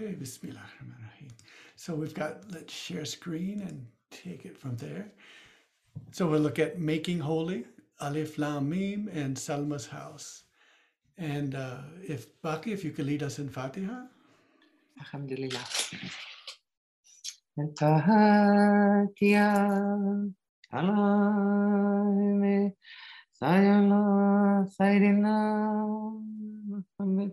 Okay, 0.00 0.14
Bismillahirrahmanirrahim. 0.14 1.32
So 1.74 1.96
we've 1.96 2.14
got, 2.14 2.48
let's 2.52 2.72
share 2.72 3.04
screen 3.04 3.62
and 3.62 3.84
take 4.12 4.44
it 4.44 4.56
from 4.56 4.76
there. 4.76 5.10
So 6.12 6.28
we'll 6.28 6.38
look 6.38 6.60
at 6.60 6.78
making 6.78 7.18
holy, 7.18 7.64
Alif 8.00 8.38
Lam 8.38 8.68
Mim, 8.70 9.10
and 9.12 9.36
Salma's 9.36 9.88
house. 9.88 10.44
And 11.16 11.56
uh, 11.56 11.78
if 12.00 12.40
Baki, 12.42 12.68
if 12.68 12.84
you 12.84 12.92
could 12.92 13.06
lead 13.06 13.24
us 13.24 13.40
in 13.40 13.48
Fatiha. 13.48 14.04
Alhamdulillah. 15.00 15.66
Allahumma 20.72 22.70
salli 23.34 23.66
ala 23.66 24.64
Sayyidina 24.78 25.34
Muhammad. 26.68 27.32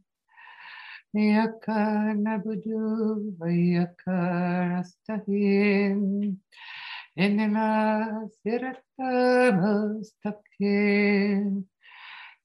إياك 1.16 1.68
نعبد 2.24 2.62
وإياك 3.40 4.02
نستعين 4.78 6.36
إننا 7.18 8.28
صراط 8.44 8.84
مستقيم 10.00 11.64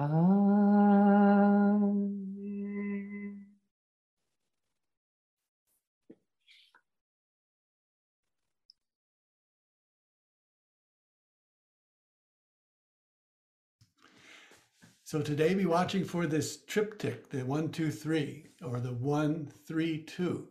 today 15.21 15.53
be 15.55 15.65
watching 15.65 16.05
for 16.05 16.25
this 16.25 16.63
triptych, 16.63 17.29
the 17.29 17.43
one, 17.43 17.69
two, 17.69 17.91
three, 17.91 18.45
or 18.63 18.79
the 18.79 18.93
one, 18.93 19.51
three, 19.67 20.03
two. 20.03 20.47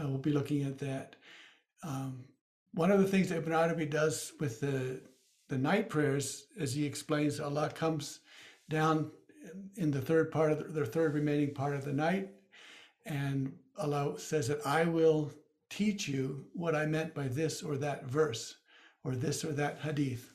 Uh, 0.00 0.08
we'll 0.08 0.16
be 0.16 0.32
looking 0.32 0.62
at 0.62 0.78
that. 0.78 1.16
Um, 1.82 2.24
one 2.72 2.90
of 2.90 2.98
the 2.98 3.06
things 3.06 3.28
that 3.28 3.36
Ibn 3.36 3.52
Arabi 3.52 3.84
does 3.84 4.32
with 4.40 4.60
the, 4.60 5.02
the 5.50 5.58
night 5.58 5.90
prayers, 5.90 6.46
as 6.58 6.72
he 6.72 6.86
explains, 6.86 7.40
Allah 7.40 7.68
comes 7.68 8.20
down 8.70 9.10
in 9.76 9.90
the 9.90 10.00
third 10.00 10.30
part 10.30 10.52
of 10.52 10.72
the, 10.72 10.86
third 10.86 11.12
remaining 11.12 11.52
part 11.52 11.74
of 11.74 11.84
the 11.84 11.92
night, 11.92 12.30
and 13.04 13.52
Allah 13.76 14.18
says 14.18 14.48
that 14.48 14.66
I 14.66 14.84
will 14.84 15.30
teach 15.68 16.08
you 16.08 16.46
what 16.54 16.74
I 16.74 16.86
meant 16.86 17.14
by 17.14 17.28
this 17.28 17.62
or 17.62 17.76
that 17.76 18.06
verse, 18.06 18.56
or 19.04 19.14
this 19.14 19.44
or 19.44 19.52
that 19.52 19.78
hadith. 19.78 20.32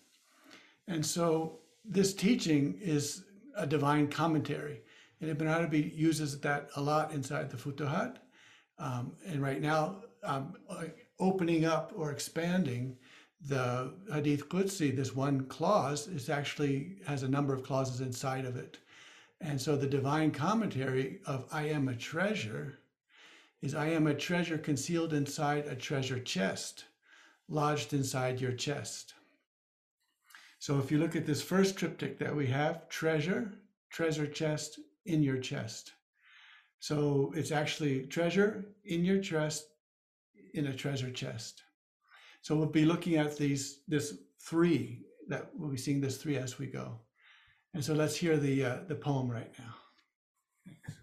And 0.87 1.03
so 1.05 1.59
this 1.83 2.13
teaching 2.13 2.77
is 2.81 3.23
a 3.55 3.65
divine 3.65 4.07
commentary. 4.07 4.81
And 5.21 5.29
Ibn 5.29 5.47
Arabi 5.47 5.93
uses 5.95 6.39
that 6.41 6.69
a 6.75 6.81
lot 6.81 7.13
inside 7.13 7.49
the 7.49 7.57
Futuhat. 7.57 8.17
Um, 8.77 9.13
and 9.25 9.41
right 9.41 9.61
now, 9.61 10.03
um, 10.23 10.55
opening 11.19 11.65
up 11.65 11.93
or 11.95 12.11
expanding 12.11 12.97
the 13.41 13.93
Hadith 14.11 14.49
Qudsi, 14.49 14.95
this 14.95 15.15
one 15.15 15.45
clause 15.45 16.07
is 16.07 16.29
actually 16.29 16.97
has 17.05 17.23
a 17.23 17.27
number 17.27 17.53
of 17.53 17.63
clauses 17.63 18.01
inside 18.01 18.45
of 18.45 18.55
it. 18.55 18.77
And 19.41 19.59
so 19.59 19.75
the 19.75 19.87
divine 19.87 20.31
commentary 20.31 21.19
of 21.25 21.45
I 21.51 21.69
am 21.69 21.87
a 21.87 21.95
treasure 21.95 22.79
is 23.61 23.75
I 23.75 23.87
am 23.87 24.07
a 24.07 24.13
treasure 24.13 24.57
concealed 24.57 25.13
inside 25.13 25.65
a 25.65 25.75
treasure 25.75 26.19
chest, 26.19 26.85
lodged 27.47 27.93
inside 27.93 28.41
your 28.41 28.53
chest. 28.53 29.13
So 30.59 30.79
if 30.79 30.91
you 30.91 30.97
look 30.97 31.15
at 31.15 31.25
this 31.25 31.41
first 31.41 31.77
triptych 31.77 32.17
that 32.19 32.35
we 32.35 32.47
have, 32.47 32.89
treasure, 32.89 33.53
treasure 33.89 34.27
chest, 34.27 34.79
in 35.05 35.21
your 35.21 35.37
chest. 35.37 35.93
So 36.79 37.31
it's 37.35 37.51
actually 37.51 38.07
treasure 38.07 38.65
in 38.83 39.05
your 39.05 39.19
chest, 39.19 39.67
in 40.53 40.67
a 40.67 40.73
treasure 40.73 41.11
chest. 41.11 41.63
So 42.45 42.55
we'll 42.55 42.67
be 42.67 42.85
looking 42.85 43.15
at 43.15 43.35
these, 43.37 43.81
this 43.87 44.19
three, 44.39 45.01
that 45.29 45.49
we'll 45.55 45.71
be 45.71 45.77
seeing 45.77 45.99
this 45.99 46.17
three 46.17 46.37
as 46.37 46.59
we 46.59 46.67
go. 46.67 46.99
And 47.73 47.83
so 47.83 47.95
let's 47.95 48.15
hear 48.15 48.37
the, 48.37 48.63
uh, 48.63 48.77
the 48.87 48.93
poem 48.93 49.27
right 49.31 49.51
now. 49.57 49.73
Thanks. 50.63 50.93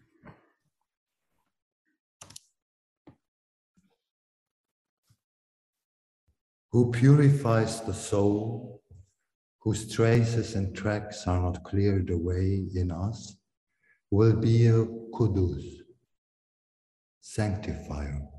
Who 6.71 6.93
purifies 6.93 7.81
the 7.81 7.93
soul 7.93 8.81
whose 9.59 9.93
traces 9.93 10.55
and 10.55 10.77
tracks 10.77 11.27
are 11.27 11.41
not 11.41 11.65
cleared 11.65 12.11
away 12.11 12.69
in 12.77 12.93
us, 12.93 13.37
will 14.13 14.37
be 14.37 14.69
a 14.69 14.85
kudus, 15.13 15.65
sanctifier. 17.21 18.32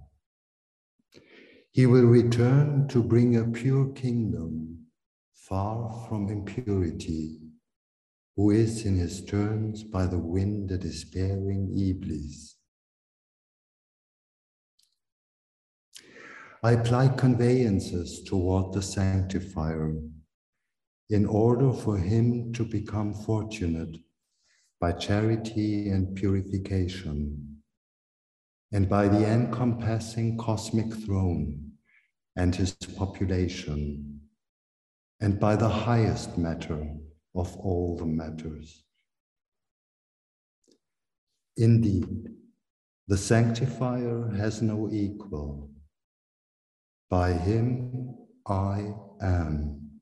He 1.73 1.87
will 1.87 2.05
return 2.05 2.87
to 2.89 3.01
bring 3.01 3.35
a 3.35 3.45
pure 3.45 3.91
kingdom 3.93 4.85
far 5.33 6.05
from 6.07 6.29
impurity, 6.29 7.39
who 8.35 8.51
is 8.51 8.85
in 8.85 8.95
his 8.95 9.25
turns 9.25 9.83
by 9.83 10.05
the 10.05 10.19
wind 10.19 10.69
a 10.69 10.77
despairing 10.77 11.73
Iblis. 11.75 12.57
I 16.61 16.73
apply 16.73 17.07
conveyances 17.07 18.21
toward 18.21 18.73
the 18.73 18.83
sanctifier 18.83 19.95
in 21.09 21.25
order 21.25 21.73
for 21.73 21.97
him 21.97 22.53
to 22.53 22.63
become 22.63 23.15
fortunate 23.15 23.97
by 24.79 24.91
charity 24.91 25.89
and 25.89 26.15
purification, 26.15 27.61
and 28.71 28.87
by 28.87 29.07
the 29.07 29.25
encompassing 29.27 30.37
cosmic 30.37 30.93
throne 30.93 31.62
and 32.35 32.55
his 32.55 32.73
population, 32.73 34.19
and 35.21 35.39
by 35.39 35.55
the 35.55 35.69
highest 35.69 36.37
matter 36.37 36.87
of 37.35 37.55
all 37.57 37.95
the 37.97 38.05
matters. 38.05 38.83
Indeed, 41.57 42.29
the 43.07 43.17
sanctifier 43.17 44.29
has 44.35 44.61
no 44.61 44.89
equal. 44.91 45.69
By 47.09 47.33
him 47.33 48.15
I 48.47 48.93
am 49.21 49.99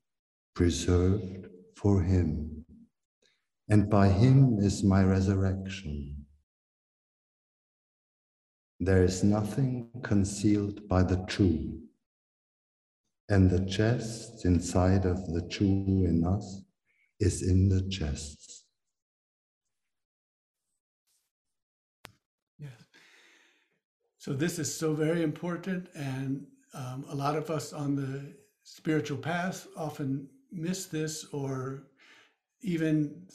preserved 0.54 1.46
for 1.76 2.02
him, 2.02 2.64
and 3.68 3.90
by 3.90 4.08
him 4.08 4.58
is 4.60 4.82
my 4.82 5.04
resurrection. 5.04 6.24
There 8.80 9.04
is 9.04 9.22
nothing 9.22 9.90
concealed 10.02 10.88
by 10.88 11.02
the 11.02 11.24
true, 11.28 11.82
and 13.32 13.48
the 13.48 13.64
chest 13.64 14.44
inside 14.44 15.06
of 15.06 15.32
the 15.32 15.40
true 15.48 16.04
in 16.04 16.22
us 16.22 16.60
is 17.18 17.42
in 17.42 17.66
the 17.66 17.88
chests. 17.88 18.66
Yes. 22.58 22.84
So 24.18 24.34
this 24.34 24.58
is 24.58 24.72
so 24.72 24.92
very 24.92 25.22
important, 25.22 25.88
and 25.94 26.46
um, 26.74 27.06
a 27.08 27.14
lot 27.14 27.34
of 27.34 27.50
us 27.50 27.72
on 27.72 27.96
the 27.96 28.34
spiritual 28.64 29.16
path 29.16 29.66
often 29.78 30.28
miss 30.50 30.84
this 30.84 31.24
or 31.32 31.84
even 32.60 33.26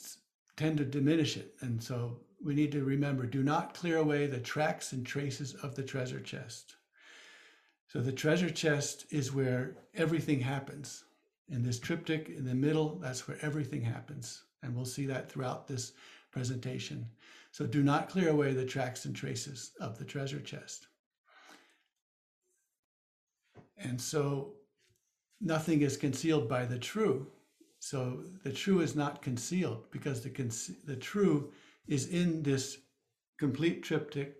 tend 0.56 0.78
to 0.78 0.84
diminish 0.84 1.36
it. 1.36 1.54
And 1.60 1.82
so 1.82 2.20
we 2.40 2.54
need 2.54 2.70
to 2.70 2.84
remember 2.84 3.26
do 3.26 3.42
not 3.42 3.74
clear 3.74 3.96
away 3.96 4.28
the 4.28 4.38
tracks 4.38 4.92
and 4.92 5.04
traces 5.04 5.54
of 5.54 5.74
the 5.74 5.82
treasure 5.82 6.20
chest. 6.20 6.77
So 7.88 8.00
the 8.00 8.12
treasure 8.12 8.50
chest 8.50 9.06
is 9.10 9.32
where 9.32 9.76
everything 9.94 10.40
happens. 10.40 11.04
In 11.48 11.62
this 11.62 11.80
triptych 11.80 12.28
in 12.28 12.44
the 12.44 12.54
middle, 12.54 12.98
that's 12.98 13.26
where 13.26 13.38
everything 13.40 13.80
happens. 13.80 14.42
And 14.62 14.74
we'll 14.74 14.84
see 14.84 15.06
that 15.06 15.30
throughout 15.30 15.66
this 15.66 15.92
presentation. 16.30 17.06
So 17.50 17.66
do 17.66 17.82
not 17.82 18.10
clear 18.10 18.28
away 18.28 18.52
the 18.52 18.66
tracks 18.66 19.06
and 19.06 19.16
traces 19.16 19.72
of 19.80 19.98
the 19.98 20.04
treasure 20.04 20.40
chest. 20.40 20.86
And 23.78 23.98
so 23.98 24.54
nothing 25.40 25.80
is 25.80 25.96
concealed 25.96 26.46
by 26.46 26.66
the 26.66 26.78
true. 26.78 27.28
So 27.78 28.24
the 28.44 28.52
true 28.52 28.80
is 28.80 28.94
not 28.94 29.22
concealed 29.22 29.90
because 29.90 30.20
the, 30.20 30.30
conce- 30.30 30.84
the 30.84 30.96
true 30.96 31.52
is 31.86 32.08
in 32.08 32.42
this 32.42 32.76
complete 33.38 33.82
triptych 33.82 34.34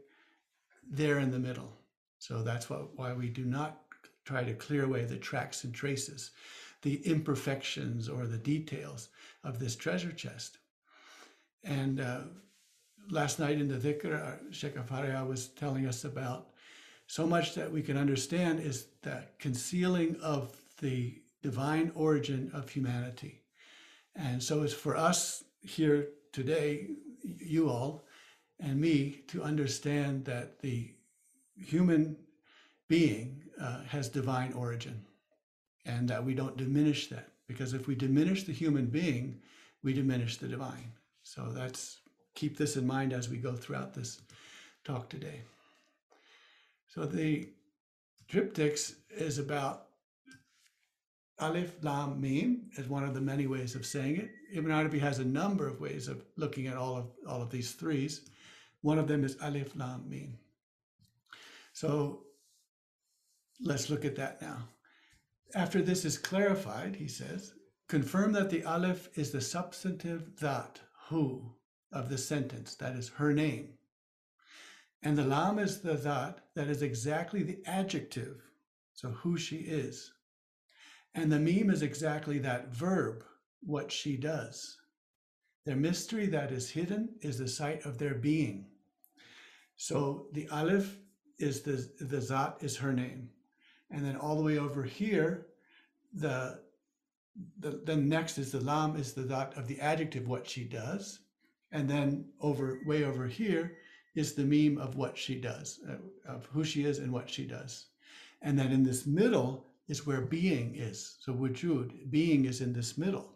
there 0.91 1.19
in 1.19 1.31
the 1.31 1.39
middle. 1.39 1.73
So 2.19 2.43
that's 2.43 2.69
what, 2.69 2.97
why 2.97 3.13
we 3.13 3.29
do 3.29 3.45
not 3.45 3.81
try 4.25 4.45
to 4.45 4.55
clear 4.55 4.85
away 4.85 5.05
the 5.05 5.17
tracks 5.17 5.65
and 5.65 5.75
traces, 5.75 6.33
the 6.83 6.97
imperfections 7.07 8.09
or 8.09 8.27
the 8.27 8.39
details 8.39 9.09
of 9.45 9.59
this 9.59 9.77
treasure 9.77 10.13
chest. 10.13 10.59
And 11.65 12.01
uh, 12.01 12.21
last 13.11 13.39
night 13.39 13.61
in 13.61 13.69
the 13.69 13.77
dhikr, 13.77 14.15
uh, 14.15 14.53
Sheikh 14.53 14.77
Afaria 14.77 15.27
was 15.27 15.49
telling 15.49 15.87
us 15.87 16.05
about 16.05 16.51
so 17.07 17.27
much 17.27 17.55
that 17.55 17.73
we 17.73 17.83
can 17.83 17.97
understand 17.97 18.61
is 18.61 18.89
that 19.03 19.39
concealing 19.39 20.17
of 20.21 20.55
the 20.81 21.23
divine 21.43 21.91
origin 21.95 22.51
of 22.53 22.69
humanity. 22.69 23.41
And 24.15 24.43
so 24.43 24.63
it's 24.63 24.75
for 24.75 24.97
us 24.97 25.45
here 25.63 26.09
today, 26.33 26.89
you 27.23 27.71
all 27.71 28.05
and 28.61 28.81
me, 28.81 29.23
to 29.29 29.43
understand 29.43 30.25
that 30.25 30.59
the 30.59 30.93
human 31.61 32.17
being 32.89 33.43
uh, 33.61 33.83
has 33.83 34.09
divine 34.09 34.53
origin 34.53 35.05
and 35.85 36.09
that 36.09 36.25
we 36.25 36.35
don't 36.35 36.57
diminish 36.57 37.09
that. 37.09 37.29
Because 37.47 37.73
if 37.73 37.87
we 37.87 37.95
diminish 37.95 38.45
the 38.45 38.53
human 38.53 38.87
being, 38.87 39.41
we 39.83 39.93
diminish 39.93 40.37
the 40.37 40.49
divine. 40.49 40.93
So 41.23 41.51
that's 41.53 41.99
keep 42.35 42.57
this 42.57 42.77
in 42.77 42.87
mind 42.87 43.13
as 43.13 43.29
we 43.29 43.39
go 43.39 43.55
throughout 43.55 43.95
this 43.95 44.21
talk 44.85 45.09
today. 45.09 45.43
So 46.95 47.05
the 47.05 47.49
triptychs 48.31 48.95
is 49.11 49.39
about 49.39 49.87
Alif 51.41 51.77
Lam 51.83 52.21
Mim 52.21 52.71
is 52.77 52.89
one 52.89 53.05
of 53.05 53.15
the 53.15 53.21
many 53.21 53.47
ways 53.47 53.75
of 53.75 53.87
saying 53.87 54.17
it. 54.17 54.31
Ibn 54.53 54.71
Arabi 54.71 54.99
has 54.99 55.19
a 55.19 55.25
number 55.25 55.69
of 55.69 55.81
ways 55.81 56.09
of 56.09 56.25
looking 56.37 56.67
at 56.67 56.77
all 56.77 56.97
of 56.97 57.07
all 57.29 57.43
of 57.43 57.51
these 57.51 57.73
threes. 57.73 58.29
One 58.83 58.99
of 58.99 59.07
them 59.09 59.25
is 59.25 59.37
Alif 59.41 59.77
Lam 59.77 60.05
Mim. 60.09 60.39
So 61.79 62.25
let's 63.61 63.89
look 63.89 64.05
at 64.05 64.17
that 64.17 64.43
now. 64.43 64.69
After 65.55 65.81
this 65.81 66.05
is 66.05 66.19
clarified, 66.19 66.97
he 66.97 67.07
says, 67.07 67.55
confirm 67.89 68.33
that 68.33 68.51
the 68.51 68.65
Aleph 68.65 69.17
is 69.17 69.31
the 69.31 69.41
substantive 69.41 70.41
that, 70.41 70.81
who, 71.09 71.55
of 71.93 72.09
the 72.09 72.19
sentence, 72.19 72.75
that 72.75 72.97
is 72.97 73.11
her 73.11 73.33
name. 73.33 73.75
And 75.05 75.17
the 75.17 75.23
Lam 75.23 75.61
is 75.61 75.81
the 75.81 75.95
that, 75.95 76.41
that 76.57 76.67
is 76.67 76.83
exactly 76.83 77.45
the 77.45 77.63
adjective, 77.65 78.43
so 78.95 79.11
who 79.11 79.39
she 79.39 79.59
is. 79.59 80.13
And 81.15 81.31
the 81.31 81.39
Mim 81.39 81.71
is 81.71 81.83
exactly 81.83 82.41
that 82.41 82.75
verb, 82.75 83.23
what 83.61 83.93
she 83.93 84.17
does. 84.17 84.79
Their 85.65 85.77
mystery 85.77 86.27
that 86.27 86.51
is 86.51 86.71
hidden 86.71 87.11
is 87.21 87.39
the 87.39 87.47
sight 87.47 87.87
of 87.87 87.99
their 87.99 88.15
being. 88.15 88.67
So 89.77 90.27
the 90.33 90.49
Aleph 90.49 90.99
is 91.39 91.63
the, 91.63 91.89
the 92.05 92.21
Zat 92.21 92.57
is 92.61 92.77
her 92.77 92.93
name. 92.93 93.31
And 93.91 94.05
then 94.05 94.17
all 94.17 94.37
the 94.37 94.43
way 94.43 94.59
over 94.59 94.83
here, 94.83 95.47
the, 96.13 96.61
the 97.61 97.81
then 97.85 98.09
next 98.09 98.39
is 98.39 98.53
the 98.53 98.61
Lam 98.61 98.97
is 98.97 99.13
the 99.13 99.27
Zat 99.27 99.57
of 99.57 99.67
the 99.67 99.81
adjective, 99.81 100.27
what 100.27 100.49
she 100.49 100.65
does. 100.65 101.21
And 101.73 101.89
then 101.89 102.27
over 102.41 102.81
way 102.87 103.05
over 103.05 103.27
here 103.27 103.77
is 104.15 104.35
the 104.35 104.45
Mim 104.45 104.79
of 104.79 104.97
what 104.97 105.17
she 105.17 105.35
does, 105.37 105.81
uh, 105.89 106.33
of 106.33 106.47
who 106.47 106.65
she 106.65 106.85
is 106.85 106.99
and 106.99 107.13
what 107.13 107.31
she 107.31 107.47
does. 107.47 107.87
And 108.43 108.59
then 108.59 108.73
in 108.73 108.83
this 108.83 109.07
middle 109.07 109.67
is 109.89 110.07
where 110.07 110.21
being 110.21 110.75
is. 110.77 111.17
So 111.21 111.33
wujud, 111.33 112.11
being 112.11 112.45
is 112.45 112.61
in 112.61 112.73
this 112.73 112.99
middle. 112.99 113.35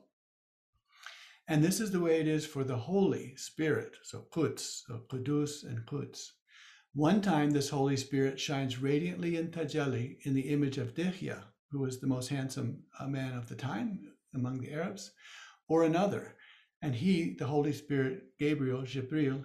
And 1.48 1.62
this 1.62 1.80
is 1.80 1.90
the 1.90 2.00
way 2.00 2.20
it 2.20 2.28
is 2.28 2.46
for 2.46 2.64
the 2.64 2.76
Holy 2.76 3.34
Spirit. 3.36 3.96
So 4.02 4.26
Quds, 4.30 4.84
so 4.86 5.02
Qudus 5.10 5.64
and 5.64 5.84
Quds. 5.86 6.32
One 6.94 7.22
time, 7.22 7.52
this 7.52 7.70
Holy 7.70 7.96
Spirit 7.96 8.38
shines 8.38 8.82
radiantly 8.82 9.36
in 9.36 9.50
Tajalli 9.50 10.18
in 10.26 10.34
the 10.34 10.50
image 10.50 10.76
of 10.76 10.94
Dihya, 10.94 11.42
who 11.70 11.80
was 11.80 11.98
the 11.98 12.06
most 12.06 12.28
handsome 12.28 12.82
uh, 13.00 13.06
man 13.06 13.32
of 13.32 13.48
the 13.48 13.54
time 13.54 14.12
among 14.34 14.60
the 14.60 14.70
Arabs, 14.74 15.12
or 15.68 15.84
another. 15.84 16.36
And 16.82 16.94
he, 16.94 17.34
the 17.38 17.46
Holy 17.46 17.72
Spirit, 17.72 18.24
Gabriel, 18.38 18.82
Jibril, 18.82 19.42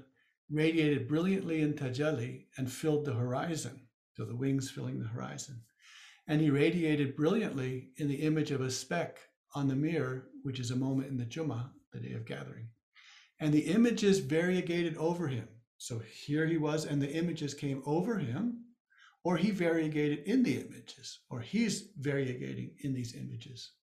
radiated 0.52 1.08
brilliantly 1.08 1.62
in 1.62 1.74
Tajalli 1.74 2.48
and 2.58 2.70
filled 2.70 3.06
the 3.06 3.14
horizon. 3.14 3.88
So 4.18 4.26
the 4.26 4.36
wings 4.36 4.70
filling 4.70 5.00
the 5.00 5.08
horizon. 5.08 5.62
And 6.28 6.42
he 6.42 6.50
radiated 6.50 7.16
brilliantly 7.16 7.92
in 7.96 8.10
the 8.10 8.24
image 8.24 8.52
of 8.52 8.60
a 8.60 8.70
speck 8.70 9.20
on 9.56 9.70
the 9.70 9.76
mirror, 9.76 10.28
which 10.44 10.60
is 10.60 10.72
a 10.72 10.76
moment 10.76 11.12
in 11.12 11.18
the 11.18 11.24
Jummah, 11.24 11.70
the 11.94 12.02
day 12.02 12.12
of 12.12 12.26
gathering. 12.26 12.68
And 13.40 13.54
the 13.54 13.68
images 13.68 14.20
variegated 14.20 14.98
over 14.98 15.30
him. 15.30 15.48
So 15.78 16.00
here 16.00 16.48
he 16.48 16.58
was, 16.58 16.86
and 16.86 17.02
the 17.02 17.12
images 17.12 17.54
came 17.54 17.84
over 17.86 18.18
him, 18.18 18.66
or 19.24 19.38
he 19.38 19.52
variegated 19.52 20.20
in 20.26 20.44
the 20.44 20.58
images, 20.60 21.20
or 21.30 21.40
he's 21.40 21.90
variegating 22.00 22.72
in 22.80 22.94
these 22.94 23.16
images. 23.16 23.74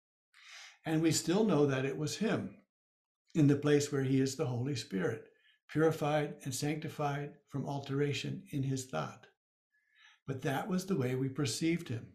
And 0.87 1.03
we 1.03 1.13
still 1.13 1.45
know 1.45 1.67
that 1.67 1.85
it 1.85 1.97
was 1.97 2.17
him 2.17 2.57
in 3.35 3.47
the 3.47 3.57
place 3.57 3.91
where 3.91 4.03
he 4.03 4.21
is 4.21 4.37
the 4.37 4.47
Holy 4.47 4.77
Spirit, 4.77 5.27
purified 5.69 6.35
and 6.45 6.55
sanctified 6.55 7.33
from 7.49 7.67
alteration 7.67 8.43
in 8.51 8.63
his 8.63 8.87
thought. 8.87 9.27
But 10.27 10.43
that 10.43 10.69
was 10.69 10.87
the 10.87 10.97
way 10.97 11.15
we 11.15 11.29
perceived 11.29 11.89
him. 11.89 12.07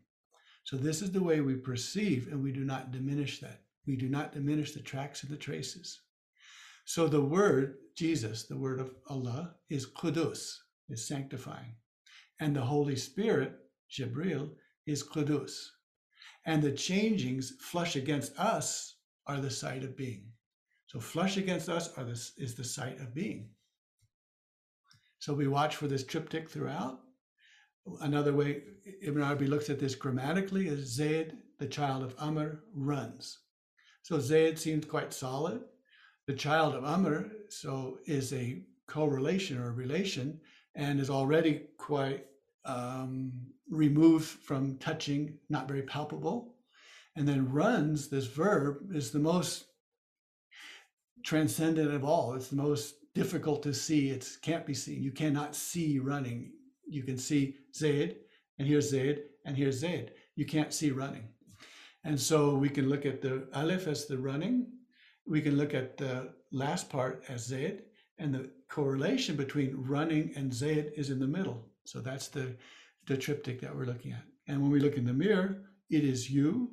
So 0.64 0.78
this 0.78 1.02
is 1.02 1.12
the 1.12 1.24
way 1.24 1.42
we 1.42 1.56
perceive, 1.56 2.28
and 2.31 2.44
we 2.44 2.52
do 2.52 2.64
not 2.64 2.92
diminish 2.92 3.40
that. 3.40 3.62
We 3.86 3.96
do 3.96 4.10
not 4.10 4.34
diminish 4.34 4.74
the 4.74 4.81
tracks 4.81 5.24
and 5.24 5.31
the 5.31 5.38
traces. 5.38 6.00
So 6.89 7.07
the 7.07 7.21
word, 7.21 7.75
Jesus, 7.95 8.45
the 8.45 8.57
word 8.57 8.80
of 8.80 8.95
Allah, 9.07 9.53
is 9.69 9.86
kudus, 9.86 10.56
is 10.89 11.07
sanctifying. 11.07 11.75
And 12.39 12.56
the 12.56 12.63
Holy 12.63 12.95
Spirit, 12.95 13.53
Jibril, 13.91 14.50
is 14.88 15.07
kudus. 15.07 15.51
And 16.47 16.63
the 16.63 16.71
changings 16.71 17.51
flush 17.62 17.95
against 17.95 18.36
us 18.39 18.95
are 19.27 19.39
the 19.39 19.51
sight 19.51 19.83
of 19.83 19.95
being. 19.95 20.31
So 20.88 21.00
flush 21.00 21.38
against 21.38 21.69
us 21.69 21.95
are 21.95 22.03
this 22.03 22.31
is 22.39 22.56
the 22.56 22.63
sight 22.63 23.00
of 23.00 23.13
being. 23.13 23.51
So 25.19 25.35
we 25.35 25.47
watch 25.47 25.75
for 25.75 25.85
this 25.85 26.04
triptych 26.04 26.49
throughout. 26.49 27.02
Another 28.02 28.33
way 28.33 28.64
Ibn 29.04 29.21
Arabi 29.21 29.45
looks 29.45 29.69
at 29.69 29.80
this 29.80 29.94
grammatically 29.94 30.68
is 30.68 30.95
Zayd, 30.95 31.37
the 31.59 31.68
child 31.68 32.02
of 32.02 32.16
Amr, 32.18 32.64
runs. 32.73 33.42
So 34.02 34.19
Zayd 34.19 34.57
seems 34.57 34.85
quite 34.85 35.14
solid. 35.14 35.61
The 36.30 36.36
child 36.36 36.76
of 36.76 36.86
Amr, 36.86 37.26
so 37.50 37.98
is 38.06 38.33
a 38.33 38.62
correlation 38.86 39.57
or 39.57 39.69
a 39.69 39.71
relation 39.71 40.40
and 40.76 41.00
is 41.00 41.09
already 41.09 41.64
quite 41.80 42.28
um, 42.66 43.31
removed 43.68 44.28
from 44.28 44.78
touching, 44.78 45.40
not 45.50 45.68
very 45.68 45.81
palpable. 45.81 46.54
And 47.16 47.28
then 47.28 47.52
runs, 47.52 48.09
this 48.09 48.28
verb, 48.28 48.92
is 48.94 49.09
the 49.09 49.18
most 49.18 49.66
transcendent 51.26 51.92
of 51.92 52.06
all. 52.06 52.36
It's 52.36 52.50
the 52.50 52.57
most 52.57 52.94
difficult 53.16 53.64
to 53.64 53.74
see. 53.74 54.12
It 54.12 54.30
can't 54.44 54.68
be 54.68 54.76
seen. 54.76 55.02
You 55.02 55.12
cannot 55.12 55.56
see 55.56 55.98
running. 55.98 56.52
You 56.88 57.02
can 57.02 57.18
see 57.18 57.56
Zayd, 57.76 58.18
and 58.59 58.68
here's 58.68 58.92
Zayd, 58.92 59.24
and 59.45 59.57
here's 59.57 59.80
Zayd. 59.80 60.12
You 60.36 60.45
can't 60.45 60.76
see 60.76 60.92
running. 60.92 61.28
And 62.04 62.21
so 62.21 62.54
we 62.54 62.69
can 62.69 62.88
look 62.88 63.07
at 63.07 63.19
the 63.19 63.48
Aleph 63.56 63.88
as 63.88 64.06
the 64.06 64.19
running. 64.19 64.68
We 65.30 65.42
can 65.42 65.57
look 65.57 65.76
at 65.76 65.95
the 65.95 66.33
last 66.52 66.90
part 66.90 67.24
as 67.30 67.45
Zayd, 67.45 67.83
and 68.18 68.33
the 68.33 68.50
correlation 68.68 69.36
between 69.36 69.76
running 69.78 70.33
and 70.36 70.52
Zayd 70.52 70.92
is 70.98 71.12
in 71.12 71.19
the 71.19 71.28
middle. 71.28 71.64
So 71.83 72.02
that's 72.02 72.30
the, 72.30 72.56
the 73.06 73.16
triptych 73.16 73.62
that 73.62 73.76
we're 73.76 73.86
looking 73.86 74.12
at. 74.12 74.24
And 74.48 74.59
when 74.59 74.71
we 74.71 74.80
look 74.80 74.98
in 74.98 75.06
the 75.06 75.14
mirror, 75.14 75.62
it 75.92 76.04
is 76.04 76.31
you, 76.31 76.71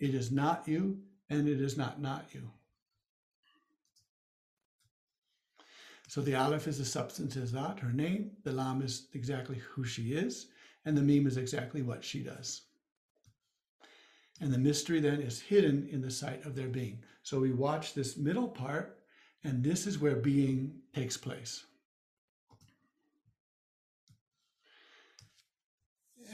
it 0.00 0.14
is 0.14 0.32
not 0.32 0.66
you, 0.66 0.98
and 1.30 1.48
it 1.48 1.60
is 1.60 1.76
not 1.76 2.02
not 2.02 2.26
you. 2.32 2.50
So 6.08 6.20
the 6.20 6.34
Aleph 6.34 6.66
is 6.66 6.78
the 6.78 6.84
substance 6.84 7.36
is 7.36 7.52
that, 7.52 7.78
her 7.78 7.92
name. 7.92 8.32
The 8.42 8.52
Lam 8.52 8.82
is 8.82 9.06
exactly 9.14 9.62
who 9.70 9.84
she 9.84 10.12
is. 10.12 10.48
And 10.84 10.96
the 10.96 11.02
Mim 11.02 11.26
is 11.28 11.36
exactly 11.36 11.82
what 11.82 12.04
she 12.04 12.18
does. 12.24 12.62
And 14.40 14.52
the 14.52 14.58
mystery 14.58 14.98
then 14.98 15.20
is 15.22 15.40
hidden 15.40 15.88
in 15.88 16.02
the 16.02 16.10
sight 16.10 16.44
of 16.44 16.56
their 16.56 16.68
being. 16.68 16.98
So 17.22 17.40
we 17.40 17.52
watch 17.52 17.94
this 17.94 18.16
middle 18.16 18.48
part, 18.48 18.98
and 19.44 19.62
this 19.62 19.86
is 19.86 19.98
where 19.98 20.16
being 20.16 20.74
takes 20.94 21.16
place. 21.16 21.64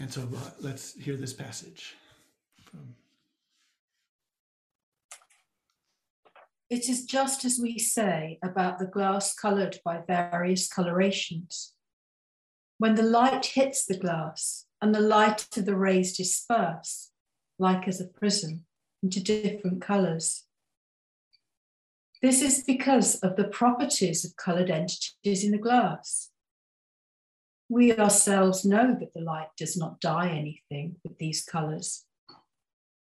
And 0.00 0.12
so 0.12 0.23
uh, 0.23 0.50
let's 0.61 0.95
hear 0.95 1.16
this 1.16 1.33
passage 1.33 1.97
from 2.64 2.95
It 6.71 6.87
is 6.88 7.07
just 7.07 7.47
as 7.47 7.59
we 7.59 7.78
say 7.78 8.38
about 8.42 8.78
the 8.78 8.87
glass 8.87 9.35
coloured 9.35 9.78
by 9.85 10.02
various 10.07 10.68
colorations. 10.68 11.73
When 12.76 12.95
the 12.95 13.02
light 13.02 13.47
hits 13.47 13.87
the 13.87 13.97
glass, 13.97 14.66
and 14.80 14.95
the 14.95 15.00
light 15.00 15.47
of 15.57 15.64
the 15.64 15.76
rays 15.76 16.16
disperse, 16.16 17.11
like 17.59 17.88
as 17.88 18.00
a 18.00 18.07
prism, 18.07 18.64
into 19.02 19.23
different 19.23 19.80
colours. 19.80 20.45
This 22.21 22.43
is 22.43 22.65
because 22.65 23.21
of 23.21 23.37
the 23.37 23.47
properties 23.47 24.25
of 24.25 24.35
coloured 24.35 24.71
entities 24.71 25.45
in 25.45 25.53
the 25.53 25.59
glass. 25.59 26.31
We 27.69 27.97
ourselves 27.97 28.65
know 28.65 28.97
that 28.99 29.15
the 29.15 29.21
light 29.21 29.51
does 29.57 29.77
not 29.77 30.01
dye 30.01 30.31
anything 30.31 30.97
with 31.05 31.19
these 31.19 31.45
colours, 31.45 32.07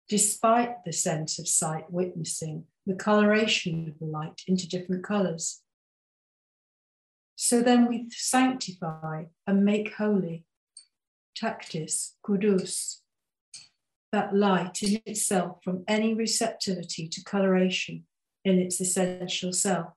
despite 0.09 0.83
the 0.83 0.91
sense 0.91 1.39
of 1.39 1.47
sight 1.47 1.89
witnessing 1.89 2.65
the 2.85 2.95
coloration 2.95 3.87
of 3.87 3.99
the 3.99 4.05
light 4.05 4.41
into 4.47 4.67
different 4.67 5.05
colours. 5.05 5.61
So 7.37 7.61
then 7.61 7.87
we 7.87 8.07
sanctify 8.09 9.25
and 9.47 9.63
make 9.63 9.95
holy, 9.95 10.43
taqdis, 11.41 12.15
kudus, 12.25 12.99
that 14.11 14.35
light 14.35 14.83
in 14.83 15.01
itself 15.05 15.63
from 15.63 15.83
any 15.87 16.13
receptivity 16.13 17.07
to 17.07 17.23
coloration 17.23 18.05
in 18.45 18.59
its 18.59 18.79
essential 18.79 19.51
self. 19.51 19.87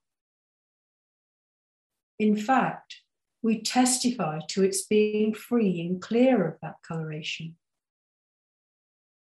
In 2.19 2.37
fact, 2.37 2.97
we 3.43 3.61
testify 3.61 4.41
to 4.49 4.65
its 4.65 4.83
being 4.87 5.33
free 5.33 5.81
and 5.81 6.03
clear 6.03 6.49
of 6.49 6.55
that 6.61 6.77
coloration. 6.87 7.55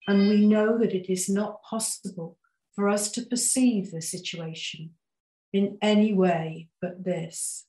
And 0.07 0.29
we 0.29 0.47
know 0.47 0.79
that 0.79 0.95
it 0.95 1.13
is 1.13 1.29
not 1.29 1.63
possible 1.63 2.39
for 2.75 2.89
us 2.89 3.11
to 3.11 3.23
perceive 3.23 3.91
the 3.91 4.01
situation 4.01 4.93
in 5.53 5.77
any 5.83 6.15
way 6.15 6.69
but 6.81 7.05
this. 7.05 7.67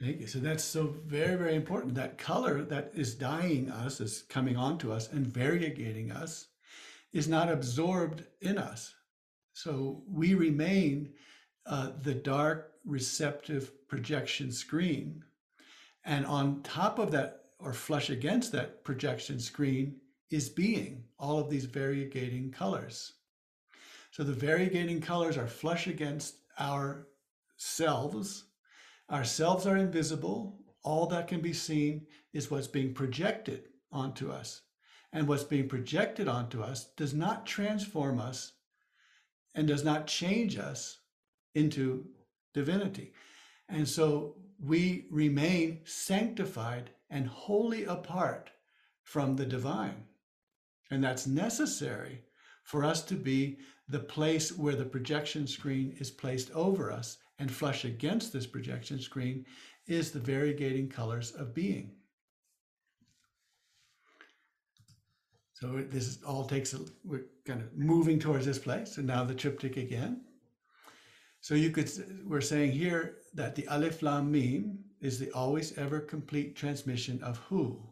Thank 0.00 0.20
you. 0.20 0.26
So 0.26 0.38
that's 0.38 0.64
so 0.64 0.94
very, 1.06 1.36
very 1.36 1.54
important. 1.54 1.94
That 1.94 2.18
color 2.18 2.62
that 2.62 2.92
is 2.94 3.14
dyeing 3.14 3.70
us, 3.70 4.00
is 4.00 4.24
coming 4.28 4.56
onto 4.56 4.92
us 4.92 5.10
and 5.10 5.26
variegating 5.26 6.14
us, 6.14 6.48
is 7.12 7.28
not 7.28 7.50
absorbed 7.50 8.24
in 8.42 8.58
us. 8.58 8.94
So 9.56 10.02
we 10.06 10.34
remain 10.34 11.14
uh, 11.64 11.92
the 12.02 12.14
dark, 12.14 12.72
receptive 12.84 13.88
projection 13.88 14.52
screen. 14.52 15.24
And 16.04 16.26
on 16.26 16.62
top 16.62 16.98
of 16.98 17.10
that, 17.12 17.44
or 17.58 17.72
flush 17.72 18.10
against 18.10 18.52
that 18.52 18.84
projection 18.84 19.40
screen, 19.40 19.96
is 20.30 20.50
being, 20.50 21.04
all 21.18 21.38
of 21.38 21.48
these 21.48 21.66
variegating 21.66 22.52
colors. 22.52 23.14
So 24.10 24.22
the 24.22 24.46
variegating 24.46 25.00
colors 25.00 25.38
are 25.38 25.46
flush 25.46 25.86
against 25.86 26.36
our 26.58 27.08
selves 27.56 28.44
Ourselves 29.10 29.66
are 29.66 29.76
invisible. 29.76 30.58
All 30.82 31.06
that 31.06 31.28
can 31.28 31.40
be 31.40 31.52
seen 31.52 32.06
is 32.32 32.50
what's 32.50 32.66
being 32.66 32.92
projected 32.92 33.68
onto 33.92 34.32
us. 34.32 34.62
And 35.12 35.28
what's 35.28 35.44
being 35.44 35.68
projected 35.68 36.26
onto 36.26 36.60
us 36.60 36.86
does 36.96 37.14
not 37.14 37.46
transform 37.46 38.18
us 38.18 38.52
and 39.56 39.66
does 39.66 39.82
not 39.82 40.06
change 40.06 40.56
us 40.58 40.98
into 41.54 42.04
divinity. 42.54 43.12
And 43.68 43.88
so 43.88 44.36
we 44.62 45.06
remain 45.10 45.80
sanctified 45.84 46.90
and 47.10 47.26
wholly 47.26 47.84
apart 47.84 48.50
from 49.02 49.34
the 49.34 49.46
divine. 49.46 50.04
And 50.90 51.02
that's 51.02 51.26
necessary 51.26 52.22
for 52.62 52.84
us 52.84 53.02
to 53.04 53.14
be 53.14 53.58
the 53.88 53.98
place 53.98 54.56
where 54.56 54.76
the 54.76 54.84
projection 54.84 55.46
screen 55.46 55.96
is 55.98 56.10
placed 56.10 56.50
over 56.52 56.92
us 56.92 57.18
and 57.38 57.50
flush 57.50 57.84
against 57.84 58.32
this 58.32 58.46
projection 58.46 59.00
screen 59.00 59.44
is 59.86 60.10
the 60.10 60.20
variegating 60.20 60.90
colors 60.90 61.32
of 61.32 61.54
being. 61.54 61.95
So 65.56 65.82
this 65.88 66.18
all 66.22 66.44
takes, 66.44 66.74
a, 66.74 66.80
we're 67.02 67.24
kind 67.46 67.62
of 67.62 67.74
moving 67.74 68.18
towards 68.18 68.44
this 68.44 68.58
place. 68.58 68.98
And 68.98 69.06
now 69.06 69.24
the 69.24 69.34
triptych 69.34 69.78
again. 69.78 70.20
So 71.40 71.54
you 71.54 71.70
could, 71.70 71.90
we're 72.26 72.42
saying 72.42 72.72
here 72.72 73.16
that 73.32 73.54
the 73.54 73.66
Aleph 73.68 74.02
Lam 74.02 74.30
Mim 74.30 74.80
is 75.00 75.18
the 75.18 75.30
always 75.30 75.78
ever 75.78 75.98
complete 75.98 76.56
transmission 76.56 77.22
of 77.22 77.38
who. 77.38 77.82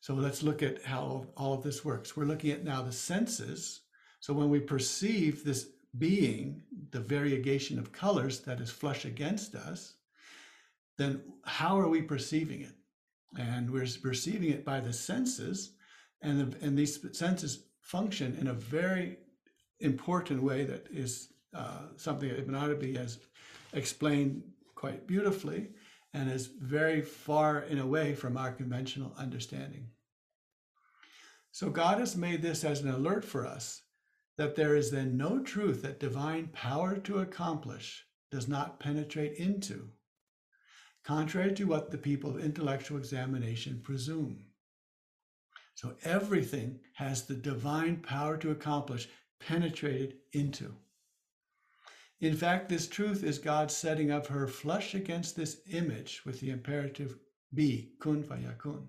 So 0.00 0.14
let's 0.14 0.42
look 0.42 0.62
at 0.62 0.82
how 0.82 1.26
all 1.36 1.52
of 1.52 1.62
this 1.62 1.84
works. 1.84 2.16
We're 2.16 2.24
looking 2.24 2.52
at 2.52 2.64
now 2.64 2.80
the 2.80 2.90
senses. 2.90 3.82
So 4.20 4.32
when 4.32 4.48
we 4.48 4.58
perceive 4.58 5.44
this 5.44 5.72
being 5.98 6.62
the 6.90 7.00
variegation 7.00 7.78
of 7.78 7.92
colors 7.92 8.40
that 8.40 8.62
is 8.62 8.70
flush 8.70 9.04
against 9.04 9.54
us, 9.54 9.96
then 10.96 11.20
how 11.44 11.78
are 11.78 11.88
we 11.88 12.00
perceiving 12.00 12.62
it? 12.62 12.76
And 13.38 13.68
we're 13.68 13.86
perceiving 14.02 14.48
it 14.48 14.64
by 14.64 14.80
the 14.80 14.92
senses, 14.92 15.72
and, 16.22 16.52
the, 16.52 16.64
and 16.66 16.76
these 16.76 16.98
senses 17.16 17.64
function 17.80 18.36
in 18.40 18.46
a 18.48 18.54
very 18.54 19.18
important 19.80 20.42
way 20.42 20.64
that 20.64 20.86
is 20.90 21.32
uh, 21.54 21.82
something 21.96 22.28
that 22.28 22.38
Ibn 22.38 22.54
Arabi 22.54 22.94
has 22.96 23.18
explained 23.72 24.42
quite 24.74 25.06
beautifully 25.06 25.68
and 26.14 26.30
is 26.30 26.46
very 26.46 27.02
far 27.02 27.60
in 27.60 27.78
a 27.78 27.86
way 27.86 28.14
from 28.14 28.36
our 28.36 28.52
conventional 28.52 29.14
understanding. 29.18 29.88
So 31.50 31.68
God 31.68 31.98
has 31.98 32.16
made 32.16 32.40
this 32.42 32.64
as 32.64 32.80
an 32.80 32.90
alert 32.90 33.24
for 33.24 33.46
us 33.46 33.82
that 34.38 34.56
there 34.56 34.74
is 34.74 34.90
then 34.90 35.16
no 35.16 35.40
truth 35.40 35.82
that 35.82 36.00
divine 36.00 36.48
power 36.48 36.96
to 36.96 37.18
accomplish 37.18 38.04
does 38.30 38.48
not 38.48 38.80
penetrate 38.80 39.34
into, 39.34 39.90
contrary 41.04 41.52
to 41.54 41.64
what 41.64 41.90
the 41.90 41.98
people 41.98 42.30
of 42.30 42.42
intellectual 42.42 42.96
examination 42.96 43.80
presume. 43.82 44.46
So 45.74 45.94
everything 46.04 46.80
has 46.94 47.24
the 47.24 47.34
divine 47.34 47.96
power 47.96 48.36
to 48.38 48.50
accomplish 48.50 49.08
penetrated 49.40 50.18
into. 50.32 50.74
In 52.20 52.36
fact, 52.36 52.68
this 52.68 52.86
truth 52.86 53.24
is 53.24 53.38
God 53.38 53.70
setting 53.70 54.12
up 54.12 54.28
her 54.28 54.46
flush 54.46 54.94
against 54.94 55.34
this 55.34 55.60
image 55.72 56.22
with 56.24 56.38
the 56.38 56.50
imperative 56.50 57.16
be, 57.52 57.94
kun 58.00 58.22
fayakun. 58.22 58.86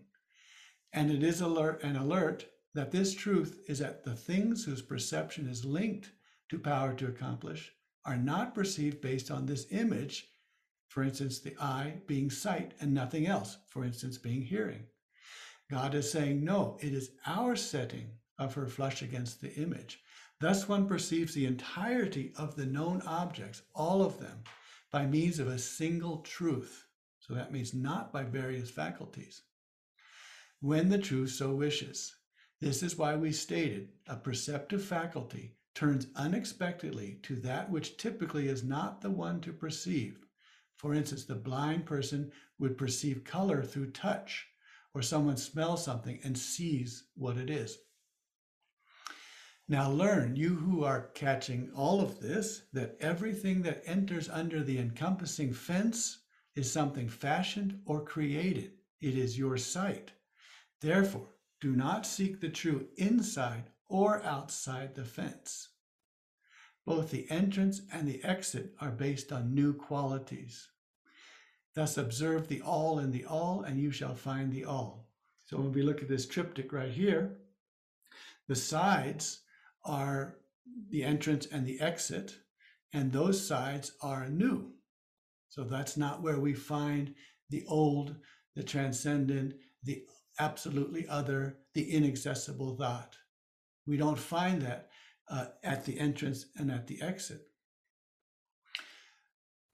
And 0.94 1.10
it 1.10 1.24
is 1.24 1.42
alert, 1.42 1.84
an 1.84 1.96
alert 1.96 2.46
that 2.76 2.92
this 2.92 3.16
truth 3.16 3.64
is 3.68 3.80
that 3.80 4.04
the 4.04 4.16
things 4.16 4.64
whose 4.64 4.82
perception 4.82 5.48
is 5.48 5.66
linked 5.66 6.12
to 6.50 6.60
power 6.60 6.94
to 6.94 7.08
accomplish 7.08 7.72
are 8.06 8.18
not 8.18 8.54
perceived 8.54 9.02
based 9.02 9.32
on 9.32 9.46
this 9.46 9.66
image, 9.72 10.28
for 10.88 11.02
instance, 11.04 11.40
the 11.40 11.56
eye 11.60 12.02
being 12.06 12.30
sight 12.30 12.74
and 12.80 12.94
nothing 12.94 13.26
else, 13.26 13.58
for 13.68 13.84
instance, 13.84 14.18
being 14.18 14.44
hearing. 14.44 14.86
God 15.70 15.96
is 15.96 16.12
saying, 16.12 16.44
no, 16.44 16.78
it 16.82 16.94
is 16.94 17.12
our 17.26 17.56
setting 17.56 18.12
of 18.38 18.54
her 18.54 18.68
flush 18.68 19.02
against 19.02 19.42
the 19.42 19.54
image. 19.56 20.02
Thus, 20.40 20.68
one 20.68 20.88
perceives 20.88 21.34
the 21.34 21.46
entirety 21.46 22.34
of 22.36 22.56
the 22.56 22.66
known 22.66 23.02
objects, 23.04 23.62
all 23.74 24.04
of 24.04 24.20
them, 24.20 24.44
by 24.92 25.06
means 25.06 25.40
of 25.40 25.48
a 25.48 25.58
single 25.58 26.18
truth. 26.18 26.86
So 27.20 27.34
that 27.34 27.52
means 27.52 27.74
not 27.74 28.12
by 28.12 28.24
various 28.24 28.70
faculties. 28.70 29.42
When 30.60 30.90
the 30.90 30.98
truth 30.98 31.32
so 31.32 31.54
wishes, 31.54 32.16
this 32.60 32.84
is 32.84 32.98
why 32.98 33.16
we 33.16 33.32
stated 33.32 33.90
a 34.08 34.16
perceptive 34.16 34.84
faculty 34.84 35.56
turns 35.76 36.08
unexpectedly 36.16 37.20
to 37.24 37.36
that 37.38 37.70
which 37.70 37.98
typically 37.98 38.48
is 38.48 38.64
not 38.64 39.02
the 39.02 39.10
one 39.10 39.42
to 39.42 39.52
perceive. 39.52 40.26
For 40.78 40.94
instance, 40.94 41.26
the 41.26 41.36
blind 41.36 41.86
person 41.86 42.32
would 42.60 42.78
perceive 42.78 43.24
color 43.24 43.64
through 43.64 43.92
touch, 43.92 44.48
or 44.94 45.02
someone 45.02 45.38
smells 45.38 45.84
something 45.84 46.20
and 46.24 46.38
sees 46.38 47.06
what 47.16 47.38
it 47.38 47.50
is. 47.50 47.78
Now 49.68 49.90
learn, 49.90 50.36
you 50.36 50.56
who 50.56 50.84
are 50.84 51.10
catching 51.16 51.72
all 51.74 52.02
of 52.02 52.20
this, 52.20 52.64
that 52.74 52.98
everything 53.00 53.62
that 53.62 53.84
enters 53.86 54.30
under 54.30 54.62
the 54.62 54.78
encompassing 54.78 55.54
fence 55.54 56.20
is 56.56 56.72
something 56.72 57.08
fashioned 57.08 57.80
or 57.86 58.04
created. 58.04 58.74
It 59.02 59.18
is 59.18 59.38
your 59.38 59.58
sight. 59.58 60.12
Therefore, 60.82 61.30
do 61.62 61.76
not 61.76 62.06
seek 62.06 62.42
the 62.42 62.50
true 62.50 62.88
inside 62.98 63.70
or 63.88 64.22
outside 64.24 64.96
the 64.96 65.06
fence. 65.06 65.70
Both 66.86 67.12
the 67.12 67.30
entrance 67.32 67.82
and 67.92 68.06
the 68.06 68.22
exit 68.24 68.76
are 68.82 68.92
based 68.92 69.32
on 69.32 69.56
new 69.56 69.74
qualities. 69.74 70.68
Thus 71.76 71.98
observe 71.98 72.48
the 72.48 72.62
all 72.62 73.00
in 73.00 73.12
the 73.12 73.26
all, 73.26 73.64
and 73.64 73.80
you 73.80 73.92
shall 73.92 74.16
find 74.16 74.52
the 74.52 74.66
all. 74.66 75.10
So 75.46 75.58
when 75.58 75.72
we 75.72 75.82
look 75.82 76.02
at 76.02 76.08
this 76.08 76.28
triptych 76.28 76.72
right 76.72 76.92
here, 76.92 77.40
the 78.48 78.56
sides 78.56 79.42
are 79.84 80.38
the 80.90 81.04
entrance 81.04 81.48
and 81.48 81.66
the 81.66 81.80
exit, 81.80 82.36
and 82.94 83.12
those 83.12 83.46
sides 83.46 83.94
are 84.02 84.30
new. 84.30 84.72
So 85.50 85.64
that's 85.64 85.98
not 85.98 86.22
where 86.22 86.40
we 86.40 86.54
find 86.54 87.16
the 87.50 87.64
old, 87.68 88.16
the 88.56 88.64
transcendent, 88.64 89.56
the 89.84 90.04
absolutely 90.40 91.08
other, 91.08 91.58
the 91.74 91.92
inaccessible 91.92 92.76
that. 92.78 93.16
We 93.86 93.98
don't 93.98 94.18
find 94.18 94.62
that 94.62 94.90
uh, 95.30 95.48
at 95.64 95.86
the 95.86 96.00
entrance 96.00 96.46
and 96.58 96.72
at 96.72 96.88
the 96.88 97.02
exit. 97.02 97.42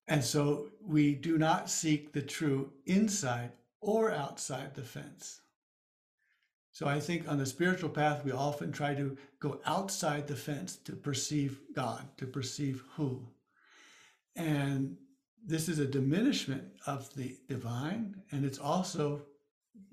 And 0.09 0.23
so 0.23 0.69
we 0.85 1.13
do 1.13 1.37
not 1.37 1.69
seek 1.69 2.11
the 2.11 2.21
true 2.23 2.71
inside 2.87 3.51
or 3.79 4.11
outside 4.11 4.73
the 4.73 4.81
fence. 4.81 5.41
So 6.71 6.87
I 6.87 6.99
think 6.99 7.27
on 7.27 7.37
the 7.37 7.45
spiritual 7.45 7.89
path, 7.89 8.25
we 8.25 8.31
often 8.31 8.71
try 8.71 8.95
to 8.95 9.15
go 9.39 9.61
outside 9.65 10.27
the 10.27 10.35
fence 10.35 10.77
to 10.77 10.93
perceive 10.93 11.59
God, 11.75 12.07
to 12.17 12.25
perceive 12.25 12.83
who. 12.95 13.27
And 14.35 14.97
this 15.45 15.69
is 15.69 15.77
a 15.77 15.85
diminishment 15.85 16.63
of 16.87 17.13
the 17.13 17.37
divine, 17.47 18.15
and 18.31 18.43
it's 18.43 18.59
also 18.59 19.21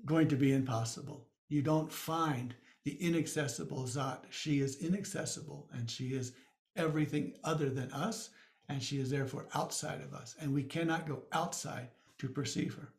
going 0.05 0.29
to 0.29 0.35
be 0.35 0.53
impossible. 0.53 1.27
You 1.47 1.61
don't 1.61 1.91
find 1.91 2.55
the 2.85 2.95
inaccessible 3.01 3.85
Zat. 3.85 4.25
She 4.29 4.61
is 4.61 4.77
inaccessible, 4.77 5.69
and 5.73 5.89
she 5.89 6.07
is 6.07 6.33
everything 6.75 7.33
other 7.43 7.69
than 7.69 7.91
us, 7.91 8.29
and 8.69 8.81
she 8.81 8.99
is 8.99 9.09
therefore 9.09 9.47
outside 9.53 10.01
of 10.01 10.13
us. 10.13 10.35
And 10.39 10.53
we 10.53 10.63
cannot 10.63 11.07
go 11.07 11.23
outside 11.31 11.89
to 12.19 12.27
perceive 12.27 12.73
her. 12.75 12.89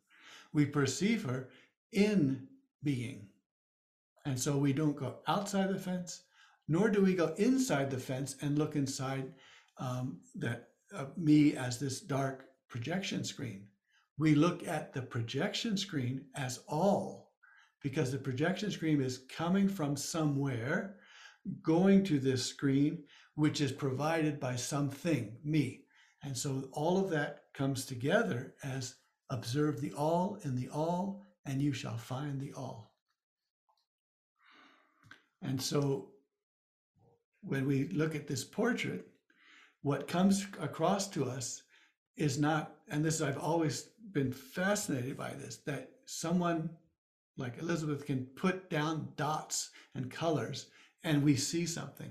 We 0.52 0.64
perceive 0.66 1.24
her 1.24 1.48
in 1.92 2.48
being. 2.82 3.28
And 4.24 4.38
so 4.38 4.56
we 4.56 4.72
don't 4.72 4.96
go 4.96 5.16
outside 5.26 5.68
the 5.68 5.78
fence, 5.78 6.22
nor 6.68 6.88
do 6.88 7.02
we 7.02 7.14
go 7.14 7.34
inside 7.36 7.90
the 7.90 7.98
fence 7.98 8.36
and 8.40 8.58
look 8.58 8.76
inside 8.76 9.32
um, 9.78 10.20
that 10.34 10.68
uh, 10.94 11.06
me 11.16 11.56
as 11.56 11.78
this 11.78 12.00
dark 12.00 12.46
projection 12.68 13.24
screen. 13.24 13.66
We 14.18 14.34
look 14.34 14.66
at 14.66 14.92
the 14.92 15.02
projection 15.02 15.76
screen 15.76 16.24
as 16.34 16.60
all, 16.66 17.30
because 17.82 18.10
the 18.10 18.18
projection 18.18 18.70
screen 18.70 19.00
is 19.00 19.24
coming 19.34 19.68
from 19.68 19.96
somewhere, 19.96 20.96
going 21.62 22.04
to 22.04 22.18
this 22.18 22.44
screen, 22.44 23.04
which 23.38 23.60
is 23.60 23.70
provided 23.70 24.40
by 24.40 24.56
something, 24.56 25.36
me. 25.44 25.84
And 26.24 26.36
so 26.36 26.68
all 26.72 26.98
of 26.98 27.08
that 27.10 27.44
comes 27.54 27.86
together 27.86 28.56
as 28.64 28.96
observe 29.30 29.80
the 29.80 29.92
all 29.92 30.38
in 30.42 30.56
the 30.56 30.68
all, 30.70 31.22
and 31.46 31.62
you 31.62 31.72
shall 31.72 31.96
find 31.96 32.40
the 32.40 32.52
all. 32.54 32.96
And 35.40 35.62
so 35.62 36.08
when 37.42 37.64
we 37.64 37.86
look 37.90 38.16
at 38.16 38.26
this 38.26 38.42
portrait, 38.42 39.06
what 39.82 40.08
comes 40.08 40.44
across 40.60 41.08
to 41.10 41.24
us 41.24 41.62
is 42.16 42.40
not, 42.40 42.74
and 42.88 43.04
this 43.04 43.20
I've 43.20 43.38
always 43.38 43.90
been 44.10 44.32
fascinated 44.32 45.16
by 45.16 45.30
this, 45.34 45.58
that 45.58 45.90
someone 46.06 46.70
like 47.36 47.58
Elizabeth 47.58 48.04
can 48.04 48.26
put 48.34 48.68
down 48.68 49.10
dots 49.14 49.70
and 49.94 50.10
colors 50.10 50.70
and 51.04 51.22
we 51.22 51.36
see 51.36 51.66
something. 51.66 52.10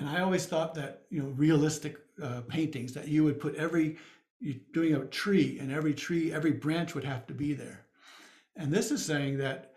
And 0.00 0.08
I 0.08 0.22
always 0.22 0.46
thought 0.46 0.74
that, 0.76 1.02
you 1.10 1.22
know, 1.22 1.28
realistic 1.36 1.98
uh, 2.22 2.40
paintings 2.48 2.94
that 2.94 3.08
you 3.08 3.22
would 3.22 3.38
put 3.38 3.54
every, 3.56 3.98
you're 4.40 4.54
doing 4.72 4.94
a 4.94 5.04
tree 5.04 5.58
and 5.60 5.70
every 5.70 5.92
tree, 5.92 6.32
every 6.32 6.52
branch 6.52 6.94
would 6.94 7.04
have 7.04 7.26
to 7.26 7.34
be 7.34 7.52
there. 7.52 7.84
And 8.56 8.72
this 8.72 8.90
is 8.90 9.04
saying 9.04 9.36
that 9.38 9.74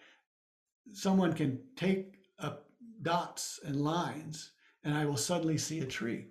someone 0.94 1.34
can 1.34 1.60
take 1.76 2.20
up 2.40 2.68
dots 3.02 3.60
and 3.66 3.84
lines 3.84 4.52
and 4.86 4.94
I 4.94 5.06
will 5.06 5.18
suddenly 5.18 5.58
see 5.58 5.82
a 5.82 5.86
tree. 5.86 6.28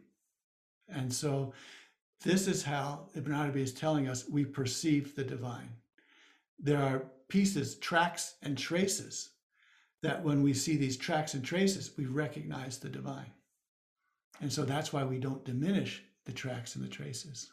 And 0.89 1.13
so 1.13 1.53
this 2.25 2.47
is 2.49 2.63
how 2.63 3.11
Ibn 3.15 3.31
Arabi 3.31 3.61
is 3.61 3.75
telling 3.75 4.09
us 4.09 4.27
we 4.27 4.47
perceive 4.47 5.15
the 5.15 5.25
divine. 5.25 5.69
There 6.59 6.83
are 6.83 7.05
pieces, 7.29 7.75
tracks, 7.75 8.37
and 8.43 8.57
traces 8.57 9.33
that 10.03 10.25
when 10.25 10.43
we 10.43 10.55
see 10.55 10.79
these 10.79 10.97
tracks 10.97 11.35
and 11.35 11.45
traces, 11.45 11.91
we 11.99 12.07
recognize 12.07 12.79
the 12.79 12.89
divine. 12.89 13.33
And 14.43 14.53
so 14.53 14.65
that's 14.65 14.93
why 14.93 15.05
we 15.05 15.19
don't 15.19 15.45
diminish 15.45 16.03
the 16.25 16.33
tracks 16.33 16.75
and 16.75 16.85
the 16.85 16.89
traces. 16.89 17.53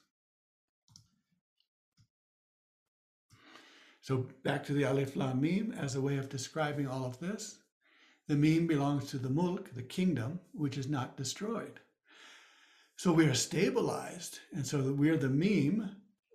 So 4.01 4.25
back 4.43 4.65
to 4.65 4.73
the 4.73 4.83
Alif 4.83 5.15
Lam 5.15 5.39
Mim 5.39 5.71
as 5.79 5.95
a 5.95 6.01
way 6.01 6.17
of 6.17 6.29
describing 6.29 6.87
all 6.87 7.05
of 7.05 7.19
this. 7.19 7.59
The 8.27 8.35
Mim 8.35 8.65
belongs 8.65 9.05
to 9.11 9.19
the 9.19 9.29
Mulk, 9.29 9.73
the 9.75 9.83
kingdom, 9.83 10.39
which 10.51 10.79
is 10.79 10.87
not 10.87 11.15
destroyed. 11.15 11.79
So 12.95 13.13
we 13.13 13.27
are 13.27 13.35
stabilized. 13.35 14.39
And 14.51 14.65
so 14.65 14.91
we 14.91 15.11
are 15.11 15.17
the 15.17 15.29
Mim 15.29 15.91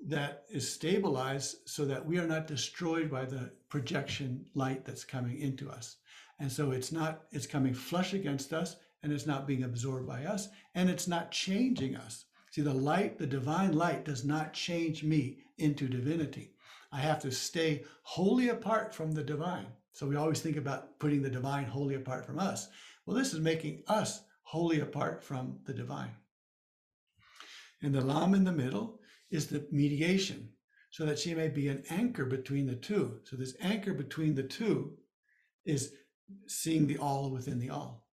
that 0.07 0.45
is 0.51 0.73
stabilized 0.73 1.69
so 1.69 1.85
that 1.85 2.07
we 2.07 2.19
are 2.19 2.29
not 2.29 2.47
destroyed 2.47 3.11
by 3.11 3.25
the 3.25 3.51
projection 3.69 4.47
light 4.55 4.85
that's 4.85 5.05
coming 5.05 5.41
into 5.41 5.69
us. 5.69 5.97
And 6.39 6.51
so 6.51 6.71
it's 6.71 6.93
not, 6.93 7.23
it's 7.33 7.47
coming 7.47 7.75
flush 7.75 8.15
against 8.15 8.53
us 8.53 8.77
and 9.05 9.13
it's 9.13 9.27
not 9.27 9.47
being 9.47 9.63
absorbed 9.63 10.09
by 10.09 10.25
us 10.25 10.49
and 10.75 10.89
it's 10.89 11.07
not 11.07 11.31
changing 11.31 11.95
us. 11.95 12.25
See, 12.51 12.63
the 12.63 12.73
light, 12.73 13.19
the 13.19 13.27
divine 13.27 13.75
light 13.75 14.05
does 14.05 14.25
not 14.25 14.55
change 14.55 15.05
me 15.05 15.39
into 15.59 15.87
divinity. 15.87 16.55
I 16.91 17.01
have 17.01 17.21
to 17.21 17.31
stay 17.31 17.85
wholly 18.03 18.49
apart 18.49 18.95
from 18.95 19.13
the 19.13 19.23
divine. 19.23 19.67
So 19.93 20.07
we 20.07 20.17
always 20.17 20.41
think 20.41 20.57
about 20.57 20.99
putting 20.99 21.23
the 21.23 21.31
divine 21.31 21.67
wholly 21.67 21.97
apart 21.97 22.25
from 22.25 22.39
us. 22.39 22.69
Well, 23.05 23.17
this 23.17 23.35
is 23.35 23.41
making 23.41 23.83
us 23.89 24.23
wholly 24.43 24.81
apart 24.81 25.23
from 25.23 25.59
the 25.67 25.75
divine. 25.75 26.17
And 27.83 27.95
the 27.95 28.01
lam 28.01 28.35
in 28.35 28.45
the 28.45 28.53
middle 28.53 29.01
is 29.31 29.49
the 29.49 29.67
mediation, 29.71 30.49
so 30.91 31.05
that 31.05 31.19
she 31.19 31.35
may 31.35 31.49
be 31.49 31.69
an 31.69 31.85
anchor 31.91 32.25
between 32.25 32.67
the 32.67 32.77
two. 32.77 33.21
So 33.25 33.37
this 33.37 33.55
anchor 33.61 33.93
between 33.93 34.35
the 34.35 34.45
two 34.45 34.97
is 35.67 35.93
seeing 36.47 36.87
the 36.87 36.99
all 36.99 37.31
within 37.31 37.59
the 37.59 37.71
all. 37.71 38.04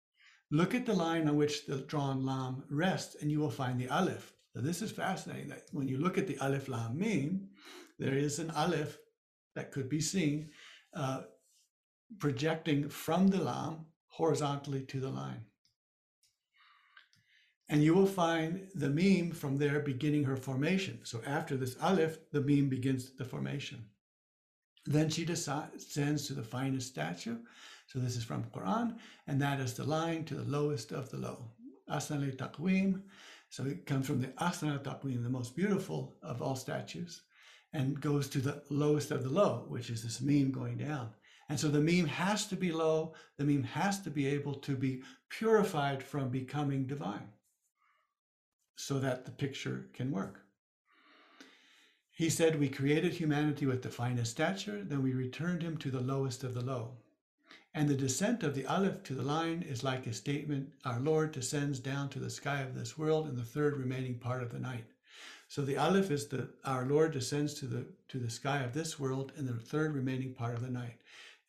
Look 0.52 0.76
at 0.76 0.86
the 0.86 0.94
line 0.94 1.28
on 1.28 1.38
which 1.38 1.66
the 1.66 1.78
drawn 1.78 2.26
lam 2.26 2.64
rests, 2.70 3.16
and 3.22 3.32
you 3.32 3.40
will 3.40 3.50
find 3.50 3.80
the 3.80 3.88
aleph. 3.88 4.34
So 4.54 4.62
this 4.62 4.82
is 4.82 4.92
fascinating. 4.92 5.48
That 5.48 5.64
when 5.72 5.88
you 5.88 5.98
look 5.98 6.18
at 6.18 6.28
the 6.28 6.38
aleph 6.40 6.68
lam 6.68 7.00
mim, 7.00 7.50
there 7.98 8.16
is 8.16 8.38
an 8.38 8.52
aleph 8.52 8.98
that 9.56 9.72
could 9.72 9.88
be 9.88 10.02
seen 10.02 10.50
uh, 10.94 11.22
projecting 12.20 12.90
from 12.90 13.30
the 13.30 13.42
lam 13.42 13.86
horizontally 14.10 14.84
to 14.84 15.00
the 15.00 15.10
line. 15.10 15.46
And 17.70 17.82
you 17.82 17.94
will 17.94 18.06
find 18.06 18.68
the 18.76 18.90
Mim 18.90 19.32
from 19.32 19.58
there 19.58 19.80
beginning 19.80 20.26
her 20.26 20.36
formation. 20.36 21.00
So 21.04 21.22
after 21.26 21.56
this 21.56 21.78
aleph, 21.82 22.18
the 22.32 22.42
Mim 22.42 22.68
begins 22.68 23.14
the 23.16 23.24
formation. 23.24 23.86
Then 24.86 25.10
she 25.10 25.24
descends 25.24 26.28
to 26.28 26.34
the 26.34 26.44
finest 26.44 26.90
statue. 26.90 27.38
So 27.92 28.00
this 28.00 28.16
is 28.16 28.24
from 28.24 28.46
Quran, 28.56 28.96
and 29.28 29.42
that 29.42 29.60
is 29.60 29.74
the 29.74 29.84
line 29.84 30.24
to 30.26 30.36
the 30.36 30.50
lowest 30.50 30.94
of 30.94 31.10
the 31.12 31.18
low. 31.18 31.50
Asnali 31.90 32.34
Taqweem. 32.34 33.02
So 33.50 33.66
it 33.66 33.86
comes 33.86 34.08
from 34.08 34.22
the 34.22 34.28
Ahsan 34.28 34.82
Taqweem, 34.82 35.24
the 35.24 35.30
most 35.30 35.58
beautiful 35.58 36.16
of 36.24 36.42
all 36.42 36.56
statues, 36.56 37.24
and 37.74 38.00
goes 38.00 38.30
to 38.30 38.40
the 38.40 38.64
lowest 38.70 39.12
of 39.12 39.24
the 39.24 39.30
low, 39.30 39.66
which 39.68 39.90
is 39.90 40.04
this 40.04 40.22
Mim 40.22 40.52
going 40.52 40.78
down. 40.78 41.10
And 41.50 41.60
so 41.60 41.68
the 41.68 41.82
Mim 41.82 42.06
has 42.06 42.48
to 42.48 42.56
be 42.56 42.72
low, 42.72 43.14
the 43.36 43.44
Mim 43.44 43.64
has 43.64 44.00
to 44.04 44.10
be 44.10 44.26
able 44.26 44.54
to 44.54 44.78
be 44.78 45.04
purified 45.28 46.02
from 46.02 46.30
becoming 46.30 46.86
divine 46.86 47.28
so 48.78 49.00
that 49.00 49.26
the 49.26 49.32
picture 49.32 49.90
can 49.92 50.12
work. 50.12 50.46
He 52.10 52.30
said, 52.30 52.58
We 52.58 52.70
created 52.70 53.12
humanity 53.12 53.66
with 53.66 53.82
the 53.82 53.90
finest 53.90 54.32
stature, 54.32 54.82
then 54.82 55.04
we 55.04 55.12
returned 55.12 55.62
him 55.62 55.76
to 55.80 55.92
the 55.92 56.00
lowest 56.00 56.46
of 56.46 56.54
the 56.54 56.62
low. 56.62 57.01
And 57.74 57.88
the 57.88 57.96
descent 57.96 58.44
of 58.44 58.54
the 58.54 58.66
Aleph 58.66 59.02
to 59.04 59.14
the 59.14 59.24
line 59.24 59.62
is 59.62 59.84
like 59.84 60.06
a 60.06 60.14
statement 60.14 60.70
Our 60.84 61.00
Lord 61.00 61.32
descends 61.32 61.80
down 61.80 62.10
to 62.10 62.20
the 62.20 62.30
sky 62.30 62.62
of 62.62 62.76
this 62.76 62.98
world 62.98 63.30
in 63.30 63.36
the 63.36 63.44
third 63.44 63.78
remaining 63.78 64.20
part 64.20 64.44
of 64.44 64.52
the 64.52 64.60
night. 64.60 64.86
So 65.48 65.62
the 65.62 65.78
Aleph 65.78 66.12
is 66.12 66.28
the 66.28 66.50
Our 66.66 66.86
Lord 66.86 67.12
descends 67.12 67.54
to 67.56 67.66
the 67.66 67.86
to 68.10 68.18
the 68.18 68.30
sky 68.30 68.60
of 68.60 68.74
this 68.74 69.00
world 69.00 69.32
in 69.38 69.46
the 69.46 69.54
third 69.54 69.96
remaining 69.96 70.34
part 70.34 70.56
of 70.56 70.62
the 70.62 70.70
night. 70.70 70.98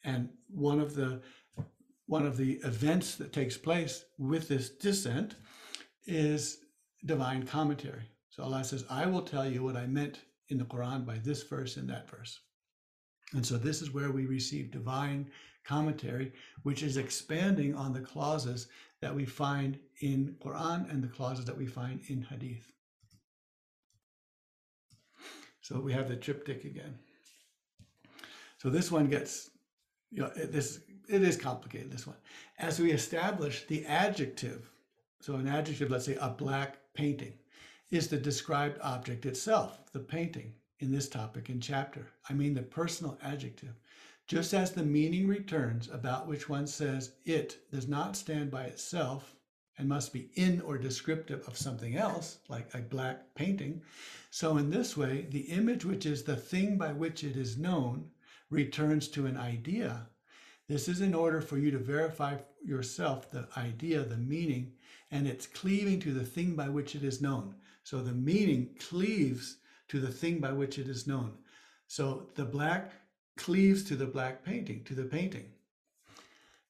And 0.04 0.28
one 0.48 0.80
of 0.80 0.94
the 0.94 1.22
one 2.06 2.26
of 2.26 2.37
the 2.37 2.54
events 2.64 3.16
that 3.16 3.32
takes 3.32 3.56
place 3.56 4.04
with 4.18 4.48
this 4.48 4.70
descent 4.70 5.37
is 6.06 6.58
divine 7.04 7.44
commentary. 7.44 8.02
So 8.30 8.42
Allah 8.42 8.64
says, 8.64 8.85
I 8.88 9.06
will 9.06 9.22
tell 9.22 9.48
you 9.48 9.62
what 9.62 9.76
I 9.76 9.87
meant 9.87 10.20
in 10.48 10.58
the 10.58 10.64
Quran 10.64 11.04
by 11.04 11.18
this 11.18 11.42
verse 11.42 11.76
and 11.76 11.88
that 11.90 12.08
verse. 12.08 12.40
And 13.32 13.44
so 13.44 13.56
this 13.56 13.82
is 13.82 13.92
where 13.92 14.11
we 14.11 14.26
receive 14.26 14.70
divine 14.70 15.30
commentary, 15.64 16.33
which 16.62 16.83
is 16.83 16.96
expanding 16.96 17.75
on 17.75 17.92
the 17.92 18.01
clauses 18.01 18.68
that 19.01 19.14
we 19.14 19.25
find 19.25 19.79
in 20.01 20.37
Quran 20.42 20.90
and 20.90 21.03
the 21.03 21.09
clauses 21.09 21.44
that 21.44 21.57
we 21.57 21.66
find 21.66 22.01
in 22.09 22.22
Hadith. 22.22 22.72
So 25.61 25.81
we 25.81 25.92
have 25.92 26.09
the 26.09 26.16
triptych 26.16 26.64
again. 26.64 26.98
So 28.59 28.70
this 28.70 28.90
one 28.90 29.09
gets, 29.09 29.51
you 30.11 30.22
know, 30.22 30.31
this 30.35 30.81
it 31.09 31.22
is 31.22 31.37
complicated. 31.37 31.90
This 31.90 32.07
one, 32.07 32.16
as 32.59 32.79
we 32.79 32.92
establish 32.92 33.66
the 33.66 33.85
adjective. 33.87 34.70
So 35.20 35.35
an 35.35 35.48
adjective, 35.48 35.90
let's 35.90 36.07
say 36.07 36.16
a 36.20 36.29
black 36.29 36.79
painting, 36.94 37.35
is 37.90 38.09
the 38.09 38.16
described 38.16 38.79
object 38.83 39.27
itself, 39.27 39.92
the 39.92 40.01
painting, 40.01 40.53
in 40.81 40.90
this 40.90 41.09
topic 41.09 41.48
and 41.48 41.62
chapter. 41.62 42.09
I 42.29 42.33
mean 42.33 42.55
the 42.55 42.62
personal 42.62 43.18
adjective. 43.22 43.75
Just 44.26 44.54
as 44.54 44.72
the 44.72 44.85
meaning 44.85 45.26
returns 45.26 45.88
about 45.88 46.26
which 46.26 46.48
one 46.48 46.66
says 46.66 47.12
it 47.24 47.58
does 47.70 47.88
not 47.88 48.16
stand 48.16 48.50
by 48.50 48.64
itself 48.64 49.35
and 49.78 49.88
must 49.88 50.12
be 50.12 50.30
in 50.35 50.61
or 50.61 50.78
descriptive 50.78 51.46
of 51.48 51.56
something 51.56 51.96
else, 51.96 52.38
like 52.48 52.72
a 52.74 52.78
black 52.78 53.35
painting, 53.35 53.82
so 54.30 54.56
in 54.56 54.70
this 54.70 54.96
way, 54.96 55.26
the 55.30 55.40
image 55.40 55.85
which 55.85 56.06
is 56.06 56.22
the 56.22 56.37
thing 56.37 56.78
by 56.78 56.92
which 56.92 57.24
it 57.24 57.37
is 57.37 57.58
known 57.58 58.11
returns 58.48 59.08
to 59.08 59.26
an 59.26 59.37
idea, 59.37 60.08
this 60.68 60.88
is 60.88 61.00
in 61.00 61.12
order 61.12 61.40
for 61.40 61.58
you 61.58 61.70
to 61.70 61.78
verify 61.78 62.38
yourself 62.64 63.30
the 63.30 63.48
idea, 63.56 64.04
the 64.04 64.16
meaning, 64.16 64.72
and 65.11 65.26
it's 65.26 65.46
cleaving 65.46 66.00
to 66.00 66.12
the 66.12 66.24
thing 66.24 66.54
by 66.54 66.68
which 66.68 66.94
it 66.94 67.02
is 67.02 67.20
known. 67.20 67.54
So 67.85 68.00
the 68.02 68.12
meaning 68.12 68.70
cleaves 68.78 69.58
to 69.88 70.00
the 70.00 70.11
thing 70.11 70.38
by 70.38 70.52
which 70.52 70.78
it 70.78 70.88
is 70.88 71.06
known. 71.06 71.37
So 71.88 72.30
the 72.37 72.44
black 72.44 72.92
cleaves 73.37 73.83
to 73.85 73.97
the 73.97 74.07
black 74.07 74.45
painting, 74.45 74.85
to 74.85 74.95
the 74.95 75.05
painting, 75.05 75.53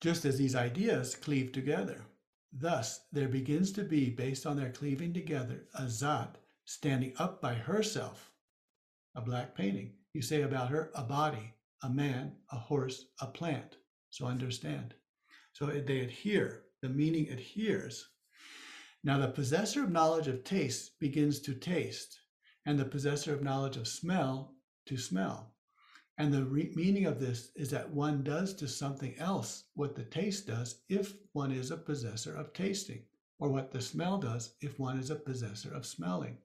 just 0.00 0.24
as 0.24 0.38
these 0.38 0.54
ideas 0.54 1.14
cleave 1.14 1.52
together. 1.52 2.04
Thus, 2.52 3.06
there 3.12 3.28
begins 3.28 3.72
to 3.72 3.82
be, 3.82 4.10
based 4.10 4.46
on 4.46 4.56
their 4.56 4.70
cleaving 4.70 5.12
together, 5.14 5.64
a 5.74 5.88
Zat 5.88 6.36
standing 6.64 7.14
up 7.18 7.40
by 7.40 7.54
herself, 7.54 8.30
a 9.14 9.20
black 9.20 9.54
painting. 9.54 9.92
You 10.12 10.22
say 10.22 10.42
about 10.42 10.68
her, 10.68 10.90
a 10.94 11.02
body, 11.02 11.54
a 11.82 11.88
man, 11.88 12.32
a 12.50 12.56
horse, 12.56 13.06
a 13.20 13.26
plant. 13.26 13.76
So 14.10 14.26
understand. 14.26 14.94
So 15.54 15.66
they 15.66 16.00
adhere, 16.00 16.64
the 16.82 16.88
meaning 16.88 17.28
adheres. 17.30 18.08
Now, 19.04 19.18
the 19.18 19.28
possessor 19.28 19.82
of 19.82 19.90
knowledge 19.90 20.28
of 20.28 20.44
taste 20.44 20.98
begins 21.00 21.40
to 21.40 21.54
taste, 21.54 22.20
and 22.66 22.78
the 22.78 22.84
possessor 22.84 23.34
of 23.34 23.42
knowledge 23.42 23.76
of 23.76 23.88
smell 23.88 24.54
to 24.86 24.96
smell. 24.96 25.51
And 26.18 26.32
the 26.32 26.44
re- 26.44 26.72
meaning 26.74 27.06
of 27.06 27.20
this 27.20 27.50
is 27.56 27.70
that 27.70 27.90
one 27.90 28.22
does 28.22 28.54
to 28.56 28.68
something 28.68 29.18
else 29.18 29.64
what 29.74 29.94
the 29.94 30.04
taste 30.04 30.46
does 30.46 30.82
if 30.88 31.14
one 31.32 31.50
is 31.50 31.70
a 31.70 31.76
possessor 31.76 32.34
of 32.34 32.52
tasting, 32.52 33.04
or 33.38 33.48
what 33.48 33.72
the 33.72 33.80
smell 33.80 34.18
does 34.18 34.54
if 34.60 34.78
one 34.78 34.98
is 34.98 35.10
a 35.10 35.16
possessor 35.16 35.72
of 35.72 35.86
smelling. 35.86 36.38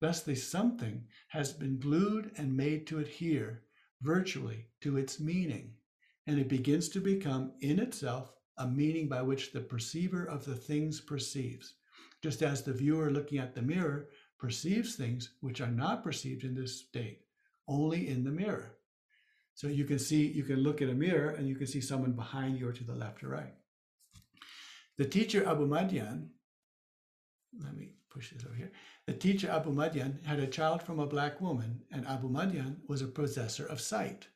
Thus, 0.00 0.22
the 0.22 0.34
something 0.34 1.06
has 1.28 1.52
been 1.52 1.78
glued 1.78 2.32
and 2.36 2.56
made 2.56 2.86
to 2.88 2.98
adhere 2.98 3.62
virtually 4.00 4.66
to 4.80 4.96
its 4.96 5.20
meaning, 5.20 5.74
and 6.26 6.38
it 6.38 6.48
begins 6.48 6.88
to 6.90 7.00
become 7.00 7.52
in 7.60 7.78
itself 7.78 8.32
a 8.56 8.66
meaning 8.66 9.08
by 9.08 9.22
which 9.22 9.52
the 9.52 9.60
perceiver 9.60 10.24
of 10.24 10.44
the 10.44 10.56
things 10.56 11.00
perceives, 11.00 11.74
just 12.20 12.42
as 12.42 12.62
the 12.62 12.72
viewer 12.72 13.10
looking 13.10 13.38
at 13.38 13.54
the 13.54 13.62
mirror 13.62 14.08
perceives 14.38 14.96
things 14.96 15.30
which 15.40 15.60
are 15.60 15.70
not 15.70 16.02
perceived 16.02 16.44
in 16.44 16.54
this 16.54 16.80
state, 16.80 17.22
only 17.68 18.08
in 18.08 18.24
the 18.24 18.30
mirror. 18.30 18.77
So 19.58 19.66
you 19.66 19.84
can 19.84 19.98
see, 19.98 20.24
you 20.24 20.44
can 20.44 20.60
look 20.60 20.82
at 20.82 20.88
a 20.88 20.94
mirror 20.94 21.30
and 21.30 21.48
you 21.48 21.56
can 21.56 21.66
see 21.66 21.80
someone 21.80 22.12
behind 22.12 22.60
you 22.60 22.68
or 22.68 22.72
to 22.72 22.84
the 22.84 22.94
left 22.94 23.24
or 23.24 23.28
right. 23.30 23.54
The 24.98 25.04
teacher 25.04 25.44
Abu 25.48 25.66
Madian, 25.66 26.28
let 27.60 27.76
me 27.76 27.94
push 28.08 28.30
this 28.30 28.44
over 28.44 28.54
here. 28.54 28.70
The 29.08 29.14
teacher 29.14 29.50
Abu 29.50 29.72
Madian 29.72 30.24
had 30.24 30.38
a 30.38 30.46
child 30.46 30.80
from 30.84 31.00
a 31.00 31.08
black 31.08 31.40
woman, 31.40 31.80
and 31.90 32.06
Abu 32.06 32.28
Madian 32.28 32.76
was 32.86 33.02
a 33.02 33.08
possessor 33.08 33.66
of 33.66 33.80
sight. 33.80 34.28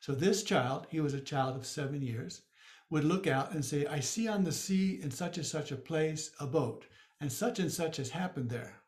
So 0.00 0.14
this 0.14 0.42
child, 0.42 0.88
he 0.90 1.00
was 1.00 1.14
a 1.14 1.20
child 1.20 1.56
of 1.56 1.64
seven 1.64 2.02
years, 2.02 2.42
would 2.90 3.04
look 3.04 3.26
out 3.26 3.52
and 3.52 3.64
say, 3.64 3.86
I 3.86 4.00
see 4.00 4.28
on 4.28 4.44
the 4.44 4.52
sea 4.52 5.00
in 5.02 5.10
such 5.10 5.38
and 5.38 5.46
such 5.46 5.72
a 5.72 5.76
place 5.76 6.32
a 6.38 6.46
boat, 6.46 6.84
and 7.18 7.32
such 7.32 7.60
and 7.60 7.72
such 7.72 7.96
has 7.96 8.10
happened 8.10 8.50
there. 8.50 8.83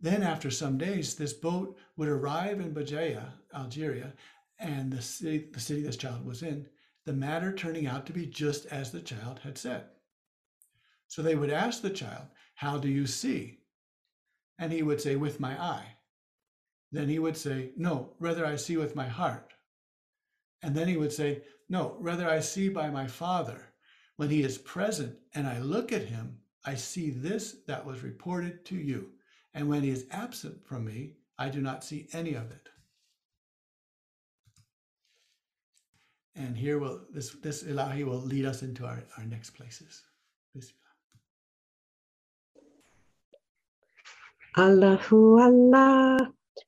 Then, 0.00 0.22
after 0.22 0.50
some 0.50 0.78
days, 0.78 1.14
this 1.14 1.34
boat 1.34 1.76
would 1.96 2.08
arrive 2.08 2.60
in 2.60 2.74
Bajaya, 2.74 3.32
Algeria, 3.54 4.14
and 4.58 4.92
the 4.92 5.02
city, 5.02 5.48
the 5.52 5.60
city 5.60 5.82
this 5.82 5.96
child 5.96 6.24
was 6.24 6.42
in, 6.42 6.66
the 7.04 7.12
matter 7.12 7.52
turning 7.52 7.86
out 7.86 8.06
to 8.06 8.12
be 8.12 8.26
just 8.26 8.66
as 8.66 8.92
the 8.92 9.00
child 9.00 9.40
had 9.40 9.58
said. 9.58 9.84
So 11.08 11.22
they 11.22 11.34
would 11.34 11.50
ask 11.50 11.82
the 11.82 11.90
child, 11.90 12.26
How 12.54 12.78
do 12.78 12.88
you 12.88 13.06
see? 13.06 13.58
And 14.58 14.72
he 14.72 14.82
would 14.82 15.00
say, 15.00 15.16
With 15.16 15.40
my 15.40 15.60
eye. 15.60 15.96
Then 16.92 17.08
he 17.08 17.18
would 17.18 17.36
say, 17.36 17.72
No, 17.76 18.14
rather 18.18 18.46
I 18.46 18.56
see 18.56 18.76
with 18.76 18.96
my 18.96 19.06
heart. 19.06 19.52
And 20.62 20.74
then 20.74 20.88
he 20.88 20.96
would 20.96 21.12
say, 21.12 21.42
No, 21.68 21.96
rather 21.98 22.28
I 22.28 22.40
see 22.40 22.68
by 22.68 22.90
my 22.90 23.06
Father. 23.06 23.72
When 24.16 24.30
he 24.30 24.42
is 24.42 24.58
present 24.58 25.16
and 25.34 25.46
I 25.46 25.60
look 25.60 25.92
at 25.92 26.04
him, 26.04 26.38
I 26.64 26.74
see 26.74 27.10
this 27.10 27.56
that 27.66 27.86
was 27.86 28.02
reported 28.02 28.64
to 28.66 28.76
you. 28.76 29.12
And 29.54 29.68
when 29.68 29.82
he 29.82 29.90
is 29.90 30.06
absent 30.10 30.64
from 30.64 30.84
me, 30.84 31.14
I 31.38 31.48
do 31.48 31.60
not 31.60 31.84
see 31.84 32.08
any 32.12 32.34
of 32.34 32.50
it. 32.50 32.68
And 36.36 36.56
here 36.56 36.78
will 36.78 37.00
this 37.12 37.34
this 37.42 37.64
Ilahi 37.64 38.04
will 38.04 38.20
lead 38.20 38.44
us 38.44 38.62
into 38.62 38.86
our, 38.86 39.02
our 39.18 39.24
next 39.24 39.50
places. 39.50 40.02
Allahu 44.56 45.38
Allah, 45.38 46.18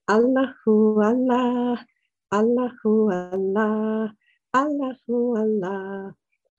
Allahu 0.09 1.03
Allah, 1.03 1.87
Allahu 2.33 3.11
Allah, 3.11 4.15
Allahu 4.55 5.37
Allah. 5.37 6.15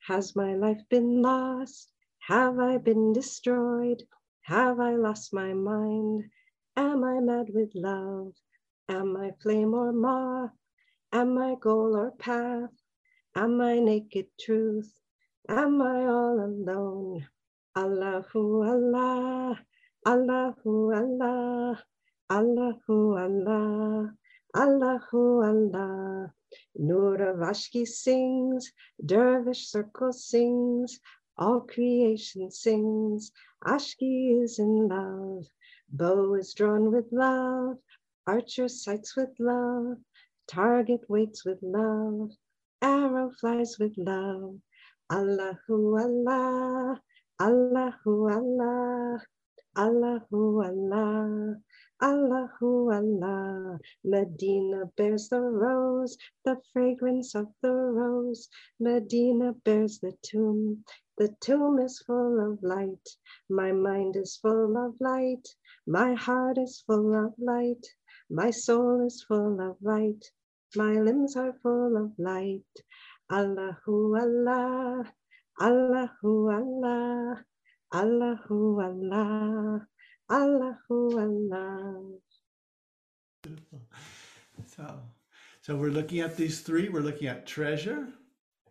Has 0.08 0.36
my 0.36 0.56
life 0.56 0.82
been 0.90 1.22
lost? 1.22 1.92
Have 2.28 2.60
I 2.60 2.78
been 2.78 3.14
destroyed? 3.14 4.04
Have 4.44 4.82
I 4.82 4.96
lost 4.96 5.34
my 5.34 5.54
mind? 5.54 6.30
Am 6.76 7.04
I 7.04 7.22
mad 7.22 7.48
with 7.54 7.72
love? 7.76 8.34
Am 8.90 9.16
I 9.16 9.32
flame 9.42 9.74
or 9.74 9.94
moth? 9.94 10.52
Am 11.14 11.38
I 11.38 11.56
goal 11.56 11.96
or 11.96 12.12
path? 12.12 12.74
Am 13.36 13.62
I 13.62 13.80
naked 13.80 14.28
truth? 14.38 14.92
Am 15.48 15.82
I 15.82 16.06
all 16.06 16.40
alone? 16.40 17.26
Allahu 17.76 18.64
Allah, 18.64 19.60
Allahu 20.06 20.92
Allah, 20.94 21.84
Allahu 22.30 23.18
Allah, 23.18 24.14
Allahu 24.54 25.42
Allah. 25.42 26.34
Nur 26.76 27.18
sings, 27.86 28.74
Dervish 29.04 29.68
circle 29.70 30.12
sings, 30.12 31.00
all 31.38 31.62
creation 31.62 32.52
sings. 32.52 33.32
Ashki 33.64 34.44
is 34.44 34.60
in 34.60 34.88
love, 34.88 35.46
bow 35.90 36.36
is 36.36 36.54
drawn 36.54 36.92
with 36.92 37.06
love, 37.12 37.78
archer 38.28 38.68
sights 38.68 39.16
with 39.16 39.30
love, 39.40 39.98
target 40.48 41.02
waits 41.10 41.46
with 41.46 41.60
love, 41.62 42.32
arrow 42.82 43.32
flies 43.40 43.78
with 43.80 43.94
love. 43.98 44.56
Allahu 45.12 45.98
Allah, 45.98 47.02
Allahu 47.40 48.30
Allah, 48.30 49.22
Allahu 49.76 50.62
Allah, 50.64 51.58
Allahu 52.02 52.92
Allah. 52.92 53.80
Medina 54.04 54.86
bears 54.98 55.30
the 55.30 55.40
rose, 55.40 56.18
the 56.46 56.58
fragrance 56.72 57.34
of 57.34 57.48
the 57.62 57.72
rose. 57.72 58.50
Medina 58.80 59.54
bears 59.66 60.00
the 60.00 60.12
tomb, 60.22 60.84
the 61.18 61.36
tomb 61.42 61.78
is 61.80 62.00
full 62.00 62.40
of 62.40 62.64
light. 62.64 63.08
My 63.48 63.72
mind 63.72 64.16
is 64.16 64.38
full 64.38 64.76
of 64.78 64.96
light. 65.00 65.48
My 65.86 66.16
heart 66.16 66.58
is 66.58 66.84
full 66.88 67.14
of 67.14 67.34
light. 67.38 67.86
My 68.32 68.50
soul 68.50 69.06
is 69.06 69.24
full 69.28 69.62
of 69.62 69.78
light. 69.82 70.32
My 70.76 70.94
limbs 70.94 71.36
are 71.36 71.54
full 71.62 71.98
of 71.98 72.18
light. 72.18 72.64
Allahu 73.32 74.18
Allah, 74.20 75.14
Allahu 75.62 76.50
Allah, 76.50 77.46
Allahu 77.94 78.82
Allah, 78.82 79.88
Allahu 80.32 81.20
Allah. 81.20 82.20
Beautiful. 83.44 83.82
So, 84.66 85.00
so 85.62 85.76
we're 85.76 85.90
looking 85.92 86.22
at 86.22 86.38
these 86.38 86.62
three. 86.62 86.90
We're 86.90 87.02
looking 87.02 87.28
at 87.28 87.46
treasure, 87.46 88.08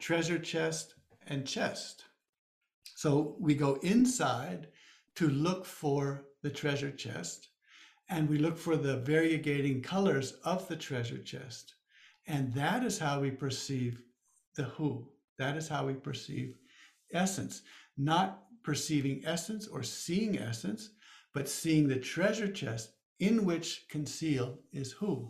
treasure 0.01 0.41
chest, 0.41 0.95
and 1.29 1.47
chest. 1.47 2.05
So 3.03 3.35
we 3.41 3.57
go 3.57 3.81
inside 3.83 4.69
to 5.17 5.29
look 5.29 5.67
for 5.67 6.27
the 6.43 6.51
treasure 6.51 6.93
chest, 6.93 7.49
and 8.09 8.29
we 8.29 8.39
look 8.39 8.57
for 8.57 8.77
the 8.77 8.99
variegating 8.99 9.83
colors 9.83 10.35
of 10.45 10.69
the 10.69 10.77
treasure 10.77 11.19
chest. 11.19 11.75
And 12.29 12.55
that 12.55 12.85
is 12.85 13.01
how 13.01 13.19
we 13.19 13.33
perceive 13.33 14.01
the 14.55 14.63
who. 14.63 15.09
That 15.37 15.57
is 15.57 15.67
how 15.67 15.85
we 15.85 15.95
perceive 15.95 16.55
essence, 17.13 17.63
not 17.99 18.45
perceiving 18.63 19.21
essence 19.27 19.67
or 19.67 19.83
seeing 19.83 20.39
essence, 20.39 20.91
but 21.35 21.49
seeing 21.49 21.89
the 21.89 21.99
treasure 21.99 22.53
chest 22.53 22.93
in 23.19 23.45
which 23.45 23.89
concealed 23.89 24.59
is 24.73 24.93
who. 24.93 25.29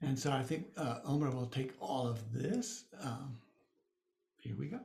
And 0.00 0.18
so 0.18 0.32
I 0.32 0.42
think 0.42 0.68
uh, 0.78 1.00
Omar 1.04 1.32
will 1.32 1.48
take 1.48 1.74
all 1.78 2.08
of 2.08 2.32
this. 2.32 2.84
Um, 3.02 3.36
here 4.40 4.56
we 4.58 4.68
go. 4.68 4.80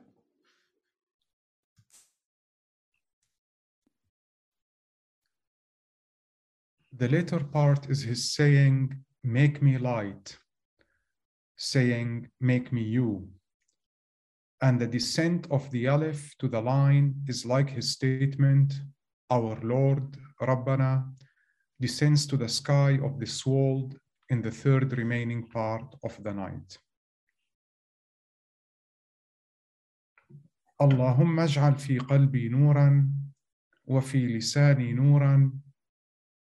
The 6.98 7.08
later 7.08 7.40
part 7.40 7.90
is 7.90 8.02
his 8.02 8.32
saying, 8.32 8.96
Make 9.22 9.60
me 9.60 9.76
light, 9.76 10.38
saying, 11.56 12.28
Make 12.40 12.72
me 12.72 12.82
you. 12.82 13.28
And 14.62 14.80
the 14.80 14.86
descent 14.86 15.46
of 15.50 15.70
the 15.70 15.88
Aleph 15.88 16.34
to 16.38 16.48
the 16.48 16.60
line 16.60 17.14
is 17.26 17.44
like 17.44 17.70
his 17.70 17.92
statement, 17.92 18.74
Our 19.30 19.58
Lord, 19.62 20.16
Rabbana, 20.40 21.04
descends 21.78 22.26
to 22.28 22.36
the 22.38 22.48
sky 22.48 22.98
of 23.02 23.18
this 23.18 23.44
world 23.44 23.98
in 24.30 24.40
the 24.40 24.50
third 24.50 24.96
remaining 24.96 25.46
part 25.48 25.94
of 26.02 26.22
the 26.22 26.32
night. 26.32 26.78
اللهم 30.82 31.40
اجعل 31.40 31.74
في 31.74 31.98
قلبي 31.98 32.48
نورا 32.48 33.12
وفي 33.86 34.26
لساني 34.26 34.92
نورا 34.92 35.52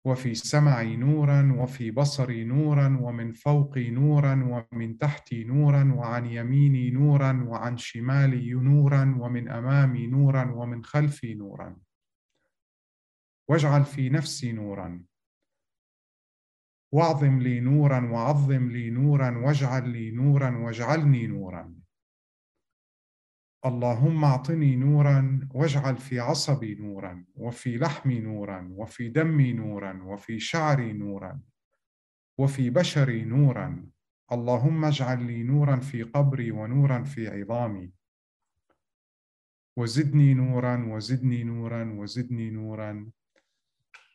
وفي 0.04 0.34
سمعي 0.34 0.96
نورا 0.96 1.52
وفي 1.58 1.90
بصري 1.90 2.44
نورا 2.44 2.98
ومن 3.02 3.32
فوقي 3.32 3.90
نورا 3.90 4.66
ومن 4.72 4.98
تحتي 4.98 5.44
نورا 5.44 5.94
وعن 5.94 6.26
يميني 6.26 6.90
نورا 6.90 7.44
وعن 7.48 7.76
شمالي 7.76 8.52
نورا 8.52 9.16
ومن 9.20 9.48
أمامي 9.48 10.06
نورا 10.06 10.52
ومن 10.52 10.84
خلفي 10.84 11.34
نورا. 11.34 11.76
واجعل 13.48 13.84
في 13.84 14.08
نفسي 14.10 14.52
نورا. 14.52 15.04
واعظم 16.92 17.38
لي 17.38 17.60
نورا 17.60 18.10
وعظم 18.12 18.68
لي 18.70 18.90
نورا 18.90 19.38
واجعل 19.38 19.88
لي 19.88 20.10
نورا 20.10 20.58
واجعلني 20.58 21.26
نورا. 21.26 21.81
اللهم 23.64 24.24
اعطني 24.24 24.76
نورا 24.76 25.48
واجعل 25.54 25.96
في 25.96 26.20
عصبي 26.20 26.74
نورا 26.74 27.24
وفي 27.34 27.78
لحمي 27.78 28.20
نورا 28.20 28.68
وفي 28.76 29.08
دمي 29.08 29.52
نورا 29.52 30.02
وفي 30.02 30.40
شعري 30.40 30.92
نورا 30.92 31.40
وفي 32.38 32.70
بشري 32.70 33.24
نورا. 33.24 33.86
اللهم 34.32 34.84
اجعل 34.84 35.26
لي 35.26 35.42
نورا 35.42 35.76
في 35.76 36.02
قبري 36.02 36.50
ونورا 36.50 37.02
في 37.02 37.28
عظامي. 37.28 37.92
وزدني 39.76 40.34
نورا 40.34 40.94
وزدني 40.94 41.44
نورا 41.44 41.94
وزدني 41.98 42.50
نورا. 42.50 43.10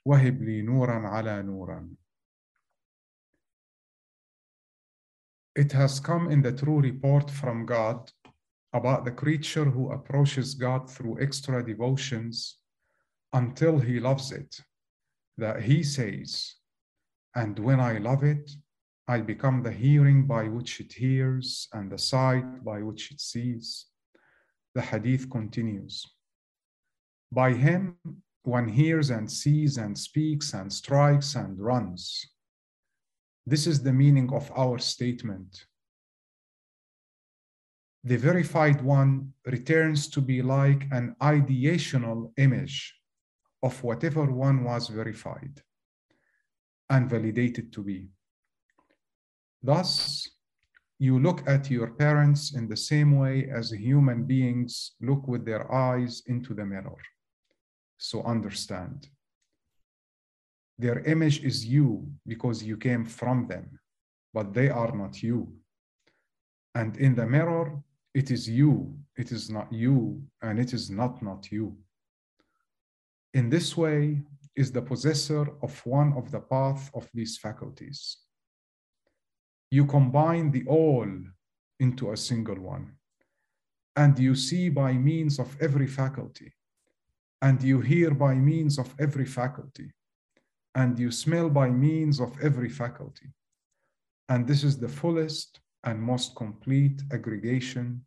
وهب 0.05 0.41
لي 0.41 0.61
نورا 0.61 1.07
على 1.07 1.43
نورا. 1.43 1.89
It 5.59 5.71
has 5.71 5.99
come 5.99 6.29
in 6.29 6.41
the 6.41 6.51
true 6.51 6.81
report 6.81 7.31
from 7.31 7.65
God. 7.65 8.11
About 8.73 9.05
the 9.05 9.11
creature 9.11 9.65
who 9.65 9.91
approaches 9.91 10.53
God 10.53 10.89
through 10.89 11.21
extra 11.21 11.65
devotions 11.65 12.57
until 13.33 13.79
he 13.79 13.99
loves 13.99 14.31
it, 14.31 14.59
that 15.37 15.61
he 15.63 15.83
says, 15.83 16.55
And 17.35 17.57
when 17.59 17.79
I 17.79 17.97
love 17.97 18.23
it, 18.23 18.51
I 19.07 19.21
become 19.21 19.63
the 19.63 19.71
hearing 19.71 20.27
by 20.27 20.49
which 20.49 20.81
it 20.81 20.91
hears 20.91 21.69
and 21.73 21.89
the 21.89 21.97
sight 21.97 22.63
by 22.63 22.81
which 22.81 23.11
it 23.11 23.21
sees. 23.21 23.85
The 24.75 24.81
hadith 24.81 25.29
continues. 25.29 26.05
By 27.31 27.53
him, 27.53 27.95
one 28.43 28.67
hears 28.67 29.09
and 29.09 29.31
sees 29.31 29.77
and 29.77 29.97
speaks 29.97 30.53
and 30.53 30.71
strikes 30.71 31.35
and 31.35 31.59
runs. 31.59 32.25
This 33.45 33.65
is 33.65 33.81
the 33.81 33.93
meaning 33.93 34.33
of 34.33 34.51
our 34.57 34.77
statement 34.77 35.65
the 38.03 38.17
verified 38.17 38.81
one 38.81 39.33
returns 39.45 40.07
to 40.07 40.21
be 40.21 40.41
like 40.41 40.87
an 40.91 41.15
ideational 41.21 42.31
image 42.37 42.95
of 43.63 43.83
whatever 43.83 44.25
one 44.25 44.63
was 44.63 44.87
verified 44.87 45.61
and 46.89 47.09
validated 47.09 47.73
to 47.73 47.83
be. 47.83 48.07
Thus, 49.61 50.29
you 50.99 51.19
look 51.19 51.47
at 51.47 51.69
your 51.69 51.87
parents 51.87 52.55
in 52.55 52.67
the 52.67 52.77
same 52.77 53.17
way 53.17 53.49
as 53.49 53.71
human 53.71 54.23
beings 54.23 54.93
look 55.01 55.27
with 55.27 55.45
their 55.45 55.71
eyes 55.71 56.23
into 56.27 56.53
the 56.53 56.65
mirror. 56.65 56.97
So 57.97 58.23
understand. 58.23 59.07
Their 60.79 60.99
image 60.99 61.43
is 61.43 61.65
you 61.65 62.07
because 62.25 62.63
you 62.63 62.77
came 62.77 63.05
from 63.05 63.47
them, 63.47 63.79
but 64.33 64.53
they 64.53 64.69
are 64.69 64.95
not 64.95 65.21
you. 65.23 65.53
And 66.75 66.95
in 66.97 67.15
the 67.15 67.25
mirror, 67.25 67.83
it 68.17 68.31
is 68.31 68.49
you, 68.49 68.97
it 69.15 69.31
is 69.31 69.47
not 69.47 69.71
you, 69.71 70.19
and 70.41 70.57
it 70.57 70.73
is 70.73 70.89
not 70.89 71.21
not 71.21 71.51
you. 71.51 71.77
In 73.35 73.47
this 73.47 73.77
way 73.77 74.23
is 74.55 74.71
the 74.71 74.81
possessor 74.81 75.45
of 75.61 75.85
one 75.85 76.13
of 76.13 76.31
the 76.31 76.39
path 76.39 76.89
of 76.95 77.07
these 77.13 77.37
faculties. 77.37 78.17
You 79.69 79.85
combine 79.85 80.49
the 80.49 80.65
all 80.65 81.07
into 81.79 82.11
a 82.11 82.17
single 82.17 82.59
one, 82.59 82.93
and 83.95 84.17
you 84.17 84.33
see 84.33 84.69
by 84.69 84.93
means 84.93 85.37
of 85.37 85.55
every 85.61 85.85
faculty, 85.85 86.51
and 87.43 87.61
you 87.61 87.81
hear 87.81 88.09
by 88.15 88.33
means 88.33 88.79
of 88.79 88.95
every 88.99 89.27
faculty, 89.27 89.91
and 90.73 90.97
you 90.97 91.11
smell 91.11 91.49
by 91.51 91.69
means 91.69 92.19
of 92.19 92.31
every 92.41 92.69
faculty. 92.69 93.29
And 94.27 94.47
this 94.47 94.63
is 94.63 94.79
the 94.79 94.89
fullest 94.89 95.59
and 95.83 96.01
most 96.01 96.35
complete 96.35 97.03
aggregation 97.11 98.06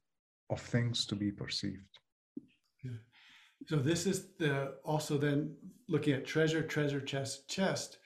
of 0.51 0.61
things 0.61 1.07
to 1.07 1.15
be 1.15 1.31
perceived. 1.31 1.99
So 3.67 3.77
this 3.77 4.07
is 4.07 4.33
the 4.39 4.75
also 4.85 5.19
then 5.19 5.55
looking 5.89 6.15
at 6.15 6.25
treasure, 6.25 6.63
treasure 6.63 7.01
chest, 7.01 7.49
chest, 7.49 7.99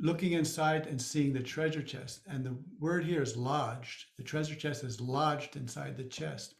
looking 0.00 0.32
inside 0.32 0.86
and 0.86 1.00
seeing 1.00 1.32
the 1.32 1.42
treasure 1.42 1.82
chest. 1.82 2.22
And 2.26 2.44
the 2.44 2.56
word 2.80 3.04
here 3.04 3.22
is 3.22 3.36
lodged. 3.36 4.06
The 4.16 4.24
treasure 4.24 4.54
chest 4.54 4.84
is 4.84 5.00
lodged 5.00 5.56
inside 5.56 5.96
the 5.96 6.04
chest. 6.04 6.54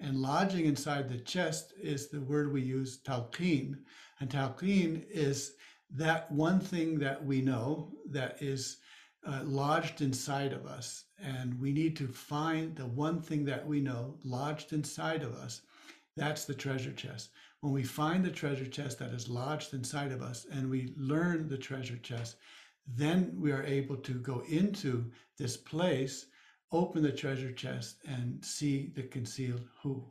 And 0.00 0.16
lodging 0.16 0.64
inside 0.64 1.08
the 1.08 1.18
chest 1.18 1.74
is 1.80 2.08
the 2.08 2.22
word 2.22 2.52
we 2.52 2.62
use, 2.62 3.00
talqeen. 3.02 3.74
And 4.18 4.30
talqeen 4.30 5.04
is 5.10 5.52
that 5.90 6.30
one 6.32 6.58
thing 6.58 6.98
that 7.00 7.22
we 7.22 7.42
know 7.42 7.92
that 8.10 8.42
is 8.42 8.78
uh, 9.26 9.42
lodged 9.44 10.00
inside 10.00 10.52
of 10.54 10.64
us. 10.66 11.04
And 11.22 11.60
we 11.60 11.72
need 11.72 11.96
to 11.96 12.08
find 12.08 12.74
the 12.74 12.86
one 12.86 13.20
thing 13.20 13.44
that 13.44 13.66
we 13.66 13.80
know 13.80 14.16
lodged 14.24 14.72
inside 14.72 15.22
of 15.22 15.34
us. 15.34 15.62
That's 16.16 16.44
the 16.44 16.54
treasure 16.54 16.92
chest. 16.92 17.30
When 17.60 17.72
we 17.72 17.82
find 17.82 18.24
the 18.24 18.30
treasure 18.30 18.66
chest 18.66 18.98
that 18.98 19.12
is 19.12 19.28
lodged 19.28 19.74
inside 19.74 20.12
of 20.12 20.22
us 20.22 20.46
and 20.50 20.70
we 20.70 20.94
learn 20.96 21.48
the 21.48 21.58
treasure 21.58 21.98
chest, 21.98 22.36
then 22.86 23.32
we 23.38 23.52
are 23.52 23.64
able 23.64 23.96
to 23.96 24.14
go 24.14 24.42
into 24.48 25.10
this 25.36 25.56
place, 25.56 26.26
open 26.72 27.02
the 27.02 27.12
treasure 27.12 27.52
chest, 27.52 27.96
and 28.06 28.44
see 28.44 28.92
the 28.94 29.02
concealed 29.02 29.62
who. 29.82 30.04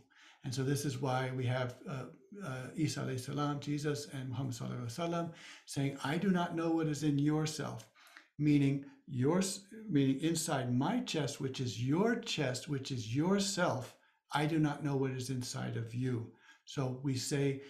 And 0.43 0.53
so 0.53 0.63
this 0.63 0.85
is 0.85 1.01
why 1.01 1.31
we 1.35 1.45
have 1.45 1.75
uh, 1.89 2.05
uh, 2.45 2.67
Isa 2.75 3.17
salam, 3.17 3.59
Jesus, 3.59 4.07
and 4.13 4.29
Muhammad 4.29 4.53
sallallahu 4.53 4.85
alaihi 4.85 5.09
wasallam 5.09 5.31
saying, 5.65 5.97
"I 6.03 6.17
do 6.17 6.29
not 6.29 6.55
know 6.55 6.71
what 6.71 6.87
is 6.87 7.03
in 7.03 7.19
yourself," 7.19 7.87
meaning 8.39 8.85
yours, 9.07 9.65
meaning 9.89 10.19
inside 10.21 10.73
my 10.73 10.99
chest, 11.01 11.41
which 11.41 11.59
is 11.59 11.83
your 11.83 12.15
chest, 12.15 12.69
which 12.69 12.91
is 12.91 13.15
yourself. 13.15 13.95
I 14.33 14.45
do 14.45 14.59
not 14.59 14.83
know 14.83 14.95
what 14.95 15.11
is 15.11 15.29
inside 15.29 15.77
of 15.77 15.93
you. 15.93 16.31
So 16.65 16.99
we 17.03 17.15
say 17.15 17.61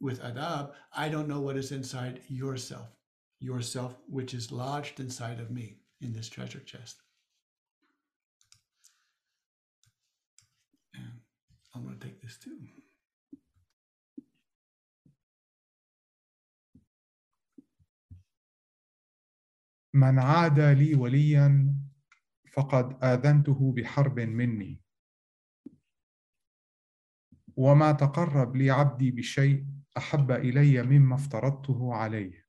with 0.00 0.22
adab, 0.22 0.72
I 0.96 1.08
don't 1.08 1.28
know 1.28 1.40
what 1.40 1.56
is 1.56 1.72
inside 1.72 2.20
yourself, 2.28 2.88
yourself, 3.40 3.96
which 4.08 4.34
is 4.34 4.52
lodged 4.52 5.00
inside 5.00 5.40
of 5.40 5.50
me 5.50 5.78
in 6.00 6.12
this 6.12 6.28
treasure 6.28 6.60
chest. 6.60 7.02
And 10.94 11.20
I'm 11.74 11.82
going 11.82 11.98
to 11.98 12.06
take 12.06 12.22
this 12.22 12.38
too. 12.38 12.56
من 19.96 20.18
عاد 20.18 20.60
لي 20.60 20.94
وليا 20.94 21.74
فقد 22.52 23.04
آذنته 23.04 23.72
بحرب 23.72 24.20
مني. 24.20 24.80
وما 27.56 27.92
تقرب 27.92 28.56
لي 28.56 28.70
عبدي 28.70 29.10
بشيء 29.10 29.66
أحب 29.96 30.30
إلي 30.30 30.82
مما 30.82 31.14
افترضته 31.14 31.94
عليه. 31.94 32.46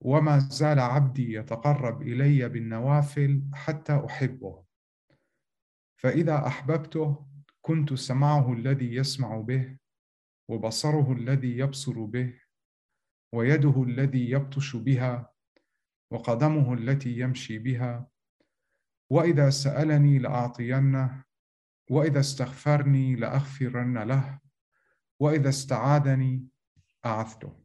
وما 0.00 0.38
زال 0.38 0.78
عبدي 0.78 1.32
يتقرب 1.32 2.02
إلي 2.02 2.48
بالنوافل 2.48 3.42
حتى 3.54 4.04
أحبه. 4.06 4.64
فإذا 5.96 6.46
أحببته 6.46 7.26
كنت 7.60 7.94
سمعه 7.94 8.52
الذي 8.52 8.94
يسمع 8.94 9.40
به 9.40 9.78
وبصره 10.48 11.12
الذي 11.12 11.58
يبصر 11.58 12.04
به 12.04 12.40
ويده 13.34 13.82
الذي 13.82 14.30
يبطش 14.30 14.76
بها 14.76 15.32
وقدمه 16.10 16.74
التي 16.74 17.18
يمشي 17.18 17.58
بها 17.58 18.06
واذا 19.10 19.50
سالني 19.50 20.18
لاعطينه 20.18 21.24
واذا 21.90 22.20
استغفرني 22.20 23.14
لاغفرن 23.14 23.98
له 23.98 24.40
واذا 25.20 25.48
استعاذني 25.48 26.46
اعذته 27.06 27.60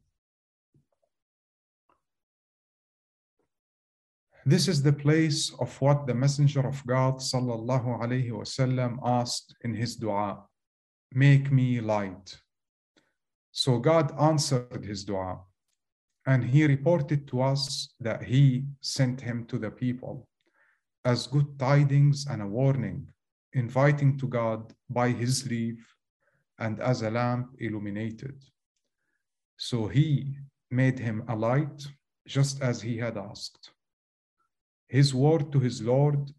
This 4.47 4.67
is 4.67 4.83
the 4.83 4.93
place 4.93 5.51
of 5.59 5.81
what 5.81 6.05
the 6.05 6.13
Messenger 6.13 6.67
of 6.67 6.85
God 6.85 7.15
sallallahu 7.15 7.99
alaihi 7.99 8.29
wasallam 8.29 8.99
asked 9.03 9.55
in 9.63 9.73
his 9.73 9.95
dua, 9.95 10.45
"Make 11.11 11.51
me 11.51 11.81
light." 11.81 12.39
So 13.51 13.79
God 13.79 14.13
answered 14.19 14.85
his 14.85 15.03
dua, 15.03 15.43
and 16.25 16.43
he 16.43 16.65
reported 16.65 17.27
to 17.27 17.41
us 17.41 17.93
that 17.99 18.23
he 18.23 18.65
sent 18.81 19.21
him 19.21 19.45
to 19.45 19.57
the 19.57 19.69
people 19.69 20.27
as 21.03 21.27
good 21.27 21.59
tidings 21.59 22.25
and 22.29 22.41
a 22.41 22.47
warning, 22.47 23.07
inviting 23.53 24.17
to 24.17 24.27
God 24.27 24.73
by 24.89 25.09
his 25.09 25.47
leave 25.47 25.85
and 26.57 26.79
as 26.79 27.03
a 27.03 27.11
lamp 27.11 27.55
illuminated. 27.59 28.43
So 29.57 29.87
he 29.87 30.37
made 30.71 30.97
him 30.97 31.23
a 31.27 31.35
light 31.35 31.85
just 32.27 32.61
as 32.61 32.81
he 32.81 32.97
had 32.97 33.17
asked. 33.17 33.69
His 34.87 35.13
word 35.13 35.51
to 35.51 35.59
his 35.59 35.81
Lord, 35.81 36.31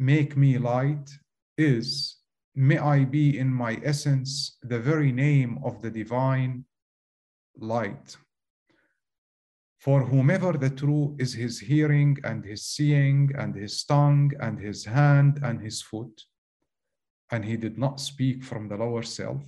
Make 0.00 0.36
me 0.36 0.58
light, 0.58 1.10
is, 1.56 2.18
May 2.54 2.78
I 2.78 3.04
be 3.04 3.36
in 3.36 3.52
my 3.52 3.80
essence 3.82 4.58
the 4.62 4.78
very 4.78 5.10
name 5.10 5.58
of 5.64 5.82
the 5.82 5.90
divine 5.90 6.64
light. 7.56 8.16
For 9.78 10.02
whomever 10.02 10.52
the 10.52 10.70
true 10.70 11.14
is 11.18 11.34
his 11.34 11.60
hearing 11.60 12.18
and 12.24 12.44
his 12.44 12.66
seeing 12.66 13.30
and 13.38 13.54
his 13.54 13.84
tongue 13.84 14.32
and 14.40 14.58
his 14.58 14.84
hand 14.84 15.38
and 15.42 15.60
his 15.60 15.82
foot, 15.82 16.24
and 17.30 17.44
he 17.44 17.56
did 17.56 17.78
not 17.78 18.00
speak 18.00 18.42
from 18.42 18.68
the 18.68 18.76
lower 18.76 19.02
self, 19.02 19.44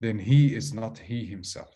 then 0.00 0.18
he 0.18 0.54
is 0.54 0.72
not 0.72 0.98
he 0.98 1.26
himself. 1.26 1.74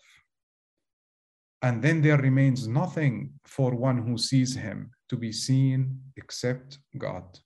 And 1.61 1.81
then 1.83 2.01
there 2.01 2.17
remains 2.17 2.67
nothing 2.67 3.33
for 3.45 3.75
one 3.75 3.99
who 3.99 4.17
sees 4.17 4.55
him 4.55 4.91
to 5.09 5.15
be 5.15 5.31
seen 5.31 6.01
except 6.15 6.79
God. 6.97 7.39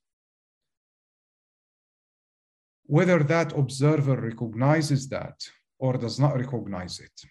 Whether 2.86 3.24
that 3.24 3.58
observer 3.58 4.20
recognizes 4.20 5.08
that 5.10 5.38
or 5.80 5.94
does 5.98 6.20
not 6.20 6.36
recognize 6.36 7.00
it, 7.00 7.22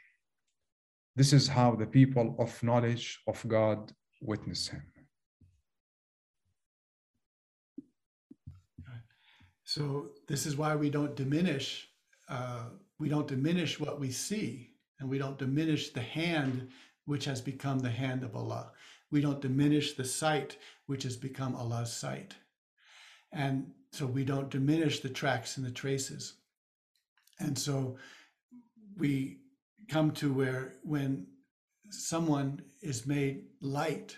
this 1.16 1.32
is 1.32 1.48
how 1.48 1.74
the 1.74 1.86
people 1.86 2.36
of 2.38 2.62
knowledge 2.62 3.20
of 3.26 3.42
God 3.46 3.92
witness 4.20 4.68
him. 4.68 4.82
So 9.64 10.08
this 10.26 10.46
is 10.46 10.56
why 10.56 10.74
we 10.74 10.90
don't 10.90 11.14
diminish 11.14 11.90
uh, 12.30 12.66
we 13.00 13.08
don't 13.08 13.26
diminish 13.26 13.80
what 13.80 13.98
we 13.98 14.12
see, 14.12 14.70
and 15.00 15.10
we 15.10 15.18
don't 15.18 15.38
diminish 15.38 15.90
the 15.90 16.00
hand 16.00 16.68
which 17.06 17.24
has 17.24 17.40
become 17.40 17.80
the 17.80 17.90
hand 17.90 18.22
of 18.22 18.36
Allah. 18.36 18.70
We 19.10 19.20
don't 19.20 19.40
diminish 19.40 19.94
the 19.94 20.04
sight 20.04 20.56
which 20.86 21.02
has 21.02 21.16
become 21.16 21.56
Allah's 21.56 21.92
sight, 21.92 22.34
and 23.32 23.72
so 23.90 24.06
we 24.06 24.24
don't 24.24 24.50
diminish 24.50 25.00
the 25.00 25.08
tracks 25.08 25.56
and 25.56 25.66
the 25.66 25.72
traces. 25.72 26.34
And 27.40 27.58
so 27.58 27.96
we 28.96 29.38
come 29.88 30.10
to 30.12 30.32
where 30.32 30.74
when 30.82 31.26
someone 31.90 32.62
is 32.82 33.06
made 33.06 33.44
light, 33.60 34.16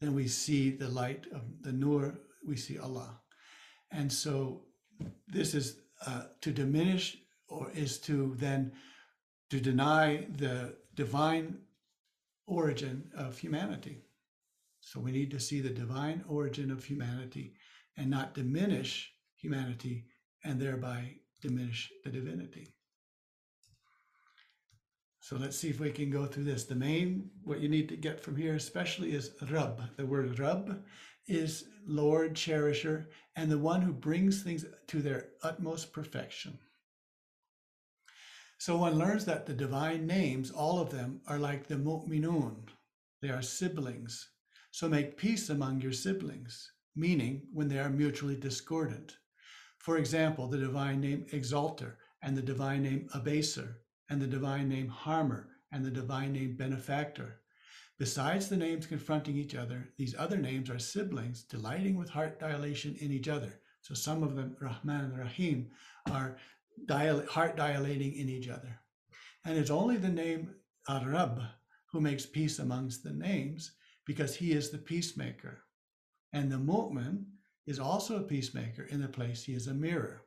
then 0.00 0.14
we 0.14 0.28
see 0.28 0.70
the 0.70 0.88
light 0.88 1.26
of 1.32 1.42
the 1.62 1.72
Nur, 1.72 2.18
we 2.46 2.56
see 2.56 2.78
Allah. 2.78 3.20
And 3.90 4.12
so 4.12 4.62
this 5.28 5.54
is 5.54 5.78
uh, 6.06 6.24
to 6.42 6.52
diminish 6.52 7.16
or 7.48 7.70
is 7.72 7.98
to 8.00 8.34
then 8.36 8.72
to 9.50 9.60
deny 9.60 10.26
the 10.36 10.76
divine 10.94 11.58
origin 12.46 13.10
of 13.16 13.38
humanity. 13.38 14.02
So 14.80 15.00
we 15.00 15.12
need 15.12 15.30
to 15.30 15.40
see 15.40 15.60
the 15.60 15.70
divine 15.70 16.24
origin 16.28 16.70
of 16.70 16.84
humanity 16.84 17.54
and 17.96 18.10
not 18.10 18.34
diminish 18.34 19.12
humanity 19.36 20.06
and 20.44 20.60
thereby 20.60 21.16
diminish 21.40 21.90
the 22.04 22.10
divinity. 22.10 22.75
So 25.26 25.34
let's 25.34 25.58
see 25.58 25.70
if 25.70 25.80
we 25.80 25.90
can 25.90 26.08
go 26.08 26.24
through 26.24 26.44
this. 26.44 26.66
The 26.66 26.76
main, 26.76 27.30
what 27.42 27.58
you 27.58 27.68
need 27.68 27.88
to 27.88 27.96
get 27.96 28.20
from 28.20 28.36
here 28.36 28.54
especially 28.54 29.10
is 29.10 29.32
Rab. 29.50 29.82
The 29.96 30.06
word 30.06 30.38
Rab 30.38 30.84
is 31.26 31.64
Lord, 31.84 32.34
cherisher, 32.34 33.08
and 33.34 33.50
the 33.50 33.58
one 33.58 33.82
who 33.82 33.92
brings 33.92 34.40
things 34.44 34.64
to 34.86 35.02
their 35.02 35.30
utmost 35.42 35.92
perfection. 35.92 36.56
So 38.58 38.76
one 38.76 39.00
learns 39.00 39.24
that 39.24 39.46
the 39.46 39.52
divine 39.52 40.06
names, 40.06 40.52
all 40.52 40.78
of 40.78 40.90
them, 40.90 41.20
are 41.26 41.40
like 41.40 41.66
the 41.66 41.74
mu'minun. 41.74 42.68
They 43.20 43.30
are 43.30 43.42
siblings. 43.42 44.28
So 44.70 44.88
make 44.88 45.16
peace 45.16 45.50
among 45.50 45.80
your 45.80 45.92
siblings, 45.92 46.70
meaning 46.94 47.48
when 47.52 47.66
they 47.66 47.80
are 47.80 47.90
mutually 47.90 48.36
discordant. 48.36 49.16
For 49.78 49.98
example, 49.98 50.46
the 50.46 50.58
divine 50.58 51.00
name 51.00 51.26
Exalter 51.32 51.94
and 52.22 52.36
the 52.36 52.42
divine 52.42 52.84
name 52.84 53.08
Abaser 53.12 53.78
and 54.08 54.20
the 54.20 54.26
divine 54.26 54.68
name 54.68 54.88
Harmer 54.88 55.48
and 55.72 55.84
the 55.84 55.90
divine 55.90 56.32
name 56.32 56.56
Benefactor. 56.56 57.40
Besides 57.98 58.48
the 58.48 58.56
names 58.56 58.86
confronting 58.86 59.36
each 59.36 59.54
other, 59.54 59.88
these 59.96 60.14
other 60.18 60.36
names 60.36 60.68
are 60.68 60.78
siblings 60.78 61.44
delighting 61.44 61.96
with 61.96 62.10
heart 62.10 62.38
dilation 62.38 62.94
in 63.00 63.10
each 63.10 63.28
other. 63.28 63.60
So 63.80 63.94
some 63.94 64.22
of 64.22 64.36
them, 64.36 64.56
Rahman 64.60 65.06
and 65.06 65.18
Rahim, 65.18 65.70
are 66.10 66.36
dil- 66.86 67.26
heart 67.26 67.56
dilating 67.56 68.14
in 68.14 68.28
each 68.28 68.48
other. 68.48 68.80
And 69.44 69.56
it's 69.56 69.70
only 69.70 69.96
the 69.96 70.08
name 70.08 70.54
Arab 70.88 71.40
who 71.90 72.00
makes 72.00 72.26
peace 72.26 72.58
amongst 72.58 73.02
the 73.02 73.12
names 73.12 73.72
because 74.04 74.34
he 74.34 74.52
is 74.52 74.70
the 74.70 74.78
peacemaker. 74.78 75.62
And 76.32 76.52
the 76.52 76.58
mu'min 76.58 77.24
is 77.66 77.78
also 77.78 78.18
a 78.18 78.22
peacemaker 78.22 78.82
in 78.84 79.00
the 79.00 79.08
place 79.08 79.44
he 79.44 79.54
is 79.54 79.68
a 79.68 79.74
mirror. 79.74 80.25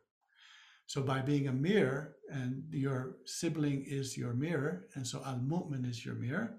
So 0.89 1.03
by 1.03 1.21
being 1.21 1.47
a 1.47 1.53
mirror, 1.53 2.15
and 2.31 2.63
your 2.71 3.17
sibling 3.25 3.85
is 3.87 4.17
your 4.17 4.33
mirror, 4.33 4.87
and 4.95 5.05
so 5.05 5.21
al 5.23 5.37
mu'min 5.37 5.87
is 5.87 6.03
your 6.03 6.15
mirror, 6.15 6.57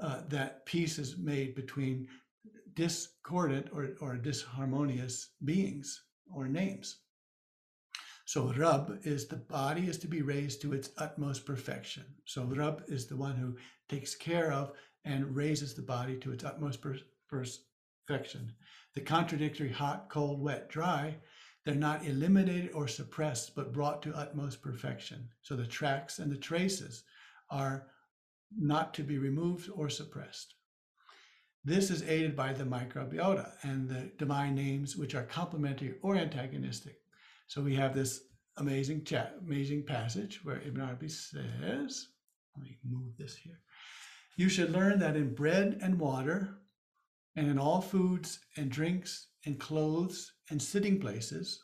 uh, 0.00 0.22
that 0.28 0.64
peace 0.64 0.98
is 0.98 1.18
made 1.18 1.54
between 1.54 2.08
discordant 2.72 3.66
or, 3.70 3.90
or 4.00 4.16
disharmonious 4.16 5.26
beings 5.44 6.04
or 6.34 6.48
names. 6.48 7.00
So 8.24 8.50
Rab 8.56 8.98
is 9.02 9.28
the 9.28 9.36
body 9.36 9.88
is 9.88 9.98
to 9.98 10.08
be 10.08 10.22
raised 10.22 10.62
to 10.62 10.72
its 10.72 10.88
utmost 10.96 11.44
perfection. 11.44 12.04
So 12.24 12.44
Rab 12.44 12.84
is 12.88 13.08
the 13.08 13.16
one 13.16 13.36
who 13.36 13.58
takes 13.90 14.14
care 14.14 14.52
of 14.52 14.72
and 15.04 15.36
raises 15.36 15.74
the 15.74 15.82
body 15.82 16.16
to 16.20 16.32
its 16.32 16.44
utmost 16.44 16.80
per- 16.80 16.96
perfection. 17.28 18.54
The 18.94 19.02
contradictory 19.02 19.70
hot, 19.70 20.08
cold, 20.08 20.40
wet, 20.40 20.70
dry, 20.70 21.16
they're 21.64 21.74
not 21.74 22.06
eliminated 22.06 22.70
or 22.72 22.88
suppressed, 22.88 23.54
but 23.54 23.72
brought 23.72 24.02
to 24.02 24.14
utmost 24.14 24.62
perfection. 24.62 25.28
So 25.42 25.56
the 25.56 25.66
tracks 25.66 26.18
and 26.18 26.32
the 26.32 26.36
traces 26.36 27.04
are 27.50 27.88
not 28.56 28.94
to 28.94 29.02
be 29.02 29.18
removed 29.18 29.70
or 29.74 29.88
suppressed. 29.88 30.54
This 31.64 31.90
is 31.90 32.02
aided 32.02 32.34
by 32.34 32.54
the 32.54 32.64
microbiota 32.64 33.52
and 33.62 33.88
the 33.88 34.10
divine 34.16 34.54
names, 34.54 34.96
which 34.96 35.14
are 35.14 35.24
complementary 35.24 35.96
or 36.02 36.16
antagonistic. 36.16 36.96
So 37.48 37.60
we 37.60 37.74
have 37.76 37.94
this 37.94 38.22
amazing 38.56 39.04
chat, 39.04 39.36
amazing 39.40 39.84
passage 39.84 40.40
where 40.42 40.62
Ibn 40.62 40.80
Arabi 40.80 41.08
says, 41.08 42.08
let 42.56 42.64
me 42.64 42.78
move 42.88 43.16
this 43.18 43.36
here. 43.36 43.60
You 44.36 44.48
should 44.48 44.70
learn 44.70 44.98
that 45.00 45.16
in 45.16 45.34
bread 45.34 45.78
and 45.82 45.98
water, 45.98 46.59
and 47.36 47.46
in 47.48 47.58
all 47.58 47.80
foods 47.80 48.40
and 48.56 48.70
drinks 48.70 49.28
and 49.46 49.58
clothes 49.58 50.32
and 50.50 50.60
sitting 50.60 51.00
places, 51.00 51.62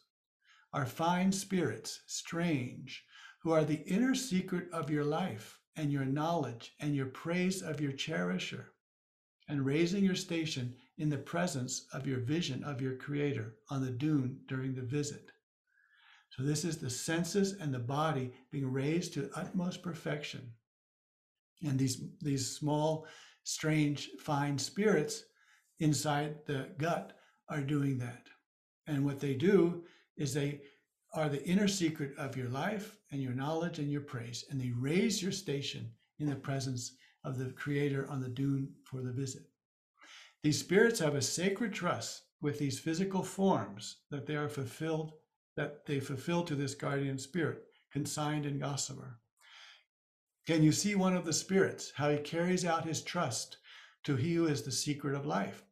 are 0.73 0.87
fine 0.87 1.33
spirits, 1.33 2.01
strange, 2.07 3.05
who 3.43 3.51
are 3.51 3.65
the 3.65 3.83
inner 3.87 4.15
secret 4.15 4.69
of 4.73 4.91
your 4.91 5.05
life 5.05 5.59
and 5.77 5.93
your 5.93 6.05
knowledge 6.05 6.73
and 6.81 6.95
your 6.95 7.07
praise 7.07 7.63
of 7.63 7.81
your 7.81 7.93
cherisher, 7.93 8.73
and 9.49 9.65
raising 9.65 10.05
your 10.05 10.15
station 10.15 10.75
in 10.99 11.09
the 11.09 11.19
presence 11.19 11.87
of 11.93 12.07
your 12.07 12.19
vision 12.19 12.65
of 12.65 12.81
your 12.81 12.97
creator 12.97 13.55
on 13.71 13.85
the 13.85 13.91
dune 13.91 14.41
during 14.49 14.75
the 14.75 14.83
visit. 14.83 15.31
So 16.31 16.43
this 16.43 16.65
is 16.65 16.79
the 16.79 16.91
senses 16.91 17.55
and 17.55 17.73
the 17.73 17.79
body 17.79 18.33
being 18.51 18.71
raised 18.71 19.15
to 19.15 19.31
utmost 19.35 19.83
perfection. 19.83 20.53
And 21.63 21.79
these, 21.79 22.03
these 22.21 22.57
small, 22.57 23.07
strange, 23.45 24.11
fine 24.19 24.59
spirits 24.59 25.25
inside 25.81 26.37
the 26.47 26.69
gut 26.79 27.13
are 27.49 27.61
doing 27.61 27.99
that. 27.99 28.27
And 28.87 29.05
what 29.05 29.21
they 29.21 29.35
do 29.35 29.85
is 30.17 30.33
they 30.33 30.61
are 31.15 31.29
the 31.29 31.45
inner 31.45 31.69
secret 31.69 32.13
of 32.19 32.37
your 32.37 32.49
life 32.49 32.99
and 33.11 33.23
your 33.23 33.33
knowledge 33.33 33.79
and 33.79 33.91
your 33.91 34.03
praise. 34.03 34.45
And 34.51 34.61
they 34.61 34.73
raise 34.77 35.23
your 35.23 35.33
station 35.33 35.91
in 36.19 36.29
the 36.29 36.37
presence 36.37 36.97
of 37.25 37.39
the 37.39 37.51
Creator 37.53 38.09
on 38.09 38.21
the 38.21 38.29
dune 38.29 38.73
for 38.85 39.03
the 39.03 39.13
visit. 39.13 39.43
These 40.43 40.61
spirits 40.61 41.01
have 41.01 41.15
a 41.15 41.23
sacred 41.23 41.73
trust 41.73 42.23
with 42.41 42.59
these 42.59 42.79
physical 42.79 43.23
forms 43.23 43.99
that 44.11 44.27
they 44.27 44.37
are 44.37 44.49
fulfilled 44.49 45.13
that 45.57 45.87
they 45.87 45.99
fulfill 46.01 46.43
to 46.45 46.55
this 46.55 46.75
guardian 46.75 47.19
spirit, 47.19 47.63
consigned 47.91 48.47
in 48.47 48.59
Gossamer. 48.59 49.19
Can 50.47 50.63
you 50.63 50.71
see 50.71 50.95
one 50.95 51.17
of 51.17 51.25
the 51.25 51.33
spirits, 51.33 51.93
how 51.97 52.11
he 52.11 52.19
carries 52.19 52.65
out 52.65 52.85
his 52.85 53.03
trust 53.03 53.57
to 54.07 54.15
he 54.15 54.35
who 54.35 54.47
is 54.47 54.63
the 54.63 54.71
secret 54.71 55.17
of 55.17 55.27
life? 55.27 55.65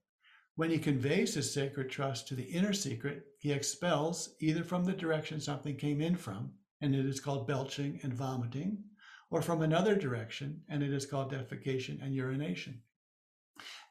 When 0.57 0.69
he 0.69 0.79
conveys 0.79 1.35
his 1.35 1.55
sacred 1.55 1.89
trust 1.89 2.27
to 2.29 2.35
the 2.35 2.43
inner 2.43 2.73
secret, 2.73 3.27
he 3.39 3.53
expels 3.53 4.35
either 4.41 4.65
from 4.65 4.85
the 4.85 4.93
direction 4.93 5.41
something 5.41 5.77
came 5.77 6.01
in 6.01 6.17
from, 6.17 6.53
and 6.81 6.97
it 6.97 7.07
is 7.07 7.21
called 7.21 7.47
belching 7.47 8.01
and 8.03 8.13
vomiting, 8.13 8.83
or 9.31 9.41
from 9.41 9.63
another 9.63 9.95
direction, 9.95 10.63
and 10.69 10.83
it 10.83 10.93
is 10.93 11.07
called 11.07 11.33
defecation 11.33 12.05
and 12.05 12.13
urination. 12.13 12.83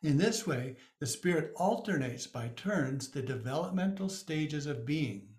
In 0.02 0.18
this 0.18 0.46
way, 0.46 0.76
the 1.00 1.08
spirit 1.08 1.54
alternates 1.56 2.28
by 2.28 2.50
turns 2.50 3.10
the 3.10 3.22
developmental 3.22 4.10
stages 4.10 4.66
of 4.66 4.86
being. 4.86 5.30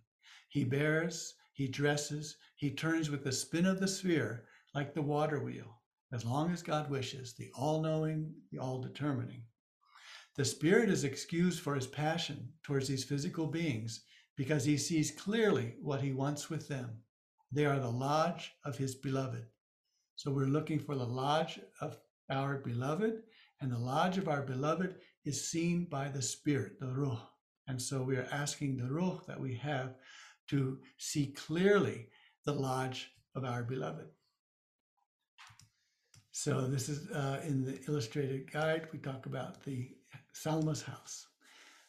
He 0.48 0.64
bears, 0.64 1.34
he 1.52 1.68
dresses, 1.68 2.38
he 2.56 2.70
turns 2.70 3.10
with 3.10 3.22
the 3.22 3.32
spin 3.32 3.66
of 3.66 3.80
the 3.80 3.88
sphere 3.88 4.46
like 4.74 4.94
the 4.94 5.02
water 5.02 5.40
wheel, 5.40 5.82
as 6.14 6.24
long 6.24 6.52
as 6.52 6.62
God 6.62 6.88
wishes, 6.88 7.34
the 7.34 7.50
all 7.56 7.82
knowing, 7.82 8.32
the 8.52 8.58
all 8.58 8.80
determining. 8.80 9.42
The 10.36 10.44
spirit 10.44 10.88
is 10.88 11.02
excused 11.02 11.60
for 11.60 11.74
his 11.74 11.88
passion 11.88 12.52
towards 12.62 12.86
these 12.86 13.02
physical 13.02 13.48
beings 13.48 14.04
because 14.36 14.64
he 14.64 14.76
sees 14.76 15.10
clearly 15.10 15.74
what 15.82 16.00
he 16.00 16.12
wants 16.12 16.48
with 16.48 16.68
them. 16.68 16.98
They 17.50 17.66
are 17.66 17.80
the 17.80 17.90
lodge 17.90 18.52
of 18.64 18.78
his 18.78 18.94
beloved. 18.94 19.44
So 20.14 20.30
we're 20.30 20.46
looking 20.46 20.78
for 20.78 20.94
the 20.94 21.04
lodge 21.04 21.58
of 21.80 21.98
our 22.30 22.58
beloved, 22.58 23.22
and 23.60 23.72
the 23.72 23.78
lodge 23.78 24.16
of 24.16 24.28
our 24.28 24.42
beloved 24.42 24.94
is 25.24 25.50
seen 25.50 25.86
by 25.90 26.08
the 26.08 26.22
spirit, 26.22 26.78
the 26.78 26.92
ruh. 26.92 27.18
And 27.66 27.80
so 27.82 28.02
we 28.02 28.16
are 28.16 28.28
asking 28.30 28.76
the 28.76 28.88
ruh 28.88 29.18
that 29.26 29.40
we 29.40 29.54
have 29.56 29.96
to 30.48 30.78
see 30.96 31.32
clearly 31.32 32.08
the 32.44 32.52
lodge 32.52 33.10
of 33.34 33.44
our 33.44 33.64
beloved. 33.64 34.06
So 36.36 36.62
this 36.62 36.88
is 36.88 37.08
uh, 37.12 37.40
in 37.46 37.64
the 37.64 37.78
illustrated 37.86 38.50
guide. 38.50 38.88
We 38.92 38.98
talk 38.98 39.26
about 39.26 39.62
the 39.62 39.88
Salma's 40.34 40.82
house. 40.82 41.28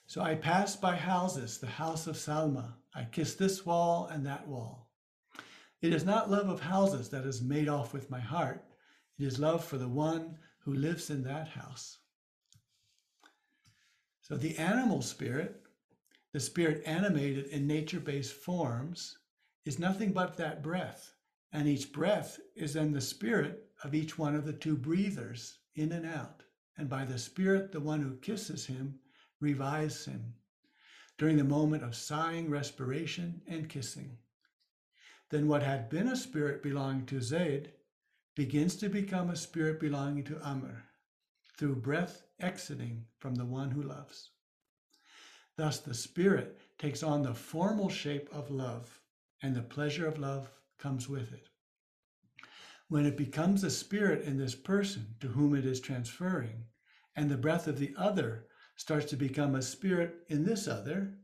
So 0.05 0.21
I 0.21 0.35
passed 0.35 0.79
by 0.79 0.95
houses, 0.95 1.57
the 1.57 1.65
house 1.65 2.05
of 2.05 2.15
Salma. 2.15 2.73
I 2.93 3.05
kissed 3.05 3.39
this 3.39 3.65
wall 3.65 4.07
and 4.11 4.23
that 4.27 4.47
wall. 4.47 4.91
It 5.81 5.91
is 5.91 6.05
not 6.05 6.29
love 6.29 6.47
of 6.47 6.61
houses 6.61 7.09
that 7.09 7.25
has 7.25 7.41
made 7.41 7.67
off 7.67 7.91
with 7.91 8.11
my 8.11 8.19
heart. 8.19 8.63
It 9.17 9.25
is 9.25 9.39
love 9.39 9.65
for 9.65 9.79
the 9.79 9.89
one 9.89 10.37
who 10.59 10.75
lives 10.75 11.09
in 11.09 11.23
that 11.23 11.47
house. 11.47 11.97
So 14.21 14.37
the 14.37 14.55
animal 14.59 15.01
spirit, 15.01 15.63
the 16.33 16.39
spirit 16.39 16.83
animated 16.85 17.47
in 17.47 17.65
nature 17.65 17.99
based 17.99 18.33
forms, 18.33 19.17
is 19.65 19.79
nothing 19.79 20.13
but 20.13 20.37
that 20.37 20.61
breath. 20.61 21.15
And 21.51 21.67
each 21.67 21.91
breath 21.91 22.39
is 22.55 22.73
then 22.73 22.93
the 22.93 23.01
spirit 23.01 23.64
of 23.85 23.93
each 23.93 24.17
one 24.17 24.35
of 24.35 24.45
the 24.45 24.53
two 24.53 24.75
breathers 24.75 25.59
in 25.75 25.91
and 25.91 26.07
out. 26.07 26.41
And 26.75 26.89
by 26.89 27.05
the 27.05 27.19
spirit, 27.19 27.71
the 27.71 27.79
one 27.79 28.01
who 28.01 28.17
kisses 28.17 28.65
him 28.65 28.99
revives 29.39 30.05
him 30.05 30.33
during 31.19 31.37
the 31.37 31.43
moment 31.43 31.83
of 31.83 31.95
sighing, 31.95 32.49
respiration, 32.49 33.43
and 33.47 33.69
kissing. 33.69 34.17
Then 35.29 35.47
what 35.47 35.61
had 35.61 35.87
been 35.87 36.07
a 36.07 36.15
spirit 36.15 36.63
belonging 36.63 37.05
to 37.05 37.21
Zaid 37.21 37.73
begins 38.35 38.75
to 38.77 38.89
become 38.89 39.29
a 39.29 39.35
spirit 39.35 39.79
belonging 39.79 40.23
to 40.25 40.41
Amr 40.41 40.83
through 41.55 41.75
breath 41.75 42.23
exiting 42.39 43.05
from 43.19 43.35
the 43.35 43.45
one 43.45 43.69
who 43.69 43.83
loves. 43.83 44.31
Thus, 45.57 45.79
the 45.79 45.93
spirit 45.93 46.59
takes 46.79 47.03
on 47.03 47.21
the 47.21 47.35
formal 47.35 47.89
shape 47.89 48.29
of 48.33 48.49
love, 48.49 48.99
and 49.43 49.55
the 49.55 49.61
pleasure 49.61 50.07
of 50.07 50.17
love 50.17 50.49
comes 50.79 51.07
with 51.07 51.31
it. 51.33 51.49
When 52.87 53.05
it 53.05 53.17
becomes 53.17 53.63
a 53.63 53.71
spirit 53.71 54.23
in 54.25 54.37
this 54.37 54.53
person 54.53 55.15
to 55.19 55.27
whom 55.27 55.55
it 55.55 55.65
is 55.65 55.79
transferring, 55.79 56.65
and 57.15 57.31
the 57.31 57.37
breath 57.37 57.67
of 57.67 57.79
the 57.79 57.93
other 57.97 58.47
starts 58.75 59.05
to 59.07 59.15
become 59.15 59.55
a 59.55 59.61
spirit 59.61 60.17
in 60.29 60.43
this 60.43 60.67
other, 60.67 61.17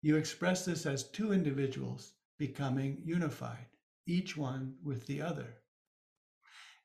you 0.00 0.16
express 0.16 0.64
this 0.64 0.86
as 0.86 1.10
two 1.10 1.32
individuals 1.32 2.14
becoming 2.38 3.00
unified, 3.04 3.66
each 4.06 4.36
one 4.36 4.76
with 4.84 5.06
the 5.06 5.22
other. 5.22 5.58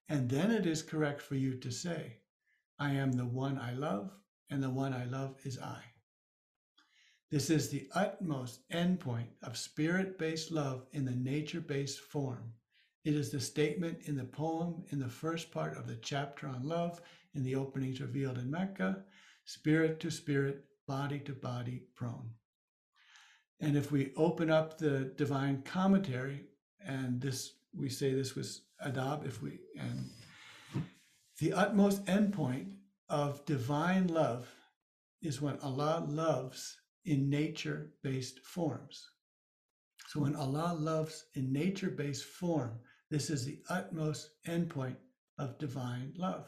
And 0.10 0.30
then 0.30 0.52
it 0.52 0.66
is 0.66 0.82
correct 0.82 1.22
for 1.22 1.36
you 1.36 1.58
to 1.60 1.72
say, 1.72 2.18
I 2.80 2.92
am 2.92 3.12
the 3.12 3.26
one 3.26 3.60
I 3.60 3.74
love, 3.74 4.12
and 4.50 4.64
the 4.64 4.70
one 4.70 4.94
I 4.94 5.06
love 5.06 5.36
is 5.44 5.60
I. 5.60 5.82
This 7.30 7.50
is 7.50 7.70
the 7.70 7.90
utmost 7.94 8.68
endpoint 8.70 9.30
of 9.44 9.58
spirit 9.58 10.18
based 10.18 10.52
love 10.52 10.86
in 10.92 11.06
the 11.06 11.16
nature 11.16 11.60
based 11.60 12.00
form. 12.00 12.54
It 13.08 13.16
is 13.16 13.30
the 13.30 13.40
statement 13.40 14.00
in 14.04 14.18
the 14.18 14.26
poem 14.26 14.84
in 14.90 15.00
the 15.00 15.08
first 15.08 15.50
part 15.50 15.78
of 15.78 15.88
the 15.88 15.96
chapter 15.96 16.46
on 16.46 16.68
love 16.68 17.00
in 17.36 17.42
the 17.42 17.56
openings 17.56 18.02
revealed 18.02 18.38
in 18.38 18.52
Mecca 18.52 19.02
spirit 19.46 20.02
to 20.02 20.12
spirit, 20.12 20.66
body 20.90 21.20
to 21.20 21.32
body, 21.32 21.84
prone. 21.96 22.30
And 23.62 23.78
if 23.78 23.94
we 23.94 24.12
open 24.18 24.50
up 24.50 24.78
the 24.78 25.14
divine 25.16 25.62
commentary, 25.62 26.48
and 26.86 27.22
this 27.22 27.54
we 27.74 27.88
say 27.88 28.14
this 28.14 28.36
was 28.36 28.64
adab, 28.86 29.26
if 29.26 29.42
we 29.42 29.60
and 29.80 30.84
the 31.40 31.54
utmost 31.54 32.04
endpoint 32.08 32.74
of 33.08 33.46
divine 33.46 34.08
love 34.08 34.54
is 35.22 35.42
when 35.42 35.58
Allah 35.60 36.06
loves 36.10 36.76
in 37.06 37.30
nature 37.30 37.94
based 38.04 38.40
forms. 38.40 39.12
So 40.10 40.20
when 40.20 40.36
Allah 40.36 40.76
loves 40.78 41.24
in 41.36 41.54
nature 41.54 41.90
based 41.90 42.26
form, 42.26 42.80
this 43.10 43.30
is 43.30 43.46
the 43.46 43.60
utmost 43.70 44.32
endpoint 44.48 44.98
of 45.40 45.58
divine 45.58 46.14
love. 46.18 46.46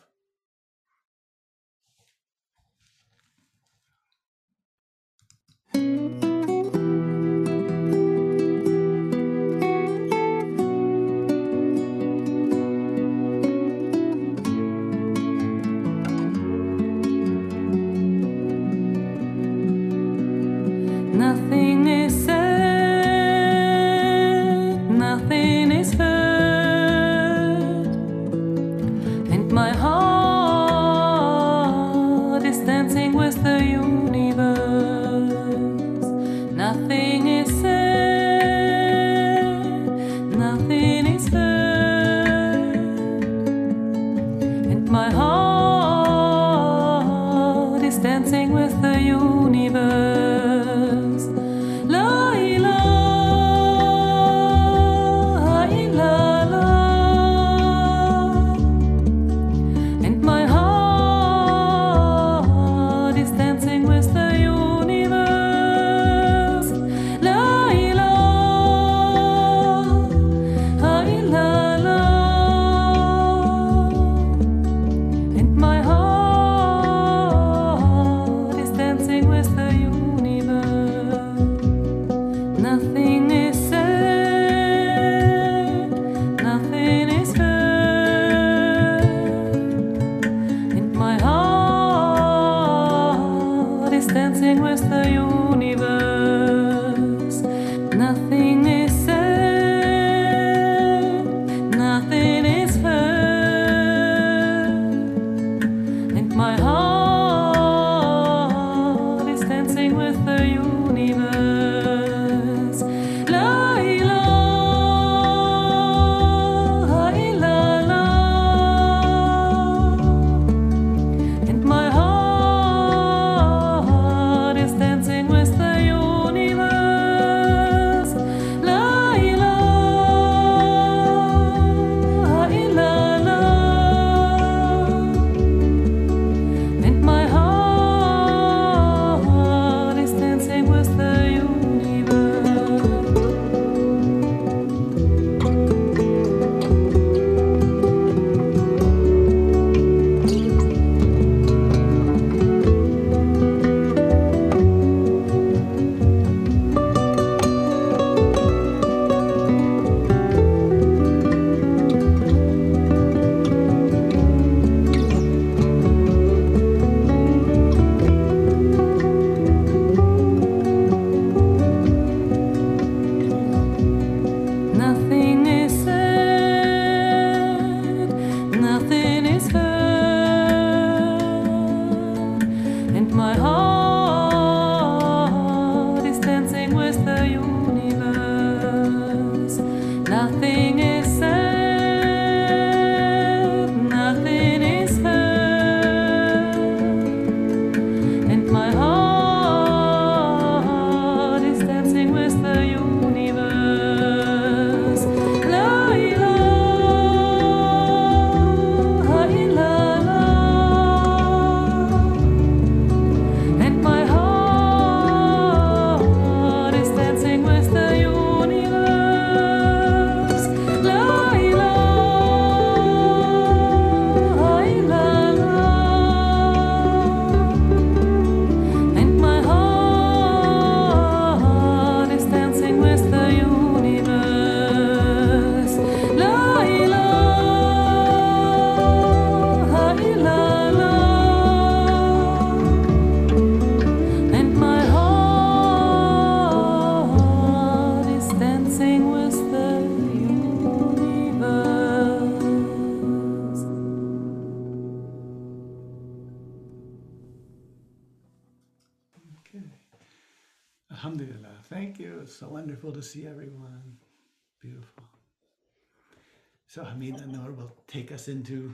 Into 268.30 268.73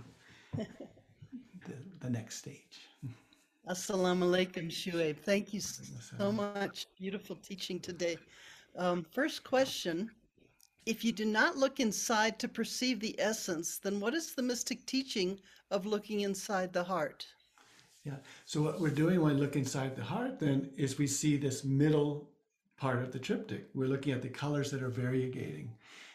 the, 0.56 0.68
the 2.02 2.10
next 2.10 2.38
stage. 2.38 2.88
Assalamu 3.68 4.26
alaikum, 4.30 4.70
Shuaib. 4.70 5.18
Thank 5.18 5.52
you 5.54 5.60
so 5.60 6.32
much. 6.32 6.86
Beautiful 7.00 7.36
teaching 7.38 7.80
today. 7.80 8.18
Um, 8.78 9.04
first 9.12 9.44
question 9.44 10.12
If 10.86 11.04
you 11.04 11.12
do 11.12 11.26
not 11.26 11.58
look 11.58 11.80
inside 11.80 12.38
to 12.40 12.48
perceive 12.48 13.00
the 13.00 13.16
essence, 13.20 13.80
then 13.80 14.00
what 14.00 14.14
is 14.14 14.36
the 14.36 14.44
mystic 14.44 14.86
teaching 14.86 15.40
of 15.72 15.88
looking 15.88 16.22
inside 16.22 16.72
the 16.72 16.84
heart? 16.84 17.26
Yeah. 18.04 18.18
So 18.46 18.62
what 18.62 18.80
we're 18.80 18.92
doing 18.92 19.20
when 19.20 19.34
we 19.34 19.42
look 19.42 19.56
inside 19.56 19.96
the 19.96 20.04
heart 20.04 20.40
then 20.40 20.70
is 20.78 21.00
we 21.00 21.08
see 21.08 21.38
this 21.38 21.64
middle 21.64 22.30
part 22.78 23.02
of 23.02 23.12
the 23.12 23.18
triptych. 23.18 23.68
We're 23.74 23.88
looking 23.88 24.14
at 24.14 24.22
the 24.22 24.30
colors 24.30 24.70
that 24.72 24.84
are 24.84 24.92
variegating. 24.92 25.70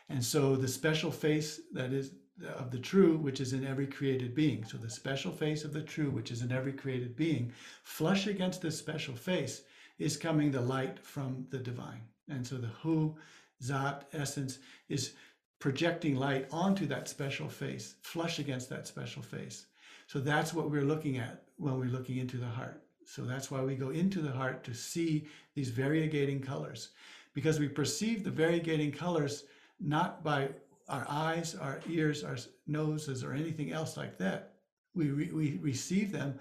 And 0.08 0.24
so 0.24 0.54
the 0.54 0.68
special 0.68 1.10
face 1.10 1.60
that 1.72 1.92
is 1.92 2.12
of 2.56 2.70
the 2.70 2.78
true, 2.78 3.16
which 3.16 3.40
is 3.40 3.52
in 3.52 3.66
every 3.66 3.86
created 3.86 4.34
being. 4.34 4.64
So 4.64 4.78
the 4.78 4.90
special 4.90 5.32
face 5.32 5.64
of 5.64 5.72
the 5.72 5.82
true, 5.82 6.10
which 6.10 6.30
is 6.30 6.42
in 6.42 6.52
every 6.52 6.72
created 6.72 7.16
being, 7.16 7.52
flush 7.82 8.26
against 8.26 8.62
this 8.62 8.78
special 8.78 9.14
face 9.14 9.62
is 9.98 10.16
coming 10.16 10.50
the 10.50 10.60
light 10.60 10.98
from 11.04 11.46
the 11.50 11.58
divine. 11.58 12.00
And 12.28 12.46
so 12.46 12.56
the 12.56 12.68
who, 12.68 13.16
zat, 13.62 14.04
essence 14.12 14.58
is 14.88 15.12
projecting 15.58 16.16
light 16.16 16.46
onto 16.50 16.86
that 16.86 17.08
special 17.08 17.48
face, 17.48 17.96
flush 18.02 18.38
against 18.38 18.70
that 18.70 18.86
special 18.86 19.22
face. 19.22 19.66
So 20.06 20.18
that's 20.18 20.54
what 20.54 20.70
we're 20.70 20.84
looking 20.84 21.18
at 21.18 21.42
when 21.58 21.78
we're 21.78 21.84
looking 21.84 22.16
into 22.16 22.38
the 22.38 22.46
heart. 22.46 22.82
So 23.04 23.22
that's 23.22 23.50
why 23.50 23.60
we 23.62 23.74
go 23.74 23.90
into 23.90 24.20
the 24.20 24.32
heart 24.32 24.64
to 24.64 24.74
see 24.74 25.26
these 25.54 25.70
variegating 25.70 26.42
colors, 26.42 26.90
because 27.34 27.58
we 27.58 27.68
perceive 27.68 28.24
the 28.24 28.30
variegating 28.30 28.96
colors 28.96 29.44
not 29.80 30.24
by 30.24 30.48
our 30.90 31.06
eyes, 31.08 31.54
our 31.54 31.80
ears, 31.88 32.24
our 32.24 32.36
noses, 32.66 33.24
or 33.24 33.32
anything 33.32 33.72
else 33.72 33.96
like 33.96 34.18
that. 34.18 34.54
We, 34.94 35.10
re- 35.10 35.32
we 35.32 35.58
receive 35.62 36.12
them 36.12 36.38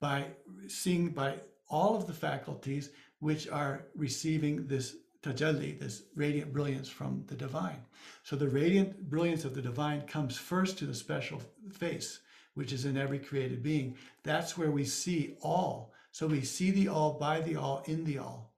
by 0.00 0.26
seeing 0.66 1.10
by 1.10 1.36
all 1.68 1.94
of 1.94 2.06
the 2.06 2.12
faculties 2.12 2.90
which 3.20 3.48
are 3.48 3.84
receiving 3.94 4.66
this 4.66 4.96
tajalli, 5.22 5.78
this 5.78 6.02
radiant 6.16 6.52
brilliance 6.52 6.88
from 6.88 7.22
the 7.28 7.36
divine. 7.36 7.80
So 8.24 8.34
the 8.34 8.48
radiant 8.48 9.08
brilliance 9.08 9.44
of 9.44 9.54
the 9.54 9.62
divine 9.62 10.02
comes 10.02 10.36
first 10.36 10.78
to 10.78 10.86
the 10.86 10.94
special 10.94 11.40
face, 11.70 12.20
which 12.54 12.72
is 12.72 12.84
in 12.84 12.96
every 12.96 13.18
created 13.18 13.62
being. 13.62 13.96
That's 14.24 14.58
where 14.58 14.70
we 14.70 14.84
see 14.84 15.36
all. 15.40 15.92
So 16.10 16.26
we 16.26 16.42
see 16.42 16.70
the 16.72 16.88
all 16.88 17.12
by 17.12 17.40
the 17.40 17.56
all 17.56 17.82
in 17.86 18.04
the 18.04 18.18
all. 18.18 18.52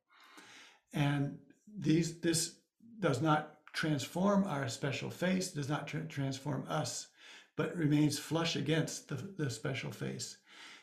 And 0.93 1.39
these 1.77 2.21
this 2.21 2.55
does 3.01 3.21
not 3.21 3.59
transform 3.75 4.45
our 4.45 4.69
special 4.69 5.11
face, 5.11 5.51
does 5.51 5.69
not 5.69 5.87
tra- 5.87 6.05
transform 6.05 6.65
us, 6.69 7.09
but 7.57 7.77
remains 7.77 8.19
flush 8.19 8.57
against 8.57 9.09
the, 9.09 9.17
the 9.37 9.51
special 9.51 9.93
face. 9.93 10.39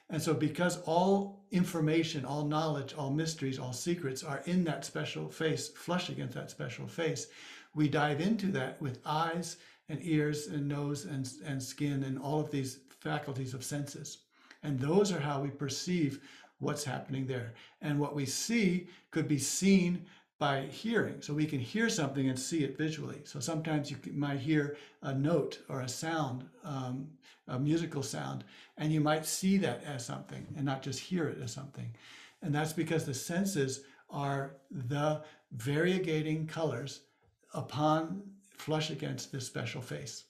And 0.09 0.21
so, 0.21 0.33
because 0.33 0.81
all 0.81 1.45
information, 1.51 2.25
all 2.25 2.45
knowledge, 2.45 2.93
all 2.93 3.09
mysteries, 3.09 3.57
all 3.57 3.71
secrets 3.71 4.23
are 4.23 4.43
in 4.45 4.65
that 4.65 4.83
special 4.83 5.29
face, 5.29 5.69
flush 5.69 6.09
against 6.09 6.35
that 6.35 6.51
special 6.51 6.85
face, 6.85 7.27
we 7.73 7.87
dive 7.87 8.19
into 8.19 8.47
that 8.47 8.81
with 8.81 8.99
eyes 9.05 9.55
and 9.87 9.99
ears 10.03 10.47
and 10.47 10.67
nose 10.67 11.05
and, 11.05 11.31
and 11.45 11.63
skin 11.63 12.03
and 12.03 12.19
all 12.19 12.41
of 12.41 12.51
these 12.51 12.79
faculties 12.99 13.53
of 13.53 13.63
senses. 13.63 14.19
And 14.63 14.77
those 14.77 15.13
are 15.13 15.19
how 15.19 15.41
we 15.41 15.49
perceive 15.49 16.19
what's 16.59 16.83
happening 16.83 17.25
there. 17.25 17.53
And 17.81 17.97
what 17.97 18.13
we 18.13 18.25
see 18.25 18.87
could 19.11 19.29
be 19.29 19.39
seen 19.39 20.05
by 20.41 20.61
hearing. 20.71 21.21
So 21.21 21.35
we 21.35 21.45
can 21.45 21.59
hear 21.59 21.87
something 21.87 22.27
and 22.27 22.37
see 22.37 22.63
it 22.63 22.75
visually. 22.75 23.21
So 23.25 23.39
sometimes 23.39 23.91
you 23.91 23.97
might 24.11 24.39
hear 24.39 24.75
a 25.03 25.13
note 25.13 25.59
or 25.69 25.81
a 25.81 25.87
sound, 25.87 26.45
um, 26.63 27.07
a 27.47 27.59
musical 27.59 28.01
sound, 28.01 28.43
and 28.79 28.91
you 28.91 29.01
might 29.01 29.23
see 29.23 29.59
that 29.59 29.83
as 29.83 30.03
something 30.03 30.47
and 30.55 30.65
not 30.65 30.81
just 30.81 30.99
hear 30.99 31.27
it 31.27 31.37
as 31.43 31.53
something. 31.53 31.93
And 32.41 32.55
that's 32.55 32.73
because 32.73 33.05
the 33.05 33.13
senses 33.13 33.81
are 34.09 34.55
the 34.71 35.21
variegating 35.57 36.47
colors 36.47 37.01
upon 37.53 38.23
flush 38.49 38.89
against 38.89 39.31
this 39.31 39.45
special 39.45 39.79
face. 39.79 40.23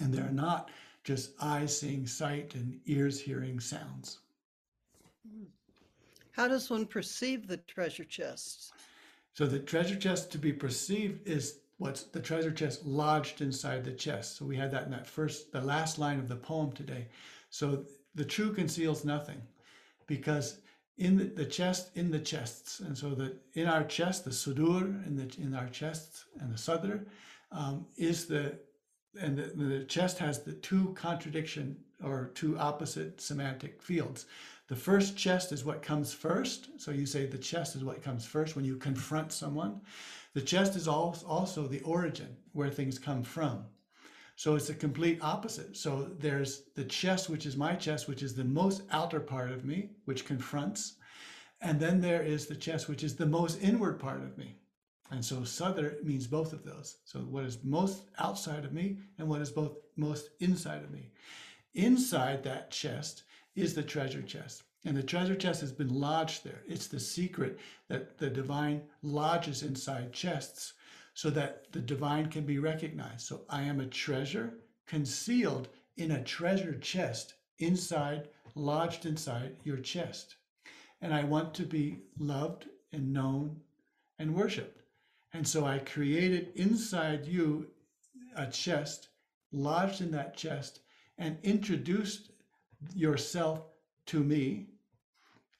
And 0.00 0.10
they're 0.10 0.30
not 0.30 0.70
just 1.04 1.32
eyes 1.38 1.78
seeing 1.78 2.06
sight 2.06 2.54
and 2.54 2.80
ears 2.86 3.20
hearing 3.20 3.60
sounds. 3.60 4.20
How 6.32 6.48
does 6.48 6.70
one 6.70 6.86
perceive 6.86 7.46
the 7.46 7.58
treasure 7.58 8.04
chests? 8.04 8.72
So 9.38 9.46
the 9.46 9.60
treasure 9.60 9.94
chest 9.94 10.32
to 10.32 10.38
be 10.38 10.52
perceived 10.52 11.24
is 11.24 11.60
what's 11.76 12.02
the 12.02 12.18
treasure 12.18 12.50
chest 12.50 12.84
lodged 12.84 13.40
inside 13.40 13.84
the 13.84 13.92
chest. 13.92 14.36
So 14.36 14.44
we 14.44 14.56
had 14.56 14.72
that 14.72 14.86
in 14.86 14.90
that 14.90 15.06
first, 15.06 15.52
the 15.52 15.60
last 15.60 15.96
line 15.96 16.18
of 16.18 16.26
the 16.26 16.34
poem 16.34 16.72
today. 16.72 17.06
So 17.48 17.84
the 18.16 18.24
true 18.24 18.52
conceals 18.52 19.04
nothing 19.04 19.40
because 20.08 20.58
in 20.96 21.16
the, 21.16 21.26
the 21.26 21.44
chest, 21.44 21.90
in 21.94 22.10
the 22.10 22.18
chests. 22.18 22.80
And 22.80 22.98
so 22.98 23.10
that 23.10 23.36
in 23.54 23.68
our 23.68 23.84
chest, 23.84 24.24
the 24.24 24.32
sudur 24.32 25.06
in 25.06 25.14
the 25.14 25.32
in 25.40 25.54
our 25.54 25.68
chests 25.68 26.24
and 26.40 26.52
the 26.52 26.58
sadr 26.58 27.06
um, 27.52 27.86
is 27.96 28.26
the 28.26 28.58
and 29.20 29.38
the, 29.38 29.52
the 29.54 29.84
chest 29.84 30.18
has 30.18 30.42
the 30.42 30.54
two 30.54 30.92
contradiction 30.94 31.76
or 32.02 32.32
two 32.34 32.58
opposite 32.58 33.20
semantic 33.20 33.80
fields. 33.82 34.26
The 34.68 34.76
first 34.76 35.16
chest 35.16 35.50
is 35.50 35.64
what 35.64 35.82
comes 35.82 36.12
first. 36.12 36.68
So 36.76 36.90
you 36.90 37.06
say 37.06 37.24
the 37.24 37.38
chest 37.38 37.74
is 37.74 37.84
what 37.84 38.02
comes 38.02 38.26
first 38.26 38.54
when 38.54 38.66
you 38.66 38.76
confront 38.76 39.32
someone. 39.32 39.80
The 40.34 40.42
chest 40.42 40.76
is 40.76 40.86
also 40.86 41.66
the 41.66 41.80
origin 41.80 42.36
where 42.52 42.68
things 42.70 42.98
come 42.98 43.22
from. 43.22 43.64
So 44.36 44.54
it's 44.54 44.68
a 44.68 44.74
complete 44.74 45.18
opposite. 45.22 45.76
So 45.76 46.10
there's 46.18 46.64
the 46.76 46.84
chest, 46.84 47.28
which 47.28 47.46
is 47.46 47.56
my 47.56 47.74
chest, 47.74 48.08
which 48.08 48.22
is 48.22 48.34
the 48.34 48.44
most 48.44 48.82
outer 48.92 49.20
part 49.20 49.50
of 49.50 49.64
me, 49.64 49.90
which 50.04 50.26
confronts. 50.26 50.94
And 51.60 51.80
then 51.80 52.00
there 52.00 52.22
is 52.22 52.46
the 52.46 52.54
chest, 52.54 52.88
which 52.88 53.02
is 53.02 53.16
the 53.16 53.26
most 53.26 53.60
inward 53.62 53.98
part 53.98 54.22
of 54.22 54.38
me. 54.38 54.54
And 55.10 55.24
so 55.24 55.36
sudur 55.36 56.04
means 56.04 56.26
both 56.26 56.52
of 56.52 56.62
those. 56.62 56.98
So 57.04 57.20
what 57.20 57.44
is 57.44 57.64
most 57.64 58.02
outside 58.18 58.66
of 58.66 58.74
me 58.74 58.98
and 59.16 59.26
what 59.26 59.40
is 59.40 59.50
both 59.50 59.72
most 59.96 60.28
inside 60.38 60.84
of 60.84 60.90
me. 60.90 61.10
Inside 61.74 62.44
that 62.44 62.70
chest 62.70 63.22
is 63.60 63.74
the 63.74 63.82
treasure 63.82 64.22
chest. 64.22 64.62
And 64.84 64.96
the 64.96 65.02
treasure 65.02 65.34
chest 65.34 65.60
has 65.60 65.72
been 65.72 65.92
lodged 65.92 66.44
there. 66.44 66.62
It's 66.66 66.86
the 66.86 67.00
secret 67.00 67.58
that 67.88 68.18
the 68.18 68.30
divine 68.30 68.82
lodges 69.02 69.62
inside 69.62 70.12
chests 70.12 70.74
so 71.14 71.30
that 71.30 71.70
the 71.72 71.80
divine 71.80 72.28
can 72.28 72.44
be 72.44 72.58
recognized. 72.58 73.22
So 73.22 73.42
I 73.50 73.62
am 73.62 73.80
a 73.80 73.86
treasure 73.86 74.54
concealed 74.86 75.68
in 75.96 76.12
a 76.12 76.22
treasure 76.22 76.78
chest 76.78 77.34
inside, 77.58 78.28
lodged 78.54 79.04
inside 79.04 79.56
your 79.64 79.78
chest. 79.78 80.36
And 81.00 81.12
I 81.12 81.24
want 81.24 81.54
to 81.54 81.64
be 81.64 82.02
loved 82.18 82.66
and 82.92 83.12
known 83.12 83.60
and 84.18 84.34
worshiped. 84.34 84.82
And 85.32 85.46
so 85.46 85.66
I 85.66 85.78
created 85.80 86.52
inside 86.54 87.26
you 87.26 87.66
a 88.36 88.46
chest, 88.46 89.08
lodged 89.52 90.00
in 90.00 90.12
that 90.12 90.36
chest, 90.36 90.80
and 91.18 91.36
introduced 91.42 92.30
yourself 92.94 93.62
to 94.06 94.22
me. 94.22 94.66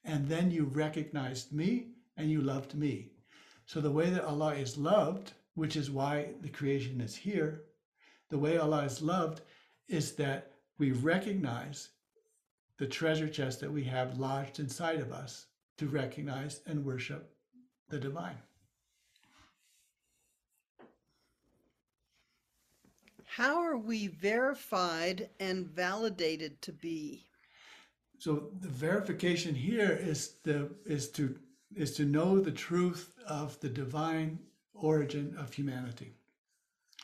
And 0.04 0.28
then 0.28 0.50
you 0.50 0.64
recognized 0.64 1.52
me 1.52 1.88
and 2.16 2.30
you 2.30 2.40
loved 2.40 2.74
me. 2.74 3.10
So 3.66 3.80
the 3.80 3.90
way 3.90 4.10
that 4.10 4.24
Allah 4.24 4.54
is 4.54 4.78
loved, 4.78 5.32
which 5.54 5.76
is 5.76 5.90
why 5.90 6.30
the 6.40 6.48
creation 6.48 7.00
is 7.00 7.14
here, 7.14 7.64
the 8.30 8.38
way 8.38 8.56
Allah 8.56 8.84
is 8.84 9.02
loved 9.02 9.42
is 9.88 10.12
that 10.16 10.52
we 10.78 10.92
recognize 10.92 11.90
the 12.78 12.86
treasure 12.86 13.28
chest 13.28 13.60
that 13.60 13.72
we 13.72 13.84
have 13.84 14.18
lodged 14.18 14.60
inside 14.60 15.00
of 15.00 15.12
us 15.12 15.46
to 15.76 15.86
recognize 15.86 16.60
and 16.66 16.84
worship 16.84 17.34
the 17.88 17.98
divine. 17.98 18.38
How 23.36 23.60
are 23.60 23.76
we 23.76 24.08
verified 24.08 25.28
and 25.38 25.66
validated 25.66 26.60
to 26.62 26.72
be? 26.72 27.26
So 28.18 28.50
the 28.60 28.68
verification 28.68 29.54
here 29.54 29.96
is 30.00 30.36
the 30.42 30.70
is 30.84 31.10
to 31.10 31.38
is 31.76 31.94
to 31.96 32.04
know 32.04 32.40
the 32.40 32.50
truth 32.50 33.12
of 33.26 33.60
the 33.60 33.68
divine 33.68 34.38
origin 34.74 35.36
of 35.38 35.52
humanity. 35.52 36.14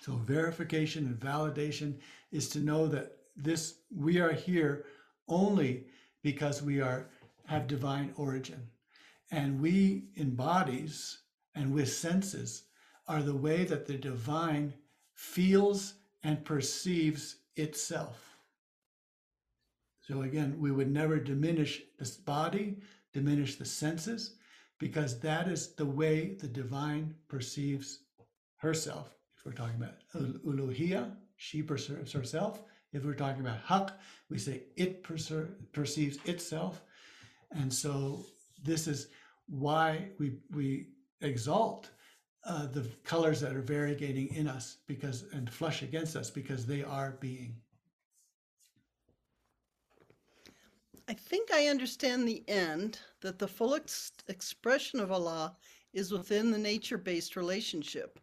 So 0.00 0.14
verification 0.14 1.06
and 1.06 1.20
validation 1.20 1.98
is 2.32 2.48
to 2.50 2.60
know 2.60 2.86
that 2.88 3.16
this 3.36 3.80
we 3.94 4.18
are 4.18 4.32
here 4.32 4.86
only 5.28 5.86
because 6.22 6.62
we 6.62 6.80
are 6.80 7.10
have 7.46 7.66
divine 7.66 8.12
origin. 8.16 8.66
And 9.30 9.60
we 9.60 10.08
in 10.14 10.34
bodies 10.34 11.18
and 11.54 11.72
with 11.72 11.92
senses 11.92 12.64
are 13.06 13.22
the 13.22 13.36
way 13.36 13.64
that 13.64 13.86
the 13.86 13.98
divine 13.98 14.74
feels 15.12 15.94
and 16.24 16.44
perceives 16.44 17.36
itself. 17.56 18.30
So 20.00 20.22
again, 20.22 20.56
we 20.58 20.72
would 20.72 20.90
never 20.90 21.18
diminish 21.18 21.82
this 21.98 22.16
body, 22.16 22.76
diminish 23.12 23.56
the 23.56 23.64
senses, 23.64 24.36
because 24.78 25.20
that 25.20 25.48
is 25.48 25.74
the 25.74 25.86
way 25.86 26.34
the 26.34 26.48
divine 26.48 27.14
perceives 27.28 28.00
herself. 28.56 29.14
If 29.38 29.46
we're 29.46 29.52
talking 29.52 29.76
about 29.76 29.94
Ul- 30.14 30.40
Uluhia, 30.52 31.12
she 31.36 31.62
perceives 31.62 32.12
herself. 32.12 32.62
If 32.92 33.04
we're 33.04 33.14
talking 33.14 33.40
about 33.40 33.64
Haqq, 33.64 33.92
we 34.30 34.38
say 34.38 34.64
it 34.76 35.02
perceives 35.02 36.18
itself. 36.24 36.82
And 37.50 37.72
so 37.72 38.26
this 38.62 38.86
is 38.86 39.08
why 39.46 40.08
we, 40.18 40.38
we 40.50 40.88
exalt 41.20 41.90
uh, 42.46 42.66
the 42.66 42.86
colors 43.04 43.40
that 43.40 43.54
are 43.54 43.62
variegating 43.62 44.34
in 44.36 44.46
us 44.46 44.78
because 44.86 45.24
and 45.32 45.50
flush 45.50 45.82
against 45.82 46.16
us 46.16 46.30
because 46.30 46.66
they 46.66 46.82
are 46.82 47.16
being. 47.20 47.54
I 51.08 51.14
think 51.14 51.50
I 51.52 51.66
understand 51.66 52.26
the 52.26 52.42
end 52.48 52.98
that 53.20 53.38
the 53.38 53.48
full 53.48 53.74
ex- 53.74 54.12
expression 54.28 55.00
of 55.00 55.12
Allah 55.12 55.56
is 55.92 56.12
within 56.12 56.50
the 56.50 56.58
nature 56.58 56.98
based 56.98 57.36
relationship. 57.36 58.18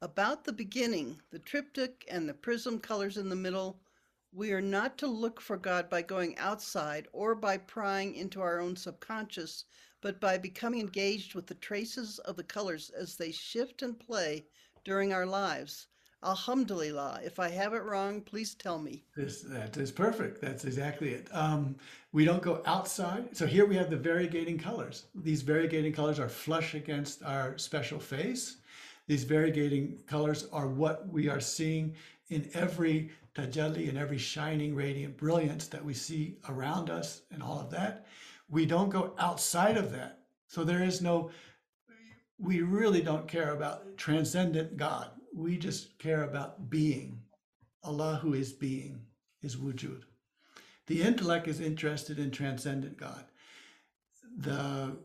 About 0.00 0.44
the 0.44 0.52
beginning, 0.52 1.20
the 1.30 1.38
triptych 1.38 2.04
and 2.08 2.28
the 2.28 2.34
prism 2.34 2.78
colors 2.78 3.16
in 3.16 3.28
the 3.28 3.36
middle, 3.36 3.80
we 4.32 4.52
are 4.52 4.60
not 4.60 4.98
to 4.98 5.06
look 5.06 5.40
for 5.40 5.56
God 5.56 5.88
by 5.88 6.02
going 6.02 6.38
outside 6.38 7.08
or 7.12 7.34
by 7.34 7.56
prying 7.56 8.14
into 8.14 8.40
our 8.40 8.60
own 8.60 8.76
subconscious, 8.76 9.64
but 10.00 10.20
by 10.20 10.38
becoming 10.38 10.80
engaged 10.80 11.34
with 11.34 11.46
the 11.46 11.54
traces 11.54 12.18
of 12.20 12.36
the 12.36 12.44
colors 12.44 12.90
as 12.90 13.16
they 13.16 13.32
shift 13.32 13.82
and 13.82 13.98
play 13.98 14.44
during 14.84 15.12
our 15.12 15.26
lives. 15.26 15.86
Alhamdulillah. 16.24 17.20
If 17.24 17.38
I 17.38 17.48
have 17.48 17.74
it 17.74 17.84
wrong, 17.84 18.20
please 18.20 18.54
tell 18.54 18.78
me. 18.78 19.04
This 19.16 19.42
that 19.42 19.76
is 19.76 19.92
perfect. 19.92 20.40
That's 20.40 20.64
exactly 20.64 21.10
it. 21.10 21.28
Um, 21.30 21.76
we 22.12 22.24
don't 22.24 22.42
go 22.42 22.60
outside. 22.66 23.36
So 23.36 23.46
here 23.46 23.66
we 23.66 23.76
have 23.76 23.88
the 23.88 23.96
variegating 23.96 24.58
colors. 24.58 25.04
These 25.14 25.44
variegating 25.44 25.94
colors 25.94 26.18
are 26.18 26.28
flush 26.28 26.74
against 26.74 27.22
our 27.22 27.56
special 27.56 28.00
face. 28.00 28.56
These 29.06 29.24
variegating 29.24 30.04
colors 30.06 30.48
are 30.52 30.66
what 30.68 31.08
we 31.08 31.28
are 31.28 31.40
seeing 31.40 31.94
in 32.30 32.50
every 32.52 33.10
tajalli 33.34 33.88
and 33.88 33.96
every 33.96 34.18
shining 34.18 34.74
radiant 34.74 35.16
brilliance 35.16 35.68
that 35.68 35.84
we 35.84 35.94
see 35.94 36.36
around 36.48 36.90
us 36.90 37.22
and 37.30 37.42
all 37.42 37.60
of 37.60 37.70
that. 37.70 38.06
We 38.50 38.66
don't 38.66 38.90
go 38.90 39.14
outside 39.18 39.76
of 39.76 39.92
that. 39.92 40.20
So 40.46 40.64
there 40.64 40.82
is 40.82 41.02
no, 41.02 41.30
we 42.38 42.62
really 42.62 43.02
don't 43.02 43.28
care 43.28 43.54
about 43.54 43.96
transcendent 43.96 44.76
God. 44.76 45.10
We 45.34 45.58
just 45.58 45.98
care 45.98 46.24
about 46.24 46.70
being. 46.70 47.20
Allah, 47.84 48.18
who 48.22 48.34
is 48.34 48.52
being, 48.52 49.00
is 49.42 49.56
wujud. 49.56 50.02
The 50.86 51.02
intellect 51.02 51.48
is 51.48 51.60
interested 51.60 52.18
in 52.18 52.30
transcendent 52.30 52.96
God. 52.96 53.24
The 54.38 54.96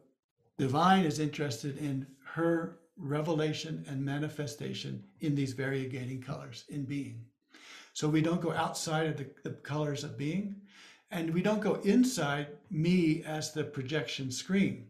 divine 0.58 1.06
is 1.06 1.20
interested 1.20 1.78
in 1.78 2.08
her 2.26 2.80
revelation 2.98 3.86
and 3.88 4.04
manifestation 4.04 5.04
in 5.20 5.36
these 5.36 5.54
variegating 5.54 6.22
colors 6.22 6.66
in 6.70 6.86
being. 6.86 7.26
So 7.94 8.08
we 8.08 8.22
don't 8.22 8.42
go 8.42 8.54
outside 8.54 9.08
of 9.08 9.18
the, 9.18 9.30
the 9.44 9.52
colors 9.52 10.04
of 10.04 10.18
being, 10.18 10.56
and 11.14 11.32
we 11.32 11.44
don't 11.44 11.62
go 11.62 11.76
inside 11.84 12.48
me 12.72 13.24
as 13.24 13.54
the 13.54 13.64
projection 13.64 14.32
screen. 14.32 14.88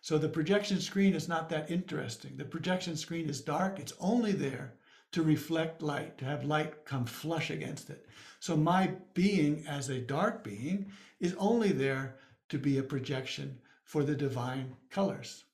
So 0.00 0.16
the 0.16 0.28
projection 0.28 0.80
screen 0.80 1.14
is 1.14 1.28
not 1.28 1.50
that 1.50 1.70
interesting. 1.70 2.36
The 2.38 2.44
projection 2.46 2.96
screen 2.96 3.28
is 3.28 3.42
dark, 3.42 3.78
it's 3.78 3.92
only 4.00 4.32
there 4.32 4.72
to 5.12 5.22
reflect 5.22 5.82
light, 5.82 6.16
to 6.18 6.24
have 6.24 6.44
light 6.44 6.86
come 6.86 7.04
flush 7.04 7.50
against 7.50 7.90
it. 7.90 8.06
So 8.40 8.56
my 8.56 8.92
being 9.12 9.66
as 9.66 9.90
a 9.90 10.00
dark 10.00 10.42
being 10.42 10.90
is 11.20 11.34
only 11.38 11.72
there 11.72 12.16
to 12.48 12.58
be 12.58 12.78
a 12.78 12.82
projection 12.82 13.58
for 13.84 14.04
the 14.04 14.14
divine 14.14 14.74
colors. 14.90 15.44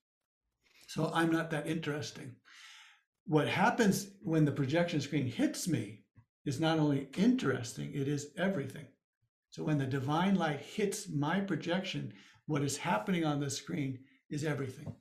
So 0.86 1.10
I'm 1.12 1.32
not 1.32 1.50
that 1.50 1.66
interesting. 1.66 2.36
What 3.26 3.48
happens 3.48 4.08
when 4.22 4.44
the 4.44 4.52
projection 4.52 5.00
screen 5.00 5.26
hits 5.26 5.66
me 5.66 6.02
is 6.44 6.60
not 6.60 6.78
only 6.78 7.08
interesting, 7.16 7.92
it 7.94 8.06
is 8.06 8.28
everything. 8.36 8.86
So 9.54 9.62
when 9.62 9.78
the 9.78 9.86
divine 9.86 10.34
light 10.34 10.58
hits 10.58 11.08
my 11.08 11.38
projection, 11.38 12.12
what 12.46 12.62
is 12.62 12.76
happening 12.76 13.24
on 13.24 13.38
the 13.38 13.48
screen 13.48 14.00
is 14.28 14.42
everything. 14.42 14.92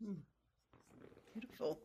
Hmm. 0.00 0.12
Beautiful. 1.34 1.80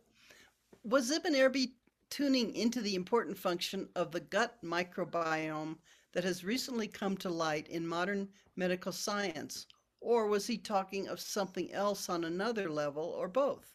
Was 0.84 1.10
Ibn 1.10 1.34
Arabi 1.34 1.74
tuning 2.12 2.54
into 2.54 2.82
the 2.82 2.94
important 2.94 3.40
function 3.40 3.90
of 3.96 4.12
the 4.12 4.20
gut 4.20 4.56
microbiome 4.64 5.78
that 6.14 6.24
has 6.24 6.44
recently 6.44 6.88
come 6.88 7.18
to 7.18 7.30
light 7.32 7.68
in 7.70 7.88
modern 7.88 8.28
medical 8.56 8.92
science? 8.92 9.66
Or 10.00 10.28
was 10.28 10.46
he 10.46 10.60
talking 10.60 11.08
of 11.08 11.20
something 11.20 11.74
else 11.74 12.08
on 12.08 12.24
another 12.24 12.70
level, 12.70 13.16
or 13.18 13.28
both? 13.28 13.74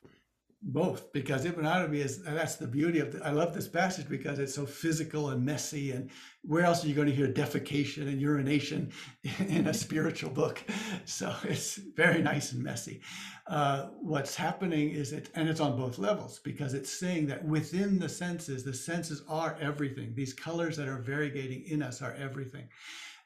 Both 0.63 1.13
because 1.13 1.45
Arabi 1.45 2.01
is 2.01 2.23
that's 2.23 2.57
the 2.57 2.67
beauty 2.67 3.01
of 3.01 3.13
the, 3.13 3.27
I 3.27 3.31
love 3.31 3.53
this 3.53 3.67
passage 3.67 4.09
because 4.09 4.39
it's 4.39 4.55
so 4.55 4.65
physical 4.65 5.31
and 5.31 5.45
messy 5.45 5.91
and 5.91 6.09
where 6.43 6.65
else 6.65 6.85
are 6.85 6.89
you 6.89 6.95
going 6.95 7.09
to 7.09 7.15
hear 7.15 7.27
defecation 7.27 8.03
and 8.09 8.21
urination 8.21 8.93
in 9.49 9.67
a 9.67 9.75
spiritual 9.75 10.31
book? 10.31 10.63
So 11.05 11.35
it's 11.45 11.77
very 11.77 12.23
nice 12.23 12.53
and 12.53 12.63
messy. 12.63 13.01
Uh, 13.47 13.89
what's 14.01 14.37
happening 14.37 14.91
is 14.91 15.13
it 15.13 15.31
and 15.35 15.49
it's 15.49 15.61
on 15.61 15.77
both 15.77 15.99
levels 15.99 16.39
because 16.39 16.75
it's 16.75 16.93
saying 16.93 17.27
that 17.27 17.45
within 17.45 17.99
the 17.99 18.09
senses 18.09 18.63
the 18.63 18.75
senses 18.75 19.23
are 19.29 19.57
everything. 19.61 20.15
These 20.15 20.33
colors 20.33 20.77
that 20.77 20.89
are 20.89 21.03
variegating 21.03 21.65
in 21.65 21.83
us 21.83 22.03
are 22.03 22.15
everything 22.15 22.69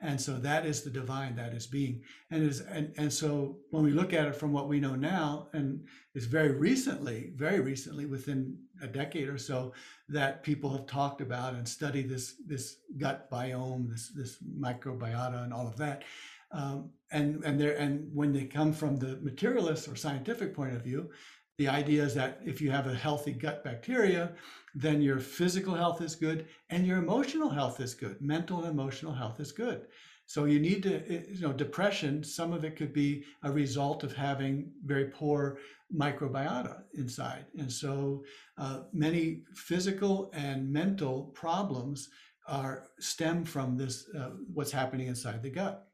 and 0.00 0.20
so 0.20 0.34
that 0.34 0.66
is 0.66 0.82
the 0.82 0.90
divine 0.90 1.36
that 1.36 1.54
is 1.54 1.66
being. 1.66 2.02
And 2.30 2.42
is 2.42 2.60
and, 2.60 2.92
and 2.98 3.12
so 3.12 3.58
when 3.70 3.82
we 3.82 3.92
look 3.92 4.12
at 4.12 4.26
it 4.26 4.36
from 4.36 4.52
what 4.52 4.68
we 4.68 4.80
know 4.80 4.94
now 4.94 5.48
and 5.52 5.86
it's 6.14 6.26
very 6.26 6.52
recently 6.52 7.32
very 7.34 7.60
recently 7.60 8.06
within 8.06 8.58
a 8.82 8.86
decade 8.86 9.28
or 9.28 9.38
so 9.38 9.72
that 10.08 10.42
people 10.42 10.70
have 10.70 10.86
talked 10.86 11.20
about 11.20 11.54
and 11.54 11.66
studied 11.66 12.08
this 12.08 12.34
this 12.46 12.76
gut 12.98 13.30
biome 13.30 13.88
this 13.88 14.12
this 14.14 14.38
microbiota 14.58 15.44
and 15.44 15.52
all 15.52 15.66
of 15.66 15.76
that. 15.76 16.04
Um, 16.52 16.90
and 17.10 17.42
and 17.44 17.60
there 17.60 17.76
and 17.76 18.08
when 18.14 18.32
they 18.32 18.44
come 18.44 18.72
from 18.72 18.96
the 18.96 19.18
materialist 19.22 19.88
or 19.88 19.96
scientific 19.96 20.54
point 20.54 20.74
of 20.74 20.82
view 20.82 21.10
the 21.58 21.68
idea 21.68 22.02
is 22.02 22.14
that 22.14 22.40
if 22.44 22.60
you 22.60 22.70
have 22.70 22.86
a 22.86 22.94
healthy 22.94 23.32
gut 23.32 23.64
bacteria, 23.64 24.32
then 24.74 25.00
your 25.00 25.18
physical 25.18 25.74
health 25.74 26.02
is 26.02 26.14
good 26.14 26.46
and 26.68 26.86
your 26.86 26.98
emotional 26.98 27.48
health 27.48 27.80
is 27.80 27.94
good. 27.94 28.20
Mental 28.20 28.64
and 28.64 28.72
emotional 28.78 29.12
health 29.12 29.40
is 29.40 29.52
good. 29.52 29.86
So 30.26 30.44
you 30.44 30.58
need 30.58 30.82
to, 30.82 31.32
you 31.32 31.40
know, 31.40 31.52
depression, 31.52 32.22
some 32.24 32.52
of 32.52 32.64
it 32.64 32.76
could 32.76 32.92
be 32.92 33.24
a 33.44 33.50
result 33.50 34.02
of 34.02 34.14
having 34.14 34.72
very 34.84 35.06
poor 35.06 35.58
microbiota 35.94 36.82
inside. 36.94 37.46
And 37.58 37.72
so 37.72 38.24
uh, 38.58 38.82
many 38.92 39.44
physical 39.54 40.30
and 40.34 40.70
mental 40.70 41.26
problems 41.34 42.08
are 42.48 42.88
stem 42.98 43.44
from 43.44 43.76
this, 43.76 44.08
uh, 44.18 44.30
what's 44.52 44.72
happening 44.72 45.06
inside 45.06 45.42
the 45.42 45.50
gut. 45.50 45.86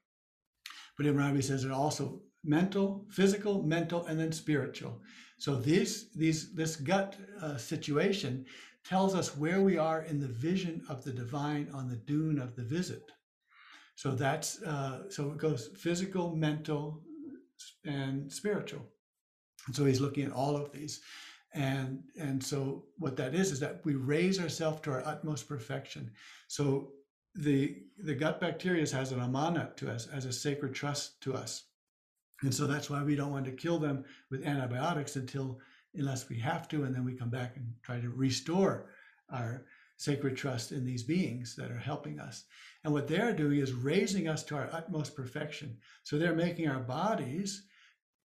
But 0.96 1.06
Arabi 1.06 1.42
says 1.42 1.64
it 1.64 1.70
also 1.70 2.22
mental, 2.44 3.06
physical, 3.10 3.62
mental, 3.62 4.06
and 4.06 4.18
then 4.18 4.32
spiritual. 4.32 5.00
So 5.42 5.56
these, 5.56 6.08
these, 6.14 6.54
this 6.54 6.76
gut 6.76 7.16
uh, 7.40 7.56
situation 7.56 8.46
tells 8.88 9.12
us 9.16 9.36
where 9.36 9.60
we 9.60 9.76
are 9.76 10.02
in 10.02 10.20
the 10.20 10.28
vision 10.28 10.82
of 10.88 11.02
the 11.02 11.10
divine 11.10 11.68
on 11.74 11.88
the 11.88 11.96
dune 11.96 12.38
of 12.38 12.54
the 12.54 12.62
visit. 12.62 13.10
So 13.96 14.12
that's 14.12 14.62
uh, 14.62 15.10
so 15.10 15.32
it 15.32 15.38
goes 15.38 15.70
physical, 15.76 16.36
mental, 16.36 17.02
and 17.84 18.32
spiritual. 18.32 18.86
And 19.66 19.74
so 19.74 19.84
he's 19.84 20.00
looking 20.00 20.26
at 20.26 20.32
all 20.32 20.54
of 20.54 20.70
these, 20.70 21.00
and 21.52 22.04
and 22.16 22.40
so 22.40 22.84
what 22.98 23.16
that 23.16 23.34
is 23.34 23.50
is 23.50 23.58
that 23.58 23.80
we 23.84 23.96
raise 23.96 24.38
ourselves 24.38 24.80
to 24.82 24.92
our 24.92 25.04
utmost 25.04 25.48
perfection. 25.48 26.12
So 26.46 26.92
the 27.34 27.82
the 27.98 28.14
gut 28.14 28.40
bacteria 28.40 28.86
has 28.92 29.10
an 29.10 29.18
amanat 29.18 29.76
to 29.78 29.90
us 29.90 30.06
as 30.06 30.24
a 30.24 30.32
sacred 30.32 30.72
trust 30.72 31.20
to 31.22 31.34
us 31.34 31.64
and 32.42 32.54
so 32.54 32.66
that's 32.66 32.90
why 32.90 33.02
we 33.02 33.16
don't 33.16 33.32
want 33.32 33.44
to 33.46 33.52
kill 33.52 33.78
them 33.78 34.04
with 34.30 34.44
antibiotics 34.44 35.16
until, 35.16 35.60
unless 35.94 36.28
we 36.28 36.38
have 36.38 36.68
to, 36.68 36.84
and 36.84 36.94
then 36.94 37.04
we 37.04 37.14
come 37.14 37.30
back 37.30 37.56
and 37.56 37.72
try 37.82 38.00
to 38.00 38.10
restore 38.10 38.86
our 39.30 39.64
sacred 39.96 40.36
trust 40.36 40.72
in 40.72 40.84
these 40.84 41.04
beings 41.04 41.54
that 41.56 41.70
are 41.70 41.78
helping 41.78 42.18
us. 42.18 42.44
And 42.82 42.92
what 42.92 43.06
they're 43.06 43.32
doing 43.32 43.60
is 43.60 43.72
raising 43.72 44.26
us 44.26 44.42
to 44.44 44.56
our 44.56 44.68
utmost 44.72 45.14
perfection. 45.14 45.76
So 46.02 46.18
they're 46.18 46.34
making 46.34 46.68
our 46.68 46.80
bodies 46.80 47.62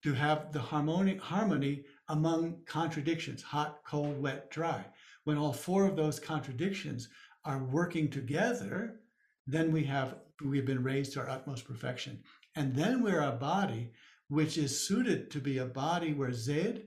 to 0.04 0.14
have 0.14 0.52
the 0.52 0.60
harmonic 0.60 1.22
harmony 1.22 1.84
among 2.10 2.58
contradictions, 2.66 3.44
hot, 3.44 3.82
cold, 3.86 4.20
wet, 4.20 4.50
dry. 4.50 4.86
When 5.26 5.38
all 5.38 5.54
four 5.54 5.86
of 5.86 5.96
those 5.96 6.20
contradictions 6.20 7.10
are 7.46 7.64
working 7.64 8.10
together, 8.10 9.00
then 9.46 9.72
we 9.72 9.84
have 9.84 10.16
we've 10.44 10.66
been 10.66 10.84
raised 10.84 11.14
to 11.14 11.20
our 11.20 11.30
utmost 11.30 11.66
perfection. 11.66 12.24
And 12.56 12.76
then 12.76 13.04
we're 13.04 13.22
a 13.22 13.32
body 13.32 13.92
which 14.30 14.58
is 14.58 14.88
suited 14.88 15.32
to 15.32 15.40
be 15.40 15.58
a 15.58 15.66
body 15.66 16.14
where 16.14 16.34
Zed 16.34 16.84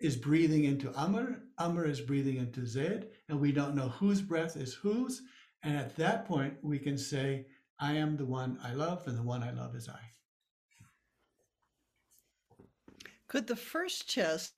is 0.00 0.16
breathing 0.16 0.64
into 0.64 0.92
Amr, 0.94 1.42
Amr 1.58 1.84
is 1.84 2.00
breathing 2.00 2.36
into 2.36 2.66
Zed, 2.66 3.10
and 3.28 3.38
we 3.38 3.52
don't 3.52 3.76
know 3.76 3.88
whose 3.88 4.20
breath 4.20 4.56
is 4.56 4.74
whose. 4.74 5.22
And 5.62 5.76
at 5.76 5.96
that 5.96 6.26
point, 6.26 6.54
we 6.62 6.78
can 6.78 6.98
say, 6.98 7.46
I 7.78 7.92
am 7.92 8.16
the 8.16 8.26
one 8.26 8.58
I 8.62 8.72
love, 8.74 9.06
and 9.06 9.16
the 9.16 9.22
one 9.22 9.42
I 9.42 9.52
love 9.52 9.76
is 9.76 9.88
I. 9.88 10.00
Could 13.28 13.46
the 13.46 13.56
first 13.56 14.08
chest 14.08 14.54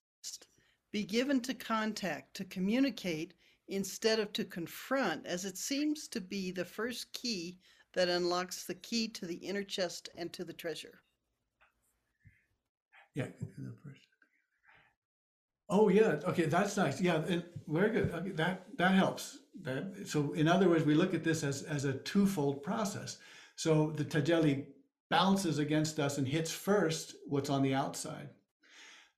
be 0.93 1.05
given 1.05 1.41
to 1.43 1.55
contact, 1.55 2.35
to 2.37 2.45
communicate, 2.45 3.35
instead 3.69 4.19
of 4.19 4.33
to 4.33 4.45
confront, 4.45 5.27
as 5.27 5.45
it 5.45 5.59
seems 5.59 6.09
to 6.09 6.21
be 6.21 6.51
the 6.53 6.65
first 6.65 7.13
key 7.13 7.59
that 7.93 8.09
unlocks 8.09 8.65
the 8.65 8.75
key 8.75 9.09
to 9.09 9.27
the 9.27 9.37
inner 9.37 9.63
chest 9.63 10.09
and 10.17 10.33
to 10.33 10.45
the 10.45 10.53
treasure? 10.53 11.03
Yeah. 13.15 13.27
Oh 15.69 15.89
yeah. 15.89 16.21
Okay, 16.25 16.45
that's 16.45 16.77
nice. 16.77 17.01
Yeah, 17.01 17.23
and 17.27 17.43
very 17.67 17.91
good. 17.91 18.13
Okay, 18.13 18.31
that 18.31 18.67
that 18.77 18.93
helps. 18.93 19.39
That 19.63 20.07
so 20.07 20.33
in 20.33 20.49
other 20.49 20.69
words, 20.69 20.85
we 20.85 20.95
look 20.95 21.15
at 21.15 21.25
this 21.25 21.43
as 21.43 21.63
as 21.63 21.85
a 21.85 21.95
twofold 21.95 22.63
process. 22.63 23.19
So 23.57 23.93
the 23.97 24.05
tajalli 24.05 24.67
bounces 25.11 25.59
against 25.59 25.99
us 26.01 26.19
and 26.19 26.27
hits 26.27 26.51
first 26.51 27.15
what's 27.27 27.51
on 27.51 27.63
the 27.63 27.75
outside. 27.75 28.29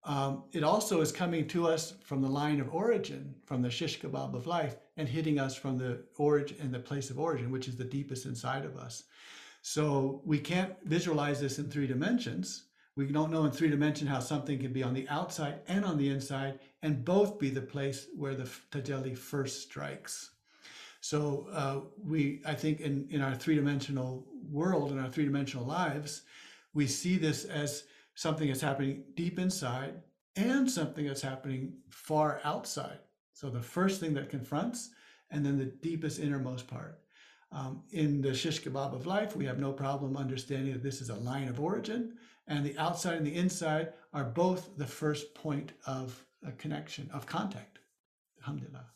Um, 0.04 0.44
it 0.52 0.62
also 0.62 1.00
is 1.00 1.10
coming 1.10 1.48
to 1.48 1.66
us 1.66 1.94
from 2.04 2.22
the 2.22 2.28
line 2.28 2.60
of 2.60 2.72
origin, 2.72 3.34
from 3.44 3.60
the 3.60 3.70
shish 3.70 4.00
kebab 4.00 4.34
of 4.34 4.46
life, 4.46 4.76
and 4.96 5.08
hitting 5.08 5.40
us 5.40 5.56
from 5.56 5.78
the 5.78 6.04
origin 6.16 6.58
and 6.60 6.72
the 6.72 6.78
place 6.78 7.10
of 7.10 7.18
origin, 7.18 7.50
which 7.50 7.66
is 7.66 7.76
the 7.76 7.84
deepest 7.84 8.24
inside 8.24 8.64
of 8.64 8.76
us. 8.76 9.04
So 9.62 10.22
we 10.24 10.38
can't 10.38 10.74
visualize 10.84 11.40
this 11.40 11.58
in 11.58 11.68
three 11.68 11.88
dimensions. 11.88 12.65
We 12.96 13.06
don't 13.12 13.30
know 13.30 13.44
in 13.44 13.50
three 13.50 13.68
dimension 13.68 14.06
how 14.06 14.20
something 14.20 14.58
can 14.58 14.72
be 14.72 14.82
on 14.82 14.94
the 14.94 15.06
outside 15.08 15.60
and 15.68 15.84
on 15.84 15.98
the 15.98 16.08
inside, 16.08 16.60
and 16.82 17.04
both 17.04 17.38
be 17.38 17.50
the 17.50 17.60
place 17.60 18.06
where 18.16 18.34
the 18.34 18.50
tajalli 18.70 19.16
first 19.16 19.62
strikes. 19.62 20.30
So 21.00 21.48
uh, 21.52 21.80
we, 22.02 22.40
I 22.46 22.54
think, 22.54 22.80
in 22.80 23.06
in 23.10 23.20
our 23.20 23.34
three 23.34 23.54
dimensional 23.54 24.26
world, 24.50 24.92
in 24.92 24.98
our 24.98 25.10
three 25.10 25.24
dimensional 25.24 25.66
lives, 25.66 26.22
we 26.72 26.86
see 26.86 27.18
this 27.18 27.44
as 27.44 27.84
something 28.14 28.48
that's 28.48 28.62
happening 28.62 29.04
deep 29.14 29.38
inside 29.38 30.02
and 30.36 30.70
something 30.70 31.06
that's 31.06 31.22
happening 31.22 31.74
far 31.90 32.40
outside. 32.44 32.98
So 33.34 33.50
the 33.50 33.60
first 33.60 34.00
thing 34.00 34.14
that 34.14 34.30
confronts, 34.30 34.90
and 35.30 35.44
then 35.44 35.58
the 35.58 35.66
deepest 35.66 36.18
innermost 36.18 36.66
part. 36.66 37.00
Um, 37.52 37.82
in 37.90 38.22
the 38.22 38.34
shish 38.34 38.62
kebab 38.62 38.94
of 38.94 39.06
life, 39.06 39.36
we 39.36 39.44
have 39.44 39.58
no 39.58 39.72
problem 39.72 40.16
understanding 40.16 40.72
that 40.72 40.82
this 40.82 41.00
is 41.00 41.10
a 41.10 41.14
line 41.14 41.48
of 41.48 41.60
origin, 41.60 42.16
and 42.48 42.64
the 42.64 42.76
outside 42.78 43.16
and 43.16 43.26
the 43.26 43.34
inside 43.34 43.92
are 44.12 44.24
both 44.24 44.76
the 44.76 44.86
first 44.86 45.34
point 45.34 45.72
of 45.86 46.24
a 46.46 46.52
connection, 46.52 47.10
of 47.12 47.26
contact. 47.26 47.78
Alhamdulillah. 48.40 48.86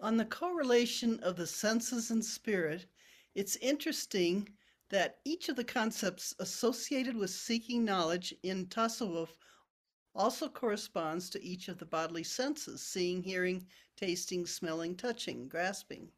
On 0.00 0.16
the 0.16 0.24
correlation 0.24 1.20
of 1.20 1.36
the 1.36 1.46
senses 1.46 2.10
and 2.10 2.24
spirit, 2.24 2.86
it's 3.34 3.56
interesting 3.56 4.48
that 4.90 5.18
each 5.24 5.48
of 5.48 5.56
the 5.56 5.64
concepts 5.64 6.34
associated 6.38 7.16
with 7.16 7.30
seeking 7.30 7.84
knowledge 7.84 8.34
in 8.42 8.66
Tasawwuf 8.66 9.30
also 10.14 10.48
corresponds 10.48 11.30
to 11.30 11.42
each 11.42 11.68
of 11.68 11.78
the 11.78 11.86
bodily 11.86 12.22
senses 12.22 12.82
seeing, 12.82 13.22
hearing, 13.22 13.66
tasting, 13.96 14.44
smelling, 14.44 14.94
touching, 14.94 15.48
grasping. 15.48 16.10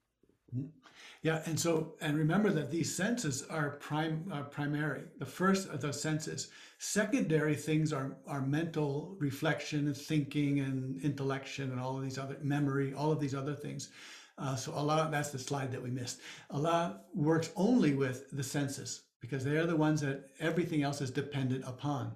Yeah, 1.22 1.40
and 1.46 1.59
so 1.59 1.94
and 2.02 2.18
remember 2.18 2.50
that 2.50 2.70
these 2.70 2.94
senses 2.94 3.44
are 3.48 3.70
prime 3.70 4.30
primary. 4.50 5.05
The 5.18 5.26
first 5.26 5.68
of 5.68 5.80
those 5.80 6.00
senses. 6.00 6.48
Secondary 6.78 7.55
things 7.55 7.92
are 7.94 8.16
are 8.26 8.42
mental 8.42 9.16
reflection 9.18 9.86
and 9.86 9.96
thinking 9.96 10.61
and 10.61 11.02
intellection 11.02 11.70
and 11.72 11.80
all 11.80 11.96
of 11.96 12.05
these 12.05 12.18
other 12.18 12.36
memory, 12.42 12.92
all 12.92 13.11
of 13.11 13.20
these 13.20 13.34
other 13.34 13.55
things. 13.55 13.88
Uh, 14.36 14.57
so 14.57 14.72
Allah, 14.72 15.09
that's 15.11 15.30
the 15.30 15.38
slide 15.38 15.72
that 15.72 15.82
we 15.82 15.90
missed. 15.90 16.20
Allah 16.50 17.00
works 17.14 17.50
only 17.57 17.94
with 17.94 18.30
the 18.32 18.42
senses 18.42 19.05
because 19.20 19.44
they 19.44 19.57
are 19.57 19.66
the 19.66 19.76
ones 19.76 20.02
that 20.02 20.30
everything 20.40 20.82
else 20.82 21.00
is 21.00 21.11
dependent 21.11 21.64
upon. 21.66 22.12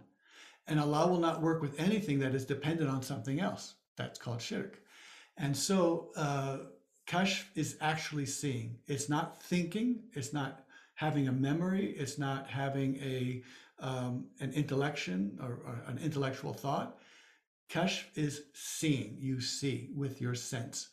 And 0.66 0.78
Allah 0.78 1.06
will 1.06 1.20
not 1.20 1.40
work 1.40 1.62
with 1.62 1.80
anything 1.80 2.18
that 2.18 2.34
is 2.34 2.44
dependent 2.44 2.90
on 2.90 3.02
something 3.02 3.40
else. 3.40 3.76
That's 3.96 4.18
called 4.18 4.42
shirk. 4.42 4.80
And 5.38 5.56
so 5.56 6.10
uh, 6.16 6.58
kashf 7.08 7.44
is 7.54 7.76
actually 7.80 8.26
seeing. 8.26 8.76
It's 8.86 9.08
not 9.08 9.42
thinking. 9.42 10.00
It's 10.12 10.32
not 10.32 10.64
having 10.94 11.26
a 11.28 11.32
memory. 11.32 11.94
It's 11.98 12.18
not 12.18 12.48
having 12.48 12.96
a 12.96 13.42
um, 13.80 14.26
an 14.40 14.52
intellection 14.52 15.38
or, 15.40 15.60
or 15.66 15.82
an 15.86 15.98
intellectual 15.98 16.52
thought. 16.52 16.98
Kashf 17.70 18.04
is 18.14 18.42
seeing. 18.52 19.16
You 19.18 19.40
see 19.40 19.90
with 19.94 20.20
your 20.20 20.34
sense 20.34 20.88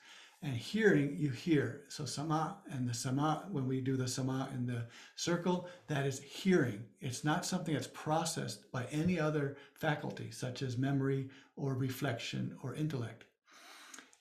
and 0.45 0.55
hearing 0.55 1.15
you 1.17 1.31
hear 1.31 1.81
so 1.87 2.05
sama 2.05 2.57
and 2.71 2.87
the 2.87 2.93
sama 2.93 3.45
when 3.51 3.67
we 3.67 3.81
do 3.81 3.97
the 3.97 4.07
sama 4.07 4.47
in 4.53 4.65
the 4.67 4.85
circle 5.15 5.67
that 5.87 6.05
is 6.05 6.21
hearing 6.21 6.83
it's 7.01 7.23
not 7.23 7.45
something 7.45 7.73
that's 7.73 7.87
processed 7.87 8.71
by 8.71 8.85
any 8.91 9.19
other 9.19 9.57
faculty 9.73 10.29
such 10.29 10.61
as 10.61 10.77
memory 10.77 11.27
or 11.55 11.73
reflection 11.73 12.55
or 12.61 12.75
intellect 12.75 13.25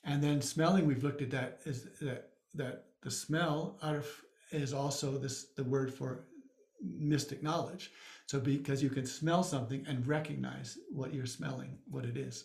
and 0.04 0.22
then 0.22 0.40
smelling 0.40 0.86
we've 0.86 1.04
looked 1.04 1.22
at 1.22 1.30
that 1.30 1.60
is 1.64 1.84
that 2.00 2.30
that 2.54 2.84
the 3.02 3.10
smell 3.10 3.78
arf 3.82 4.24
is 4.50 4.72
also 4.72 5.18
this 5.18 5.44
the 5.56 5.64
word 5.64 5.92
for 5.92 6.24
mystic 6.82 7.42
knowledge 7.42 7.92
so 8.26 8.38
because 8.38 8.82
you 8.82 8.90
can 8.90 9.06
smell 9.06 9.42
something 9.42 9.84
and 9.88 10.06
recognize 10.06 10.78
what 10.92 11.14
you're 11.14 11.26
smelling 11.26 11.78
what 11.90 12.04
it 12.04 12.16
is 12.16 12.44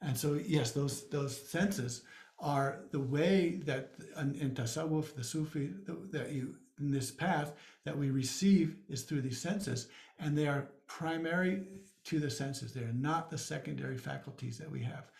and 0.00 0.16
so 0.16 0.34
yes 0.46 0.72
those 0.72 1.08
those 1.10 1.48
senses 1.48 2.02
are 2.38 2.80
the 2.90 3.00
way 3.00 3.60
that 3.64 3.92
in, 4.18 4.50
tasawwuf, 4.54 5.14
the 5.14 5.24
Sufi, 5.24 5.72
that 6.10 6.32
you 6.32 6.56
in 6.78 6.90
this 6.90 7.10
path 7.10 7.52
that 7.84 7.96
we 7.96 8.10
receive 8.10 8.76
is 8.88 9.02
through 9.02 9.22
these 9.22 9.40
senses, 9.40 9.88
and 10.18 10.36
they 10.36 10.46
are 10.46 10.68
primary 10.86 11.62
to 12.04 12.20
the 12.20 12.30
senses. 12.30 12.74
They 12.74 12.82
are 12.82 12.92
not 12.92 13.30
the 13.30 13.38
secondary 13.38 13.96
faculties 13.96 14.58
that 14.58 14.70
we 14.70 14.82
have. 14.82 15.10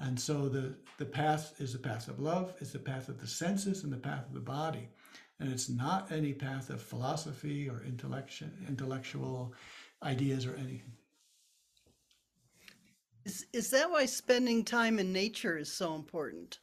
And 0.00 0.18
so 0.18 0.48
the, 0.48 0.74
the 0.98 1.04
path 1.04 1.54
is 1.58 1.72
the 1.72 1.78
path 1.78 2.08
of 2.08 2.18
love, 2.18 2.54
it's 2.60 2.72
the 2.72 2.78
path 2.78 3.08
of 3.08 3.20
the 3.20 3.26
senses 3.26 3.84
and 3.84 3.92
the 3.92 3.96
path 3.96 4.26
of 4.26 4.34
the 4.34 4.40
body. 4.40 4.88
And 5.38 5.52
it's 5.52 5.68
not 5.68 6.10
any 6.12 6.32
path 6.32 6.70
of 6.70 6.82
philosophy 6.82 7.68
or 7.68 7.82
intellectual 7.84 8.48
intellectual 8.68 9.54
ideas 10.02 10.46
or 10.46 10.54
anything. 10.54 10.92
Is, 13.24 13.46
is 13.52 13.70
that 13.70 13.90
why 13.90 14.06
spending 14.06 14.64
time 14.64 14.98
in 14.98 15.12
nature 15.12 15.56
is 15.56 15.72
so 15.72 15.94
important? 15.94 16.58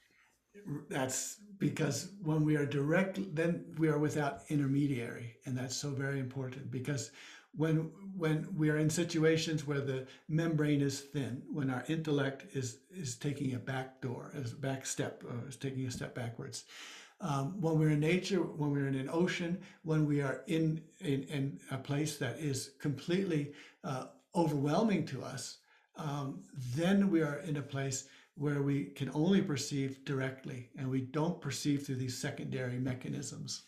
That's 0.89 1.37
because 1.57 2.11
when 2.23 2.43
we 2.43 2.55
are 2.55 2.65
direct, 2.65 3.35
then 3.35 3.65
we 3.77 3.87
are 3.87 3.99
without 3.99 4.41
intermediary, 4.49 5.35
and 5.45 5.57
that's 5.57 5.75
so 5.75 5.91
very 5.91 6.19
important. 6.19 6.69
Because 6.71 7.11
when 7.55 7.91
when 8.15 8.47
we 8.55 8.69
are 8.69 8.77
in 8.77 8.89
situations 8.89 9.65
where 9.65 9.81
the 9.81 10.07
membrane 10.27 10.81
is 10.81 11.01
thin, 11.01 11.41
when 11.51 11.69
our 11.69 11.83
intellect 11.87 12.45
is 12.55 12.79
is 12.91 13.15
taking 13.15 13.53
a 13.53 13.59
back 13.59 14.01
door, 14.01 14.31
a 14.35 14.55
back 14.55 14.85
step, 14.85 15.23
or 15.23 15.47
is 15.47 15.55
taking 15.55 15.85
a 15.85 15.91
step 15.91 16.13
backwards. 16.15 16.65
Um, 17.21 17.59
when 17.59 17.77
we're 17.77 17.89
in 17.89 17.99
nature, 17.99 18.39
when 18.39 18.71
we're 18.71 18.87
in 18.87 18.95
an 18.95 19.09
ocean, 19.11 19.59
when 19.83 20.05
we 20.05 20.21
are 20.21 20.41
in 20.47 20.81
in, 20.99 21.23
in 21.23 21.59
a 21.71 21.77
place 21.77 22.17
that 22.17 22.39
is 22.39 22.71
completely 22.79 23.53
uh, 23.83 24.05
overwhelming 24.35 25.05
to 25.07 25.23
us, 25.23 25.57
um, 25.95 26.41
then 26.75 27.09
we 27.09 27.21
are 27.21 27.39
in 27.39 27.57
a 27.57 27.61
place 27.61 28.07
where 28.35 28.61
we 28.61 28.85
can 28.85 29.11
only 29.13 29.41
perceive 29.41 30.05
directly 30.05 30.69
and 30.77 30.89
we 30.89 31.01
don't 31.01 31.41
perceive 31.41 31.85
through 31.85 31.95
these 31.95 32.17
secondary 32.17 32.79
mechanisms. 32.79 33.63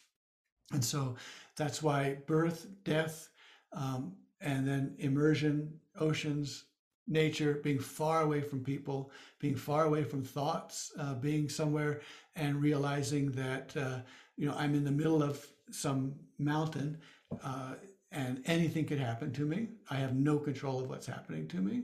And 0.72 0.84
so 0.84 1.18
that's 1.58 1.84
why 1.84 2.20
birth, 2.26 2.68
death, 2.86 3.28
um, 3.74 4.14
and 4.42 4.68
then 4.68 4.96
immersion, 5.00 5.72
oceans, 6.00 6.66
nature, 7.08 7.60
being 7.64 7.80
far 7.80 8.22
away 8.22 8.42
from 8.42 8.64
people, 8.64 9.12
being 9.40 9.56
far 9.56 9.86
away 9.86 10.04
from 10.04 10.24
thoughts, 10.24 10.92
uh, 11.00 11.14
being 11.16 11.50
somewhere 11.50 12.02
and 12.36 12.62
realizing 12.62 13.32
that, 13.32 13.76
uh, 13.76 14.00
you 14.38 14.48
know, 14.48 14.56
I'm 14.58 14.74
in 14.76 14.84
the 14.84 14.92
middle 14.92 15.22
of 15.22 15.46
some 15.72 16.14
mountain 16.40 16.98
uh, 17.44 17.76
and 18.12 18.42
anything 18.46 18.86
could 18.86 19.00
happen 19.00 19.32
to 19.34 19.46
me. 19.46 19.70
I 19.90 19.96
have 19.96 20.16
no 20.16 20.38
control 20.38 20.82
of 20.82 20.90
what's 20.90 21.06
happening 21.06 21.48
to 21.50 21.58
me. 21.58 21.84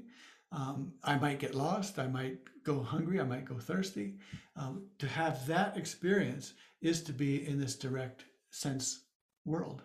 Um, 0.51 0.93
I 1.03 1.17
might 1.17 1.39
get 1.39 1.55
lost. 1.55 1.99
I 1.99 2.07
might 2.07 2.37
go 2.63 2.81
hungry. 2.81 3.19
I 3.19 3.23
might 3.23 3.45
go 3.45 3.57
thirsty. 3.57 4.15
Um, 4.55 4.87
to 4.99 5.07
have 5.07 5.45
that 5.47 5.77
experience 5.77 6.53
is 6.81 7.03
to 7.03 7.13
be 7.13 7.47
in 7.47 7.59
this 7.59 7.75
direct 7.75 8.25
sense 8.51 9.03
world. 9.45 9.81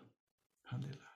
Alhamdulillah. 0.66 1.11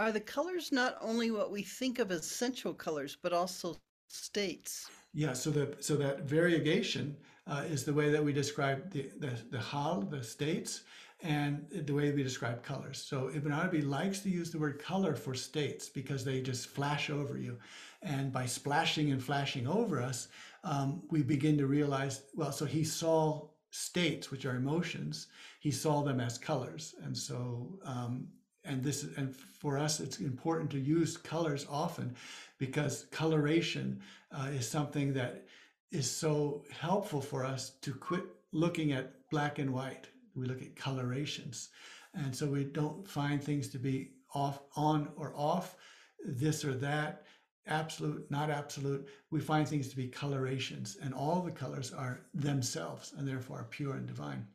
Are 0.00 0.10
the 0.10 0.20
colors 0.20 0.72
not 0.72 0.96
only 1.02 1.30
what 1.30 1.50
we 1.50 1.62
think 1.62 1.98
of 1.98 2.10
as 2.10 2.24
sensual 2.24 2.72
colors, 2.72 3.18
but 3.22 3.34
also 3.34 3.76
states? 4.08 4.88
Yeah. 5.12 5.34
So 5.34 5.50
the 5.50 5.76
so 5.80 5.94
that 5.96 6.22
variegation 6.22 7.18
uh, 7.46 7.64
is 7.68 7.84
the 7.84 7.92
way 7.92 8.10
that 8.10 8.24
we 8.24 8.32
describe 8.32 8.90
the 8.90 9.10
the, 9.18 9.32
the 9.50 9.60
hal, 9.60 10.00
the 10.00 10.22
states, 10.22 10.84
and 11.22 11.66
the 11.70 11.92
way 11.92 12.12
we 12.12 12.22
describe 12.22 12.62
colors. 12.62 12.96
So 12.96 13.30
Ibn 13.34 13.52
Arabi 13.52 13.82
likes 13.82 14.20
to 14.20 14.30
use 14.30 14.50
the 14.50 14.58
word 14.58 14.82
color 14.82 15.14
for 15.14 15.34
states 15.34 15.90
because 15.90 16.24
they 16.24 16.40
just 16.40 16.68
flash 16.68 17.10
over 17.10 17.36
you. 17.36 17.58
And 18.00 18.32
by 18.32 18.46
splashing 18.46 19.12
and 19.12 19.22
flashing 19.22 19.66
over 19.66 20.00
us, 20.00 20.28
um, 20.64 21.02
we 21.10 21.22
begin 21.22 21.58
to 21.58 21.66
realize, 21.66 22.22
well, 22.34 22.52
so 22.52 22.64
he 22.64 22.84
saw 22.84 23.48
states, 23.70 24.30
which 24.30 24.46
are 24.46 24.56
emotions, 24.56 25.26
he 25.60 25.70
saw 25.70 26.02
them 26.02 26.20
as 26.20 26.38
colors. 26.38 26.94
And 27.04 27.14
so 27.14 27.78
um, 27.84 28.28
and 28.64 28.82
this 28.82 29.04
is, 29.04 29.16
and 29.16 29.34
for 29.34 29.78
us, 29.78 30.00
it's 30.00 30.20
important 30.20 30.70
to 30.70 30.78
use 30.78 31.16
colors 31.16 31.66
often 31.70 32.14
because 32.58 33.06
coloration 33.10 34.00
uh, 34.32 34.48
is 34.52 34.68
something 34.68 35.12
that 35.14 35.46
is 35.90 36.10
so 36.10 36.64
helpful 36.70 37.20
for 37.20 37.44
us 37.44 37.70
to 37.82 37.92
quit 37.94 38.24
looking 38.52 38.92
at 38.92 39.28
black 39.30 39.58
and 39.58 39.72
white. 39.72 40.08
We 40.34 40.46
look 40.46 40.62
at 40.62 40.76
colorations. 40.76 41.70
And 42.14 42.34
so 42.34 42.46
we 42.46 42.64
don't 42.64 43.08
find 43.08 43.42
things 43.42 43.68
to 43.68 43.78
be 43.78 44.12
off, 44.34 44.60
on 44.76 45.08
or 45.16 45.32
off, 45.36 45.76
this 46.24 46.64
or 46.64 46.74
that, 46.74 47.24
absolute, 47.66 48.30
not 48.30 48.50
absolute. 48.50 49.08
We 49.30 49.40
find 49.40 49.66
things 49.66 49.88
to 49.88 49.96
be 49.96 50.08
colorations, 50.08 50.98
and 51.02 51.14
all 51.14 51.40
the 51.40 51.50
colors 51.50 51.92
are 51.92 52.20
themselves 52.34 53.12
and 53.16 53.26
therefore 53.26 53.66
pure 53.70 53.94
and 53.94 54.06
divine. 54.06 54.46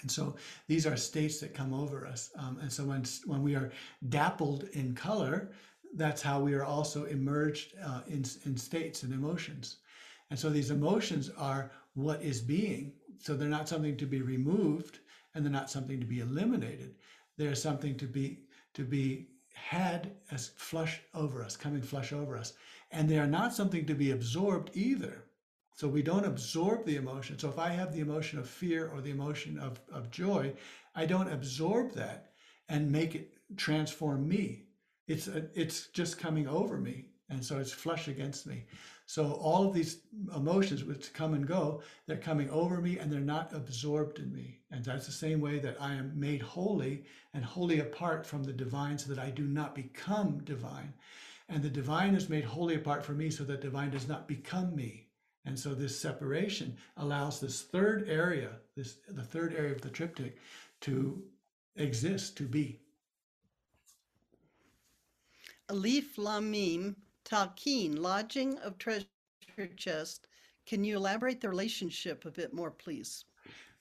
And 0.00 0.10
so 0.10 0.36
these 0.66 0.86
are 0.86 0.96
states 0.96 1.40
that 1.40 1.54
come 1.54 1.74
over 1.74 2.06
us. 2.06 2.30
Um, 2.38 2.58
and 2.60 2.72
so 2.72 2.84
when, 2.84 3.04
when 3.26 3.42
we 3.42 3.54
are 3.54 3.72
dappled 4.08 4.64
in 4.72 4.94
color, 4.94 5.52
that's 5.94 6.22
how 6.22 6.40
we 6.40 6.54
are 6.54 6.64
also 6.64 7.04
emerged 7.04 7.74
uh, 7.84 8.02
in, 8.06 8.24
in 8.44 8.56
states 8.56 9.02
and 9.02 9.12
emotions. 9.12 9.78
And 10.30 10.38
so 10.38 10.50
these 10.50 10.70
emotions 10.70 11.30
are 11.36 11.70
what 11.94 12.22
is 12.22 12.40
being. 12.40 12.92
So 13.18 13.34
they're 13.34 13.48
not 13.48 13.68
something 13.68 13.96
to 13.96 14.06
be 14.06 14.22
removed 14.22 15.00
and 15.34 15.44
they're 15.44 15.52
not 15.52 15.70
something 15.70 16.00
to 16.00 16.06
be 16.06 16.20
eliminated. 16.20 16.94
They're 17.36 17.54
something 17.54 17.96
to 17.96 18.06
be 18.06 18.40
to 18.74 18.84
be 18.84 19.28
had 19.54 20.12
as 20.30 20.48
flush 20.56 21.00
over 21.14 21.42
us, 21.42 21.56
coming 21.56 21.82
flush 21.82 22.12
over 22.12 22.36
us. 22.36 22.52
And 22.92 23.08
they 23.08 23.18
are 23.18 23.26
not 23.26 23.54
something 23.54 23.86
to 23.86 23.94
be 23.94 24.12
absorbed 24.12 24.70
either. 24.74 25.24
So 25.78 25.86
we 25.86 26.02
don't 26.02 26.24
absorb 26.24 26.84
the 26.84 26.96
emotion. 26.96 27.38
So 27.38 27.48
if 27.48 27.56
I 27.56 27.68
have 27.68 27.94
the 27.94 28.00
emotion 28.00 28.40
of 28.40 28.50
fear 28.50 28.88
or 28.88 29.00
the 29.00 29.12
emotion 29.12 29.60
of, 29.60 29.78
of 29.92 30.10
joy, 30.10 30.52
I 30.96 31.06
don't 31.06 31.32
absorb 31.32 31.94
that 31.94 32.32
and 32.68 32.90
make 32.90 33.14
it 33.14 33.32
transform 33.56 34.26
me. 34.28 34.64
It's 35.06 35.28
a, 35.28 35.46
it's 35.54 35.86
just 35.86 36.18
coming 36.18 36.48
over 36.48 36.78
me. 36.78 37.04
And 37.30 37.44
so 37.44 37.58
it's 37.58 37.70
flush 37.70 38.08
against 38.08 38.44
me. 38.44 38.64
So 39.06 39.34
all 39.34 39.68
of 39.68 39.72
these 39.72 40.00
emotions 40.34 40.82
which 40.82 41.12
come 41.12 41.34
and 41.34 41.46
go, 41.46 41.80
they're 42.08 42.16
coming 42.16 42.50
over 42.50 42.80
me 42.80 42.98
and 42.98 43.08
they're 43.12 43.20
not 43.20 43.54
absorbed 43.54 44.18
in 44.18 44.32
me. 44.32 44.58
And 44.72 44.84
that's 44.84 45.06
the 45.06 45.12
same 45.12 45.40
way 45.40 45.60
that 45.60 45.80
I 45.80 45.94
am 45.94 46.10
made 46.18 46.42
holy 46.42 47.04
and 47.34 47.44
wholly 47.44 47.78
apart 47.78 48.26
from 48.26 48.42
the 48.42 48.52
divine 48.52 48.98
so 48.98 49.14
that 49.14 49.22
I 49.22 49.30
do 49.30 49.44
not 49.44 49.76
become 49.76 50.42
divine. 50.42 50.92
And 51.48 51.62
the 51.62 51.70
divine 51.70 52.16
is 52.16 52.28
made 52.28 52.44
wholly 52.44 52.74
apart 52.74 53.04
from 53.04 53.18
me 53.18 53.30
so 53.30 53.44
that 53.44 53.60
divine 53.60 53.90
does 53.90 54.08
not 54.08 54.26
become 54.26 54.74
me. 54.74 55.04
And 55.44 55.58
so 55.58 55.74
this 55.74 55.98
separation 55.98 56.76
allows 56.96 57.40
this 57.40 57.62
third 57.62 58.08
area, 58.08 58.50
this 58.76 58.98
the 59.08 59.22
third 59.22 59.54
area 59.54 59.72
of 59.72 59.80
the 59.80 59.90
triptych, 59.90 60.38
to 60.82 61.22
exist, 61.76 62.36
to 62.36 62.42
be. 62.44 62.80
Alif 65.70 66.18
Lam 66.18 66.50
Mim 66.50 66.96
Talqin, 67.24 67.98
lodging 67.98 68.58
of 68.58 68.78
treasure 68.78 69.06
chest. 69.76 70.28
Can 70.66 70.84
you 70.84 70.96
elaborate 70.96 71.40
the 71.40 71.48
relationship 71.48 72.24
a 72.24 72.30
bit 72.30 72.52
more, 72.52 72.70
please? 72.70 73.24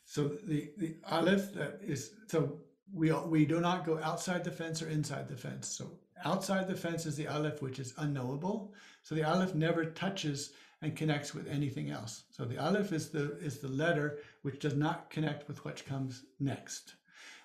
So 0.05 0.37
the 0.45 0.71
the 0.77 0.95
aleph 1.09 1.53
that 1.53 1.81
is 1.85 2.13
so 2.27 2.59
we 2.93 3.11
we 3.11 3.45
do 3.45 3.59
not 3.59 3.85
go 3.85 3.99
outside 3.99 4.43
the 4.43 4.51
fence 4.51 4.81
or 4.81 4.89
inside 4.89 5.27
the 5.27 5.35
fence. 5.35 5.67
So 5.67 5.91
outside 6.23 6.67
the 6.67 6.75
fence 6.75 7.05
is 7.05 7.15
the 7.15 7.27
aleph, 7.27 7.61
which 7.61 7.79
is 7.79 7.93
unknowable. 7.97 8.73
So 9.03 9.15
the 9.15 9.23
aleph 9.23 9.53
never 9.53 9.85
touches 9.85 10.53
and 10.81 10.95
connects 10.95 11.33
with 11.33 11.47
anything 11.47 11.89
else. 11.89 12.23
So 12.29 12.45
the 12.45 12.57
aleph 12.57 12.91
is 12.91 13.09
the 13.09 13.37
is 13.39 13.59
the 13.59 13.67
letter 13.67 14.19
which 14.43 14.59
does 14.59 14.75
not 14.75 15.09
connect 15.09 15.47
with 15.47 15.63
what 15.65 15.85
comes 15.85 16.23
next. 16.39 16.95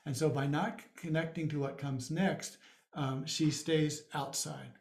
And 0.05 0.17
so 0.17 0.29
by 0.29 0.47
not 0.47 0.81
connecting 0.97 1.49
to 1.49 1.61
what 1.61 1.79
comes 1.79 2.11
next, 2.11 2.59
um, 2.95 3.25
she 3.25 3.51
stays 3.51 4.03
outside. 4.15 4.73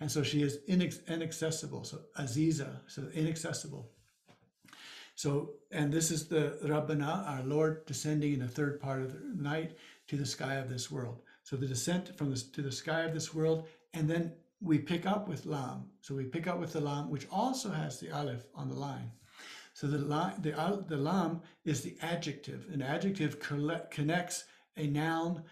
And 0.00 0.10
so 0.10 0.22
she 0.22 0.42
is 0.42 0.60
inaccessible. 0.68 1.84
So 1.84 2.00
Aziza, 2.18 2.80
so 2.86 3.08
inaccessible. 3.14 3.90
So, 5.16 5.54
and 5.72 5.92
this 5.92 6.12
is 6.12 6.28
the 6.28 6.58
Rabbana, 6.62 7.26
our 7.26 7.42
Lord, 7.42 7.84
descending 7.86 8.34
in 8.34 8.38
the 8.38 8.46
third 8.46 8.80
part 8.80 9.02
of 9.02 9.12
the 9.12 9.42
night 9.42 9.76
to 10.06 10.16
the 10.16 10.24
sky 10.24 10.54
of 10.54 10.70
this 10.70 10.92
world. 10.92 11.22
So 11.42 11.56
the 11.56 11.66
descent 11.66 12.16
from 12.16 12.30
the, 12.30 12.36
to 12.36 12.62
the 12.62 12.70
sky 12.70 13.00
of 13.00 13.14
this 13.14 13.34
world, 13.34 13.66
and 13.94 14.08
then 14.08 14.34
we 14.60 14.78
pick 14.78 15.06
up 15.06 15.28
with 15.28 15.46
Lam. 15.46 15.84
So 16.00 16.14
we 16.14 16.24
pick 16.24 16.46
up 16.46 16.58
with 16.58 16.72
the 16.72 16.80
Lam, 16.80 17.10
which 17.10 17.26
also 17.30 17.70
has 17.70 18.00
the 18.00 18.10
Aleph 18.10 18.46
on 18.54 18.68
the 18.68 18.74
line. 18.74 19.10
So 19.74 19.86
the, 19.86 19.98
the, 19.98 20.84
the 20.88 20.96
Lam 20.96 21.40
is 21.64 21.82
the 21.82 21.96
adjective. 22.02 22.66
An 22.72 22.82
adjective 22.82 23.38
connects 23.90 24.44
a 24.76 24.86
noun 24.86 25.42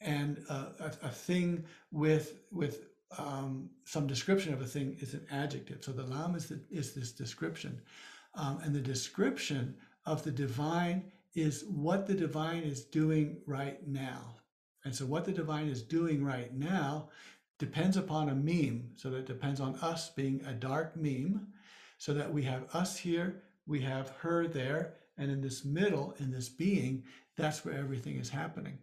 and 0.00 0.38
a, 0.48 0.52
a, 0.52 1.06
a 1.06 1.08
thing 1.08 1.64
with, 1.90 2.40
with 2.50 2.86
um, 3.18 3.70
some 3.84 4.06
description 4.06 4.52
of 4.52 4.60
a 4.60 4.66
thing 4.66 4.96
is 5.00 5.14
an 5.14 5.26
adjective. 5.30 5.78
So 5.82 5.92
the 5.92 6.04
lam 6.04 6.34
is, 6.34 6.46
the, 6.46 6.60
is 6.70 6.94
this 6.94 7.12
description. 7.12 7.80
Um, 8.34 8.58
and 8.62 8.74
the 8.74 8.80
description 8.80 9.76
of 10.04 10.22
the 10.22 10.30
divine 10.30 11.10
is 11.34 11.64
what 11.68 12.06
the 12.06 12.14
divine 12.14 12.62
is 12.62 12.84
doing 12.84 13.38
right 13.46 13.86
now. 13.86 14.36
And 14.84 14.94
so 14.94 15.04
what 15.04 15.24
the 15.24 15.32
divine 15.32 15.68
is 15.68 15.82
doing 15.82 16.24
right 16.24 16.54
now 16.54 17.08
depends 17.58 17.96
upon 17.96 18.28
a 18.28 18.34
Mim. 18.34 18.90
So 18.96 19.10
that 19.10 19.26
depends 19.26 19.60
on 19.60 19.76
us 19.76 20.10
being 20.10 20.42
a 20.46 20.52
dark 20.52 20.96
Mim, 20.96 21.48
so 21.98 22.12
that 22.14 22.32
we 22.32 22.42
have 22.42 22.74
us 22.74 22.96
here, 22.96 23.42
we 23.66 23.80
have 23.80 24.10
her 24.20 24.46
there, 24.46 24.94
and 25.16 25.30
in 25.30 25.40
this 25.40 25.64
middle, 25.64 26.14
in 26.18 26.30
this 26.30 26.48
being, 26.48 27.04
that's 27.36 27.64
where 27.64 27.74
everything 27.74 28.16
is 28.16 28.28
happening. 28.28 28.78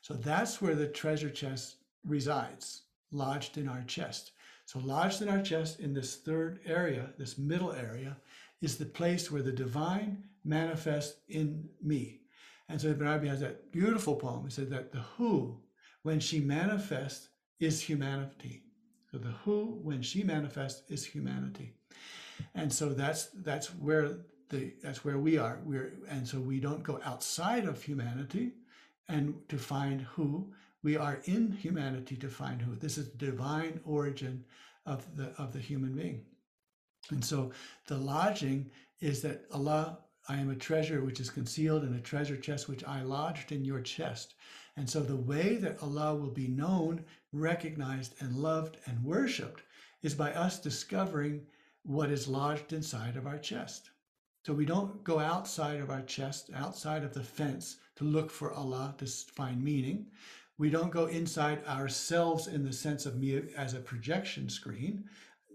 So 0.00 0.14
that's 0.14 0.62
where 0.62 0.74
the 0.74 0.88
treasure 0.88 1.30
chest 1.30 1.76
resides 2.04 2.82
lodged 3.12 3.58
in 3.58 3.68
our 3.68 3.82
chest. 3.82 4.32
So, 4.64 4.80
lodged 4.80 5.22
in 5.22 5.28
our 5.28 5.42
chest 5.42 5.80
in 5.80 5.94
this 5.94 6.16
third 6.16 6.60
area, 6.66 7.10
this 7.18 7.38
middle 7.38 7.72
area, 7.72 8.16
is 8.60 8.76
the 8.76 8.86
place 8.86 9.30
where 9.30 9.42
the 9.42 9.52
divine 9.52 10.24
manifests 10.44 11.20
in 11.28 11.68
me. 11.82 12.20
And 12.68 12.80
so 12.80 12.88
Ibn 12.88 13.06
Arabi 13.06 13.28
has 13.28 13.40
that 13.40 13.70
beautiful 13.70 14.16
poem. 14.16 14.44
He 14.44 14.50
said 14.50 14.70
that 14.70 14.90
the 14.90 14.98
who, 14.98 15.60
when 16.02 16.18
she 16.18 16.40
manifests, 16.40 17.28
is 17.60 17.80
humanity. 17.80 18.62
So 19.10 19.18
the 19.18 19.34
who, 19.44 19.78
when 19.82 20.02
she 20.02 20.22
manifests, 20.22 20.82
is 20.90 21.04
humanity. 21.04 21.72
And 22.54 22.72
so 22.72 22.90
that's 22.90 23.26
that's 23.34 23.68
where 23.74 24.18
the 24.50 24.74
that's 24.82 25.04
where 25.04 25.18
we 25.18 25.38
are. 25.38 25.60
We're 25.64 25.94
and 26.08 26.26
so 26.26 26.38
we 26.38 26.60
don't 26.60 26.82
go 26.82 27.00
outside 27.04 27.64
of 27.64 27.82
humanity 27.82 28.52
and 29.08 29.34
to 29.48 29.58
find 29.58 30.02
who 30.02 30.52
we 30.82 30.96
are 30.96 31.20
in 31.24 31.52
humanity 31.52 32.16
to 32.16 32.28
find 32.28 32.60
who. 32.60 32.74
This 32.74 32.98
is 32.98 33.10
the 33.10 33.26
divine 33.26 33.80
origin 33.84 34.44
of 34.84 35.04
the 35.16 35.32
of 35.38 35.52
the 35.52 35.58
human 35.58 35.94
being. 35.94 36.24
And 37.10 37.24
so 37.24 37.52
the 37.86 37.96
lodging 37.96 38.70
is 39.00 39.22
that 39.22 39.44
Allah, 39.52 39.98
I 40.28 40.36
am 40.36 40.50
a 40.50 40.56
treasure 40.56 41.04
which 41.04 41.20
is 41.20 41.30
concealed 41.30 41.84
in 41.84 41.94
a 41.94 42.00
treasure 42.00 42.36
chest 42.36 42.68
which 42.68 42.84
I 42.84 43.02
lodged 43.02 43.52
in 43.52 43.64
your 43.64 43.80
chest. 43.80 44.34
And 44.76 44.88
so 44.88 45.00
the 45.00 45.16
way 45.16 45.56
that 45.56 45.82
Allah 45.82 46.14
will 46.14 46.30
be 46.30 46.48
known, 46.48 47.04
recognized, 47.32 48.14
and 48.20 48.36
loved 48.36 48.76
and 48.86 49.02
worshiped 49.02 49.62
is 50.02 50.14
by 50.14 50.32
us 50.32 50.58
discovering 50.58 51.46
what 51.82 52.10
is 52.10 52.28
lodged 52.28 52.72
inside 52.72 53.16
of 53.16 53.26
our 53.26 53.38
chest. 53.38 53.90
So 54.44 54.52
we 54.52 54.66
don't 54.66 55.02
go 55.02 55.18
outside 55.18 55.80
of 55.80 55.90
our 55.90 56.02
chest, 56.02 56.50
outside 56.54 57.02
of 57.02 57.14
the 57.14 57.22
fence 57.22 57.78
to 57.96 58.04
look 58.04 58.30
for 58.30 58.52
Allah 58.52 58.94
to 58.98 59.06
find 59.06 59.62
meaning. 59.64 60.06
We 60.58 60.70
don't 60.70 60.92
go 60.92 61.06
inside 61.06 61.64
ourselves 61.66 62.46
in 62.46 62.64
the 62.64 62.72
sense 62.72 63.06
of 63.06 63.16
me 63.16 63.42
as 63.56 63.74
a 63.74 63.80
projection 63.80 64.48
screen. 64.48 65.04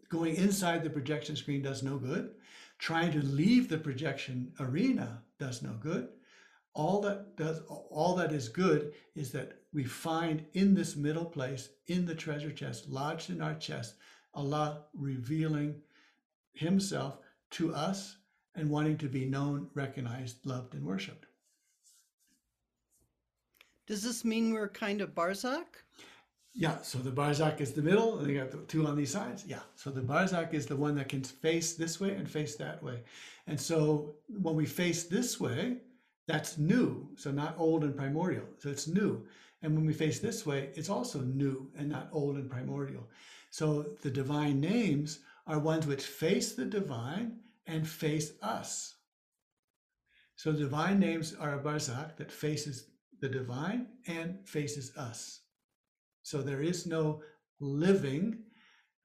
Going 0.10 0.36
inside 0.36 0.84
the 0.84 0.90
projection 0.90 1.36
screen 1.36 1.62
does 1.62 1.84
no 1.84 1.98
good. 1.98 2.32
Trying 2.80 3.12
to 3.14 3.26
leave 3.26 3.70
the 3.70 3.78
projection 3.78 4.52
arena 4.60 5.22
does 5.40 5.62
no 5.62 5.74
good. 5.80 6.10
All 6.74 7.02
that 7.02 7.36
does 7.36 7.62
all 7.68 8.16
that 8.16 8.32
is 8.32 8.48
good 8.48 8.94
is 9.16 9.32
that 9.32 9.62
we 9.74 9.84
find 9.84 10.46
in 10.54 10.74
this 10.74 10.96
middle 10.96 11.26
place, 11.26 11.70
in 11.88 12.06
the 12.06 12.16
treasure 12.16 12.52
chest, 12.52 12.90
lodged 12.90 13.30
in 13.30 13.42
our 13.42 13.56
chest, 13.56 13.96
Allah 14.34 14.84
revealing 14.94 15.76
Himself 16.54 17.18
to 17.52 17.74
us 17.74 18.18
and 18.56 18.70
wanting 18.70 18.98
to 18.98 19.08
be 19.08 19.26
known, 19.26 19.70
recognized, 19.74 20.46
loved, 20.46 20.74
and 20.74 20.86
worshipped. 20.86 21.26
Does 23.88 24.04
this 24.04 24.24
mean 24.24 24.54
we're 24.54 24.70
kind 24.70 25.02
of 25.02 25.14
Barzakh? 25.14 25.84
Yeah, 26.54 26.82
so 26.82 26.98
the 26.98 27.12
Barzakh 27.12 27.62
is 27.62 27.72
the 27.74 27.82
middle, 27.82 28.20
and 28.20 28.30
you 28.30 28.38
got 28.38 28.52
the 28.52 28.58
two 28.68 28.86
on 28.86 28.98
these 28.98 29.12
sides. 29.12 29.46
Yeah, 29.46 29.62
so 29.76 29.90
the 29.90 30.02
Barzakh 30.02 30.54
is 30.54 30.66
the 30.66 30.76
one 30.76 30.96
that 30.96 31.08
can 31.08 31.24
face 31.24 31.74
this 31.74 32.00
way 32.00 32.12
and 32.12 32.30
face 32.30 32.56
that 32.58 32.84
way. 32.84 33.04
And 33.48 33.60
so 33.60 34.16
when 34.28 34.56
we 34.56 34.66
face 34.66 35.06
this 35.06 35.40
way, 35.40 35.78
that's 36.32 36.58
new, 36.58 37.10
so 37.18 37.30
not 37.30 37.56
old 37.58 37.84
and 37.84 37.96
primordial. 37.96 38.46
So 38.60 38.70
it's 38.70 38.88
new. 38.88 39.26
And 39.62 39.76
when 39.76 39.86
we 39.86 39.94
face 39.94 40.20
this 40.20 40.46
way, 40.46 40.70
it's 40.76 40.90
also 40.90 41.20
new 41.20 41.70
and 41.78 41.90
not 41.90 42.08
old 42.14 42.38
and 42.38 42.50
primordial. 42.50 43.10
So 43.50 43.96
the 44.02 44.10
divine 44.10 44.62
names 44.62 45.20
are 45.46 45.60
ones 45.60 45.86
which 45.86 46.04
face 46.06 46.54
the 46.54 46.66
divine 46.66 47.40
and 47.68 47.86
face 47.86 48.32
us. 48.42 48.96
So 50.38 50.54
divine 50.54 51.00
names 51.00 51.36
are 51.36 51.60
a 51.60 51.64
barzakh 51.64 52.16
that 52.16 52.32
faces 52.32 52.86
the 53.20 53.30
divine 53.30 53.88
and 54.08 54.40
faces 54.48 54.96
us. 54.96 55.42
So 56.24 56.42
there 56.42 56.62
is 56.62 56.88
no 56.88 57.22
living 57.60 58.44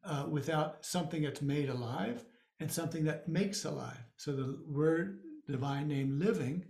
uh, 0.05 0.27
without 0.31 0.87
something 0.87 1.23
that's 1.23 1.43
made 1.43 1.71
alive 1.71 2.25
and 2.61 2.71
something 2.71 3.05
that 3.05 3.29
makes 3.29 3.65
alive. 3.65 4.05
So 4.17 4.33
the 4.33 4.59
word 4.69 5.19
divine 5.49 5.89
name 5.89 6.19
living 6.19 6.65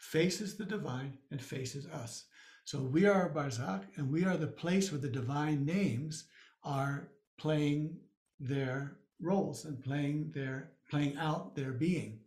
faces 0.00 0.56
the 0.56 0.64
divine 0.64 1.18
and 1.30 1.40
faces 1.40 1.86
us. 1.86 2.24
So 2.64 2.82
we 2.82 3.06
are 3.06 3.32
Barzakh 3.32 3.84
and 3.96 4.10
we 4.10 4.24
are 4.24 4.36
the 4.36 4.46
place 4.46 4.90
where 4.90 5.00
the 5.00 5.08
divine 5.08 5.64
names 5.64 6.24
are 6.64 7.08
playing 7.38 7.96
their 8.38 8.96
roles 9.20 9.64
and 9.64 9.82
playing 9.82 10.32
their 10.34 10.72
playing 10.90 11.16
out 11.16 11.54
their 11.54 11.72
being. 11.72 12.20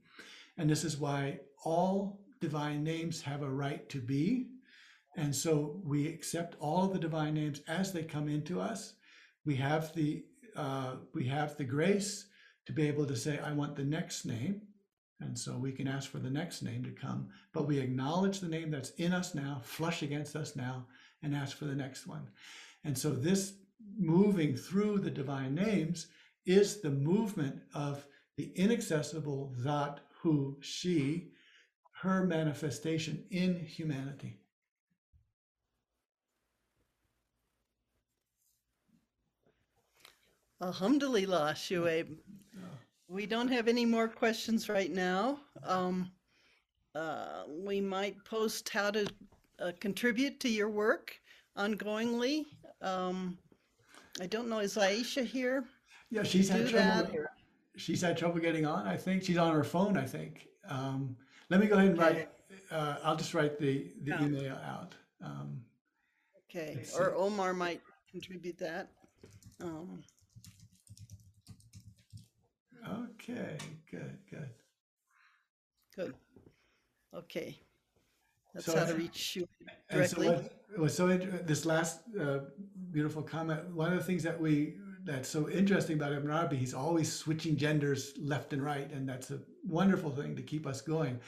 And 0.58 0.70
this 0.70 0.84
is 0.84 0.98
why 0.98 1.40
all 1.66 2.22
divine 2.40 2.84
names 2.84 3.22
have 3.22 3.42
a 3.42 3.50
right 3.50 3.90
to 3.90 4.00
be. 4.00 4.48
And 5.18 5.36
so 5.36 5.82
we 5.84 6.08
accept 6.08 6.56
all 6.60 6.88
the 6.88 7.00
divine 7.00 7.34
names 7.34 7.62
as 7.68 7.92
they 7.92 8.04
come 8.04 8.30
into 8.30 8.62
us. 8.62 8.94
We 9.46 9.56
have 9.58 9.94
the 9.94 10.24
uh, 10.56 10.96
we 11.14 11.28
have 11.28 11.58
the 11.58 11.64
grace 11.64 12.28
to 12.66 12.74
be 12.74 12.88
able 12.88 13.06
to 13.08 13.16
say, 13.16 13.40
I 13.40 13.52
want 13.54 13.76
the 13.76 13.84
next 13.84 14.26
name. 14.26 14.62
And 15.24 15.38
so 15.38 15.58
we 15.58 15.72
can 15.72 15.88
ask 15.88 16.10
for 16.10 16.20
the 16.20 16.30
next 16.30 16.62
name 16.62 16.84
to 16.84 16.92
come, 16.92 17.30
but 17.54 17.68
we 17.68 17.80
acknowledge 17.80 18.40
the 18.40 18.48
name 18.48 18.72
that's 18.72 18.92
in 18.92 19.14
us 19.14 19.34
now, 19.34 19.62
flush 19.64 20.04
against 20.04 20.36
us 20.36 20.56
now, 20.56 20.86
and 21.22 21.36
ask 21.36 21.58
for 21.58 21.66
the 21.66 21.76
next 21.76 22.08
one. 22.08 22.28
And 22.84 22.98
so 22.98 23.10
this 23.12 23.54
moving 23.98 24.56
through 24.56 25.00
the 25.00 25.12
divine 25.12 25.56
names 25.56 26.08
is 26.46 26.82
the 26.82 26.92
movement 26.92 27.62
of 27.74 28.06
the 28.38 28.52
inaccessible 28.56 29.54
that 29.60 30.02
who 30.22 30.58
she 30.62 31.32
her 32.02 32.26
manifestation 32.26 33.24
in 33.32 33.60
humanity 33.60 34.40
Alhamdulillah, 40.64 41.54
Shuaib. 41.58 42.20
We 43.14 43.28
don't 43.28 43.50
have 43.50 43.68
any 43.68 43.86
more 43.86 44.08
questions 44.08 44.70
right 44.70 44.92
now. 44.92 45.40
Um, 45.64 46.12
uh, 46.96 47.44
we 47.48 47.80
might 47.80 48.16
post 48.26 48.70
how 48.70 48.90
to 48.90 49.06
uh, 49.60 49.72
contribute 49.80 50.40
to 50.40 50.50
your 50.50 50.70
work 50.72 51.14
ongoingly. 51.56 52.46
Um, 52.82 53.38
I 54.20 54.26
don't 54.26 54.50
know, 54.50 54.60
is 54.60 54.76
Aisha 54.78 55.24
here? 55.24 55.64
yeah 56.10 56.22
she's 56.22 56.50
had 56.50 56.68
trouble 56.68 57.12
that 57.12 57.28
she's 57.76 58.02
had 58.02 58.16
trouble 58.16 58.40
getting 58.40 58.68
on 58.68 58.86
i 58.88 58.96
think 58.96 59.24
she's 59.24 59.38
on 59.38 59.52
her 59.56 59.64
phone 59.64 59.98
i 59.98 60.06
think 60.06 60.48
um, 60.70 61.16
let 61.50 61.60
me 61.60 61.66
go 61.66 61.76
ahead 61.76 61.90
and 61.90 61.98
write 61.98 62.30
uh, 62.70 62.98
i'll 63.04 63.16
just 63.16 63.34
write 63.34 63.58
the 63.58 63.92
the 64.04 64.12
Yeah. 64.12 64.24
email 64.24 64.56
out 64.74 64.94
um, 65.24 65.60
Okay, 66.44 66.84
or. 67.00 67.16
Omar 67.16 67.52
might 67.56 67.82
contribute 68.12 68.60
that. 68.60 68.90
Um, 69.64 70.04
okay 72.88 73.58
good 73.90 74.18
good 74.30 74.50
good. 75.96 76.14
Okay. 77.16 77.60
That's 78.54 78.66
So 78.66 78.78
how 78.78 78.86
to 78.86 78.96
reach 78.96 79.36
you 79.36 79.48
And 79.90 80.06
so 80.08 80.22
directly. 80.22 80.28
what 80.72 80.80
was 80.80 80.96
so 80.96 81.10
inter- 81.10 81.44
this 81.44 81.66
last 81.66 82.02
uh, 82.20 82.40
beautiful 82.92 83.22
comment. 83.22 83.74
One 83.76 83.94
of 83.94 84.00
the 84.00 84.06
things 84.06 84.24
that 84.24 84.40
we 84.40 84.76
that's 85.06 85.28
so 85.30 85.50
interesting 85.50 85.98
about 85.98 86.14
Ibn 86.14 86.30
Arabi, 86.32 86.56
he's 86.56 86.74
always 86.74 87.12
switching 87.12 87.58
genders 87.58 88.14
left 88.18 88.54
and 88.54 88.64
right, 88.64 88.90
and 88.92 89.08
that's 89.08 89.32
a 89.32 89.40
wonderful 89.68 90.12
thing 90.12 90.36
to 90.36 90.42
keep 90.42 90.66
us 90.66 90.82
going. 90.82 91.20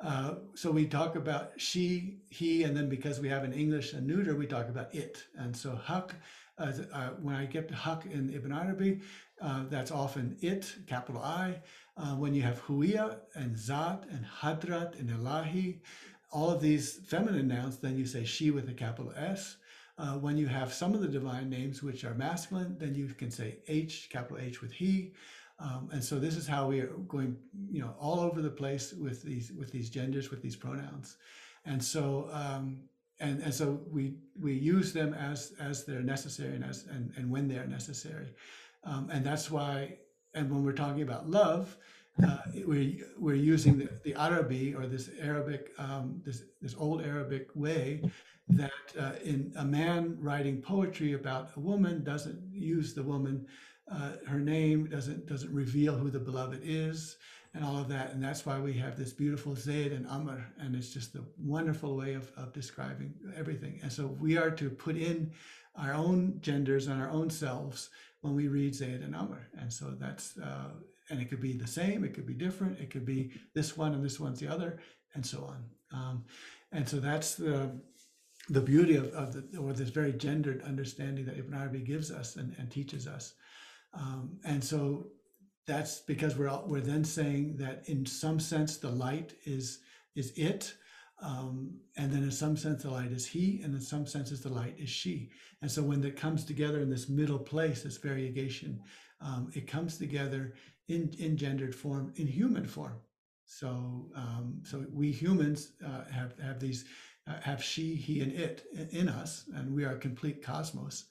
Uh, 0.00 0.36
so 0.54 0.70
we 0.70 0.86
talk 0.86 1.16
about 1.16 1.52
she, 1.58 2.18
he, 2.30 2.62
and 2.62 2.76
then 2.76 2.88
because 2.88 3.20
we 3.20 3.28
have 3.28 3.44
in 3.44 3.52
English 3.52 3.92
a 3.92 4.00
neuter, 4.00 4.34
we 4.34 4.46
talk 4.46 4.68
about 4.68 4.94
it. 4.94 5.24
And 5.36 5.54
so 5.56 5.78
Haqq, 5.86 6.10
uh, 6.58 6.72
uh, 6.92 7.08
when 7.22 7.34
I 7.34 7.44
get 7.46 7.68
to 7.68 7.74
Haqq 7.74 8.10
in 8.10 8.32
Ibn 8.34 8.52
Arabi, 8.52 9.00
uh, 9.40 9.64
that's 9.68 9.90
often 9.90 10.36
it, 10.40 10.74
capital 10.86 11.22
I. 11.22 11.60
Uh, 11.96 12.14
when 12.16 12.34
you 12.34 12.42
have 12.42 12.62
huiya 12.64 13.18
and 13.34 13.56
zat 13.56 14.04
and 14.10 14.24
hadrat 14.40 14.98
and 14.98 15.10
ilahi, 15.10 15.80
all 16.30 16.50
of 16.50 16.60
these 16.60 17.00
feminine 17.06 17.48
nouns, 17.48 17.78
then 17.78 17.96
you 17.96 18.06
say 18.06 18.24
she 18.24 18.50
with 18.50 18.68
a 18.68 18.74
capital 18.74 19.12
S. 19.16 19.56
Uh, 19.96 20.14
when 20.14 20.36
you 20.36 20.46
have 20.46 20.72
some 20.72 20.94
of 20.94 21.00
the 21.00 21.08
divine 21.08 21.50
names 21.50 21.82
which 21.82 22.04
are 22.04 22.14
masculine, 22.14 22.76
then 22.78 22.94
you 22.94 23.08
can 23.08 23.30
say 23.30 23.58
H, 23.66 24.08
capital 24.10 24.38
H 24.38 24.60
with 24.62 24.72
he. 24.72 25.12
Um, 25.58 25.88
and 25.92 26.04
so 26.04 26.20
this 26.20 26.36
is 26.36 26.46
how 26.46 26.68
we 26.68 26.80
are 26.80 26.92
going, 27.08 27.36
you 27.70 27.80
know, 27.80 27.94
all 27.98 28.20
over 28.20 28.40
the 28.40 28.50
place 28.50 28.92
with 28.92 29.22
these 29.22 29.50
with 29.52 29.72
these 29.72 29.90
genders, 29.90 30.30
with 30.30 30.40
these 30.40 30.54
pronouns. 30.54 31.16
And 31.64 31.82
so 31.82 32.28
um, 32.32 32.84
and 33.20 33.40
and 33.42 33.54
so 33.54 33.80
we 33.90 34.14
we 34.40 34.52
use 34.52 34.92
them 34.92 35.14
as 35.14 35.52
as 35.60 35.84
they're 35.84 36.02
necessary 36.02 36.54
and 36.54 36.64
as 36.64 36.86
and, 36.90 37.12
and 37.16 37.30
when 37.30 37.48
they're 37.48 37.66
necessary. 37.66 38.34
Um, 38.84 39.10
and 39.12 39.24
that's 39.24 39.50
why 39.50 39.98
and 40.34 40.50
when 40.50 40.64
we're 40.64 40.72
talking 40.72 41.02
about 41.02 41.28
love, 41.28 41.76
uh, 42.24 42.38
we're 42.64 42.96
we're 43.18 43.34
using 43.34 43.78
the, 43.78 43.88
the 44.04 44.14
Arabi 44.14 44.74
or 44.74 44.86
this 44.86 45.10
Arabic 45.20 45.72
um, 45.78 46.20
this 46.24 46.42
this 46.60 46.74
old 46.78 47.02
Arabic 47.02 47.48
way 47.54 48.02
that 48.48 48.70
uh, 48.98 49.12
in 49.24 49.52
a 49.56 49.64
man 49.64 50.16
writing 50.20 50.60
poetry 50.60 51.12
about 51.12 51.50
a 51.56 51.60
woman 51.60 52.02
doesn't 52.02 52.40
use 52.52 52.94
the 52.94 53.02
woman 53.02 53.46
uh, 53.90 54.12
her 54.26 54.40
name 54.40 54.86
doesn't 54.86 55.26
doesn't 55.26 55.52
reveal 55.52 55.96
who 55.96 56.10
the 56.10 56.18
beloved 56.18 56.60
is 56.62 57.16
and 57.54 57.64
all 57.64 57.78
of 57.78 57.88
that 57.88 58.12
and 58.12 58.22
that's 58.22 58.44
why 58.44 58.58
we 58.58 58.72
have 58.74 58.96
this 58.96 59.12
beautiful 59.12 59.54
Zayd 59.54 59.92
and 59.92 60.06
Amr 60.06 60.46
and 60.60 60.74
it's 60.74 60.92
just 60.92 61.14
a 61.14 61.24
wonderful 61.38 61.96
way 61.96 62.14
of, 62.14 62.30
of 62.36 62.52
describing 62.52 63.14
everything. 63.36 63.80
And 63.82 63.92
so 63.92 64.06
we 64.06 64.36
are 64.36 64.50
to 64.52 64.70
put 64.70 64.96
in 64.96 65.32
our 65.74 65.94
own 65.94 66.38
genders 66.40 66.86
and 66.86 67.00
our 67.00 67.10
own 67.10 67.30
selves 67.30 67.90
when 68.20 68.34
we 68.34 68.48
read 68.48 68.74
Zayd 68.74 69.00
and 69.00 69.14
Amr. 69.14 69.48
And 69.58 69.72
so 69.72 69.96
that's 69.98 70.36
uh, 70.38 70.70
and 71.10 71.20
it 71.20 71.30
could 71.30 71.40
be 71.40 71.54
the 71.54 71.66
same 71.66 72.04
it 72.04 72.14
could 72.14 72.26
be 72.26 72.34
different 72.34 72.78
it 72.78 72.90
could 72.90 73.06
be 73.06 73.32
this 73.54 73.76
one 73.76 73.94
and 73.94 74.04
this 74.04 74.20
one's 74.20 74.40
the 74.40 74.48
other 74.48 74.78
and 75.14 75.24
so 75.24 75.44
on. 75.44 75.64
Um, 75.92 76.24
and 76.72 76.86
so 76.88 77.00
that's 77.00 77.34
the 77.34 77.80
the 78.50 78.60
beauty 78.60 78.96
of, 78.96 79.06
of 79.12 79.32
the, 79.32 79.58
or 79.58 79.72
this 79.72 79.90
very 79.90 80.12
gendered 80.12 80.62
understanding 80.62 81.26
that 81.26 81.38
Ibn 81.38 81.54
Arabi 81.54 81.80
gives 81.80 82.10
us 82.10 82.36
and, 82.36 82.54
and 82.58 82.70
teaches 82.70 83.06
us. 83.06 83.34
Um, 83.94 84.38
and 84.44 84.62
so 84.62 85.08
that's 85.68 86.00
because 86.00 86.34
we're 86.36 86.48
all, 86.48 86.64
we're 86.66 86.80
then 86.80 87.04
saying 87.04 87.58
that 87.58 87.82
in 87.86 88.06
some 88.06 88.40
sense 88.40 88.78
the 88.78 88.90
light 88.90 89.34
is 89.44 89.80
is 90.16 90.32
it, 90.34 90.74
um, 91.22 91.78
and 91.96 92.10
then 92.10 92.24
in 92.24 92.32
some 92.32 92.56
sense 92.56 92.82
the 92.82 92.90
light 92.90 93.12
is 93.12 93.26
he, 93.26 93.60
and 93.62 93.74
in 93.74 93.80
some 93.80 94.06
senses 94.06 94.40
the 94.40 94.48
light 94.48 94.74
is 94.78 94.88
she. 94.88 95.30
And 95.62 95.70
so 95.70 95.82
when 95.82 96.00
that 96.00 96.16
comes 96.16 96.44
together 96.44 96.80
in 96.80 96.90
this 96.90 97.08
middle 97.08 97.38
place, 97.38 97.82
this 97.82 97.98
variegation, 97.98 98.80
um, 99.20 99.50
it 99.54 99.68
comes 99.68 99.98
together 99.98 100.54
in 100.88 101.14
in 101.18 101.36
gendered 101.36 101.74
form, 101.74 102.12
in 102.16 102.26
human 102.26 102.66
form. 102.66 102.98
So 103.44 104.10
um, 104.16 104.62
so 104.64 104.86
we 104.90 105.12
humans 105.12 105.72
uh, 105.86 106.04
have 106.10 106.32
have 106.40 106.58
these 106.58 106.86
uh, 107.28 107.40
have 107.42 107.62
she, 107.62 107.94
he, 107.94 108.22
and 108.22 108.32
it 108.32 108.64
in 108.90 109.08
us, 109.08 109.44
and 109.54 109.74
we 109.74 109.84
are 109.84 109.96
a 109.96 109.98
complete 109.98 110.42
cosmos. 110.42 111.04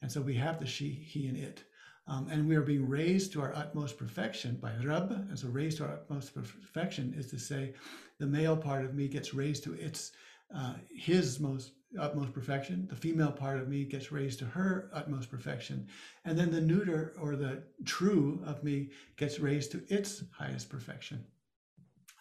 And 0.00 0.10
so 0.10 0.22
we 0.22 0.34
have 0.36 0.58
the 0.58 0.66
she, 0.66 0.88
he, 0.90 1.26
and 1.26 1.36
it. 1.36 1.64
Um, 2.08 2.26
and 2.30 2.48
we 2.48 2.56
are 2.56 2.62
being 2.62 2.88
raised 2.88 3.32
to 3.32 3.42
our 3.42 3.54
utmost 3.54 3.98
perfection 3.98 4.56
by 4.56 4.72
Rab. 4.82 5.10
And 5.10 5.38
so 5.38 5.48
raised 5.48 5.76
to 5.78 5.84
our 5.84 5.92
utmost 5.92 6.34
perfection 6.34 7.14
is 7.16 7.26
to 7.30 7.38
say 7.38 7.74
the 8.18 8.26
male 8.26 8.56
part 8.56 8.84
of 8.86 8.94
me 8.94 9.08
gets 9.08 9.34
raised 9.34 9.62
to 9.64 9.74
its 9.74 10.12
uh, 10.54 10.74
his 10.90 11.38
most 11.38 11.72
utmost 12.00 12.32
perfection. 12.32 12.86
The 12.88 12.96
female 12.96 13.30
part 13.30 13.58
of 13.60 13.68
me 13.68 13.84
gets 13.84 14.10
raised 14.10 14.38
to 14.38 14.46
her 14.46 14.88
utmost 14.94 15.30
perfection. 15.30 15.86
And 16.24 16.38
then 16.38 16.50
the 16.50 16.60
neuter 16.60 17.14
or 17.20 17.36
the 17.36 17.62
true 17.84 18.42
of 18.46 18.64
me 18.64 18.90
gets 19.16 19.38
raised 19.40 19.72
to 19.72 19.84
its 19.88 20.24
highest 20.32 20.70
perfection. 20.70 21.22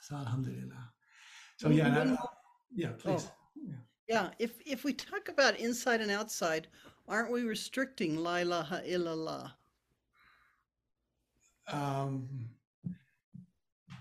So 0.02 0.16
alhamdulillah. 0.18 0.92
So 1.58 1.70
yeah, 1.70 1.88
I- 2.20 2.28
yeah, 2.76 2.92
please. 2.98 3.28
Yeah, 4.10 4.32
if 4.40 4.60
if 4.66 4.84
we 4.84 4.94
talk 4.94 5.30
about 5.30 5.58
inside 5.58 6.02
and 6.02 6.12
outside, 6.12 6.68
aren't 7.08 7.32
we 7.32 7.44
restricting 7.44 8.18
la 8.18 8.38
ilaha 8.38 8.82
illallah? 8.86 9.52
Um, 11.72 12.50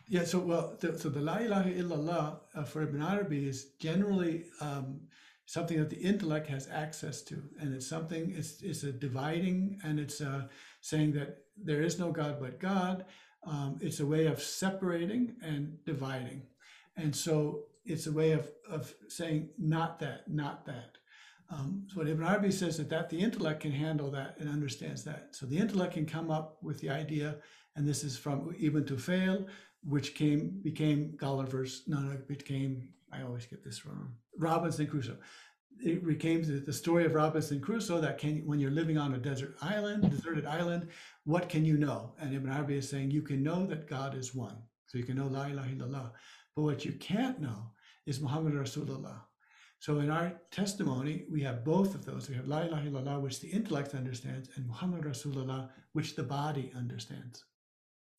yeah, 0.09 0.25
so 0.25 0.39
well, 0.39 0.77
the, 0.81 0.99
so 0.99 1.09
the 1.09 1.21
La 1.21 1.39
ilaha 1.39 1.71
illallah 1.71 2.39
uh, 2.55 2.65
for 2.65 2.83
Ibn 2.83 3.03
Arabi 3.03 3.49
is 3.49 3.73
generally 3.81 4.45
um, 4.61 5.01
something 5.47 5.79
that 5.79 5.91
the 5.91 5.97
intellect 5.97 6.49
has 6.49 6.69
access 6.69 7.23
to, 7.23 7.43
and 7.61 7.75
it's 7.75 7.89
something 7.89 8.33
it's 8.37 8.63
it's 8.63 8.85
a 8.85 8.93
dividing, 8.93 9.81
and 9.85 9.99
it's 9.99 10.21
uh, 10.21 10.43
saying 10.81 11.13
that 11.15 11.39
there 11.57 11.83
is 11.83 11.99
no 11.99 12.13
God 12.13 12.39
but 12.41 12.61
God. 12.61 13.05
Um, 13.45 13.79
it's 13.81 14.01
a 14.01 14.07
way 14.07 14.27
of 14.27 14.41
separating 14.41 15.37
and 15.43 15.79
dividing, 15.85 16.43
and 16.97 17.15
so 17.15 17.65
it's 17.85 18.07
a 18.07 18.13
way 18.13 18.31
of 18.33 18.49
of 18.71 18.95
saying 19.09 19.51
not 19.59 19.99
that, 20.01 20.29
not 20.31 20.67
that. 20.67 20.99
Um, 21.49 21.87
so 21.89 21.99
what 21.99 22.09
Ibn 22.09 22.25
Arabi 22.25 22.51
says 22.51 22.77
that 22.79 22.91
that 22.91 23.09
the 23.09 23.19
intellect 23.19 23.61
can 23.61 23.71
handle 23.71 24.11
that 24.11 24.37
and 24.39 24.49
understands 24.49 25.05
that. 25.05 25.29
So 25.31 25.47
the 25.47 25.59
intellect 25.59 25.95
can 25.95 26.07
come 26.07 26.31
up 26.31 26.59
with 26.63 26.81
the 26.81 26.91
idea, 26.91 27.37
and 27.77 27.87
this 27.87 28.03
is 28.03 28.19
from 28.19 28.55
Ibn 28.61 28.85
Tufail, 28.85 29.47
which 29.85 30.15
came 30.15 30.61
became 30.63 31.15
Gulliver's. 31.17 31.85
No, 31.87 32.01
no, 32.01 32.17
became. 32.27 32.89
I 33.13 33.23
always 33.23 33.47
get 33.47 33.63
this 33.63 33.87
wrong. 33.87 34.13
Robinson 34.37 34.87
Crusoe. 34.87 35.19
it 35.81 36.05
became 36.07 36.43
the, 36.43 36.55
the 36.55 36.73
story 36.73 37.05
of 37.05 37.15
Robinson 37.15 37.61
Crusoe 37.61 38.01
that 38.01 38.19
can 38.19 38.45
when 38.47 38.59
you're 38.59 38.71
living 38.71 38.99
on 38.99 39.15
a 39.15 39.19
desert 39.19 39.57
island, 39.63 40.11
deserted 40.11 40.47
island, 40.47 40.89
what 41.25 41.49
can 41.49 41.65
you 41.65 41.77
know? 41.77 42.15
And 42.21 42.35
Ibn 42.35 42.51
Arabi 42.51 42.79
is 42.79 42.89
saying 42.89 43.11
you 43.11 43.23
can 43.23 43.43
know 43.43 43.67
that 43.67 43.89
God 43.89 44.17
is 44.17 44.35
one. 44.35 44.57
So 44.87 44.99
you 44.99 45.05
can 45.05 45.17
know 45.17 45.27
La 45.27 45.47
ilaha 45.47 45.71
illallah. 45.71 46.11
But 46.55 46.63
what 46.63 46.85
you 46.85 46.93
can't 46.93 47.41
know 47.41 47.71
is 48.07 48.21
Muhammad 48.21 48.55
Rasulullah. 48.55 49.21
So 49.79 50.01
in 50.01 50.11
our 50.11 50.33
testimony, 50.51 51.27
we 51.31 51.43
have 51.43 51.65
both 51.65 51.95
of 51.95 52.05
those. 52.05 52.29
We 52.29 52.35
have 52.37 52.49
La 52.49 52.63
ilaha 52.63 52.89
illallah, 52.89 53.21
which 53.21 53.41
the 53.41 53.49
intellect 53.49 53.95
understands, 53.95 54.49
and 54.57 54.67
Muhammad 54.67 55.05
Rasulullah, 55.05 55.69
which 55.93 56.17
the 56.17 56.23
body 56.23 56.73
understands. 56.77 57.45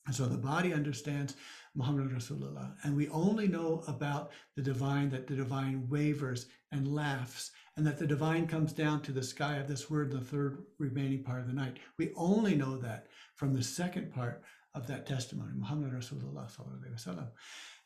And 0.05 0.15
so 0.15 0.25
the 0.25 0.37
body 0.37 0.73
understands 0.73 1.35
Muhammad 1.75 2.09
Rasulullah. 2.11 2.73
And 2.83 2.95
we 2.95 3.09
only 3.09 3.47
know 3.47 3.83
about 3.87 4.31
the 4.55 4.61
divine 4.61 5.09
that 5.09 5.27
the 5.27 5.35
divine 5.35 5.87
wavers 5.89 6.45
and 6.71 6.95
laughs, 6.95 7.51
and 7.75 7.85
that 7.85 7.99
the 7.99 8.07
divine 8.07 8.47
comes 8.47 8.71
down 8.71 9.01
to 9.01 9.11
the 9.11 9.21
sky 9.21 9.57
of 9.57 9.67
this 9.67 9.89
word, 9.89 10.09
the 10.09 10.21
third 10.21 10.63
remaining 10.79 11.23
part 11.23 11.41
of 11.41 11.47
the 11.47 11.53
night. 11.53 11.77
We 11.97 12.13
only 12.15 12.55
know 12.55 12.77
that 12.77 13.07
from 13.35 13.53
the 13.53 13.63
second 13.63 14.13
part 14.13 14.43
of 14.77 14.87
that 14.87 15.05
testimony, 15.05 15.53
Muhammad 15.55 15.91
Rasulullah. 15.91 16.47
sallallahu. 16.49 17.29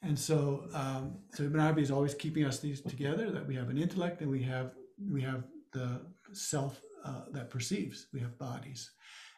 And 0.04 0.18
so, 0.18 0.68
um, 0.74 1.20
so 1.34 1.44
Ibn 1.44 1.60
Arabi 1.60 1.82
is 1.82 1.92
always 1.92 2.14
keeping 2.14 2.44
us 2.46 2.60
these 2.60 2.82
together. 2.82 3.32
That 3.32 3.48
we 3.48 3.56
have 3.56 3.70
an 3.70 3.78
intellect 3.78 4.22
and 4.22 4.30
we 4.30 4.44
have 4.44 4.74
we 5.16 5.22
have 5.22 5.44
the 5.74 6.02
self 6.34 6.82
uh, 7.06 7.24
that 7.32 7.50
perceives. 7.50 8.08
We 8.14 8.20
have 8.20 8.38
bodies, 8.38 8.92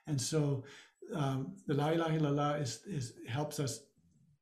and 0.08 0.20
so 0.20 0.64
um, 1.14 1.56
the 1.68 1.74
La 1.74 1.90
ilaha 1.90 2.18
illallah 2.18 2.62
is, 2.62 2.82
is 2.88 3.14
helps 3.28 3.60
us 3.60 3.82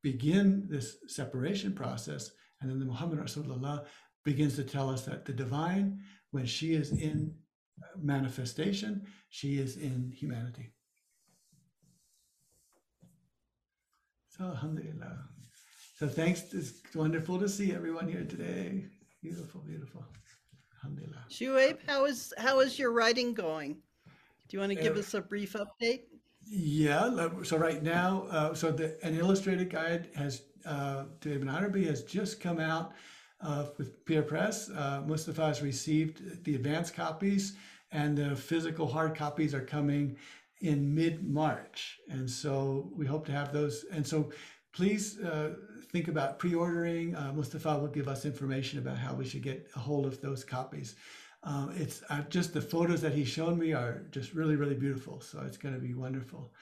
begin 0.03 0.67
this 0.69 0.97
separation 1.07 1.73
process, 1.73 2.31
and 2.59 2.69
then 2.69 2.79
the 2.79 2.85
Muhammad 2.85 3.19
Rasulullah 3.19 3.85
begins 4.23 4.55
to 4.55 4.63
tell 4.63 4.89
us 4.89 5.01
that 5.05 5.25
the 5.25 5.33
divine, 5.33 5.99
when 6.31 6.45
she 6.45 6.73
is 6.73 6.91
in 6.91 7.33
manifestation, 7.99 9.01
she 9.29 9.57
is 9.57 9.77
in 9.77 10.11
humanity. 10.15 10.73
Alhamdulillah. 14.41 15.17
So, 15.97 16.07
thanks. 16.07 16.53
It's 16.53 16.73
wonderful 16.95 17.39
to 17.39 17.47
see 17.47 17.73
everyone 17.73 18.07
here 18.07 18.25
today. 18.25 18.85
Beautiful, 19.21 19.61
beautiful. 19.61 20.03
Alhamdulillah. 20.83 21.25
Shuaib, 21.29 21.77
how 21.87 22.05
is 22.05 22.33
how 22.37 22.59
is 22.59 22.79
your 22.79 22.91
writing 22.91 23.33
going? 23.33 23.73
Do 24.47 24.57
you 24.57 24.59
want 24.59 24.71
to 24.71 24.81
give 24.81 24.97
Uh, 24.97 24.99
us 24.99 25.13
a 25.13 25.21
brief 25.21 25.53
update? 25.53 26.01
Yeah. 26.47 27.29
So 27.43 27.57
right 27.57 27.83
now, 27.83 28.25
uh, 28.31 28.53
so 28.55 28.71
the 28.71 28.97
an 29.05 29.15
illustrated 29.17 29.69
guide 29.69 30.09
has 30.15 30.41
uh, 30.65 31.05
to 31.21 31.33
Ibn 31.35 31.49
Arabi 31.49 31.85
has 31.85 32.03
just 32.03 32.39
come 32.41 32.59
out 32.59 32.93
uh, 33.41 33.67
with 33.77 34.03
Pir 34.05 34.23
Press. 34.23 34.69
Uh, 34.69 35.03
Mustafa 35.05 35.45
has 35.45 35.61
received 35.61 36.43
the 36.43 36.55
advanced 36.55 36.95
copies, 36.95 37.53
and 37.91 38.17
the 38.17 38.35
physical 38.35 38.87
hard 38.87 39.15
copies 39.15 39.53
are 39.53 39.65
coming 39.65 40.17
in 40.61 40.93
mid 40.93 41.27
March, 41.27 41.99
and 42.09 42.29
so 42.29 42.91
we 42.95 43.05
hope 43.05 43.25
to 43.25 43.31
have 43.31 43.51
those. 43.51 43.85
And 43.91 44.05
so, 44.05 44.31
please 44.73 45.19
uh, 45.19 45.55
think 45.91 46.07
about 46.07 46.39
pre-ordering. 46.39 47.15
Uh, 47.15 47.33
Mustafa 47.35 47.77
will 47.77 47.87
give 47.87 48.07
us 48.07 48.25
information 48.25 48.79
about 48.79 48.97
how 48.97 49.13
we 49.13 49.25
should 49.25 49.41
get 49.41 49.67
a 49.75 49.79
hold 49.79 50.05
of 50.05 50.21
those 50.21 50.43
copies. 50.43 50.95
Um, 51.43 51.73
it's 51.75 52.03
uh, 52.09 52.21
just 52.29 52.53
the 52.53 52.61
photos 52.61 53.01
that 53.01 53.13
he's 53.13 53.27
shown 53.27 53.57
me 53.57 53.73
are 53.73 54.03
just 54.11 54.33
really, 54.33 54.55
really 54.55 54.75
beautiful. 54.75 55.19
So 55.21 55.41
it's 55.45 55.57
going 55.57 55.73
to 55.73 55.81
be 55.81 55.93
wonderful. 55.93 56.53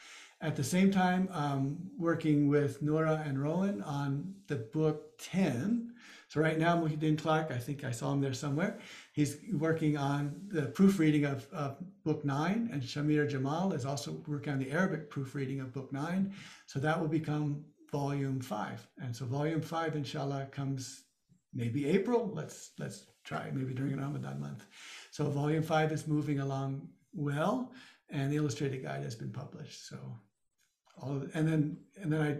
At 0.42 0.56
the 0.56 0.64
same 0.64 0.90
time, 0.90 1.28
um, 1.34 1.78
working 1.98 2.48
with 2.48 2.82
Nora 2.82 3.24
and 3.26 3.42
Rowan 3.42 3.82
on 3.82 4.34
the 4.48 4.56
book 4.56 5.18
10. 5.18 5.92
So 6.30 6.40
right 6.40 6.58
now, 6.58 6.78
Muhyiddin 6.78 7.18
Clark, 7.18 7.52
I 7.52 7.58
think 7.58 7.84
I 7.84 7.92
saw 7.92 8.14
him 8.14 8.22
there 8.22 8.34
somewhere. 8.34 8.80
He's 9.20 9.36
working 9.52 9.98
on 9.98 10.22
the 10.48 10.68
proofreading 10.68 11.26
of, 11.26 11.46
of 11.52 11.78
book 12.06 12.24
nine, 12.24 12.70
and 12.72 12.82
Shamir 12.82 13.30
Jamal 13.30 13.74
is 13.74 13.86
also 13.86 14.24
working 14.26 14.54
on 14.54 14.60
the 14.60 14.72
Arabic 14.72 15.10
proofreading 15.10 15.60
of 15.60 15.74
book 15.74 15.92
nine. 15.92 16.34
So 16.68 16.80
that 16.80 16.98
will 16.98 17.10
become 17.10 17.66
volume 17.92 18.40
five. 18.40 18.88
And 19.04 19.14
so 19.14 19.26
volume 19.26 19.60
five, 19.60 19.98
inshallah, 19.98 20.48
comes 20.52 21.04
maybe 21.54 21.86
April. 21.86 22.32
Let's 22.34 22.72
let's 22.80 23.08
try 23.26 23.52
maybe 23.52 23.74
during 23.74 23.98
Ramadan 23.98 24.40
month. 24.40 24.66
So 25.12 25.26
volume 25.26 25.64
five 25.64 25.92
is 25.92 26.08
moving 26.08 26.40
along 26.40 26.88
well, 27.12 27.74
and 28.10 28.32
the 28.32 28.38
illustrated 28.38 28.84
guide 28.84 29.04
has 29.04 29.16
been 29.16 29.34
published. 29.34 29.86
So 29.90 29.98
all 31.02 31.24
and 31.34 31.46
then 31.46 31.78
and 32.02 32.14
then 32.14 32.22
I 32.22 32.38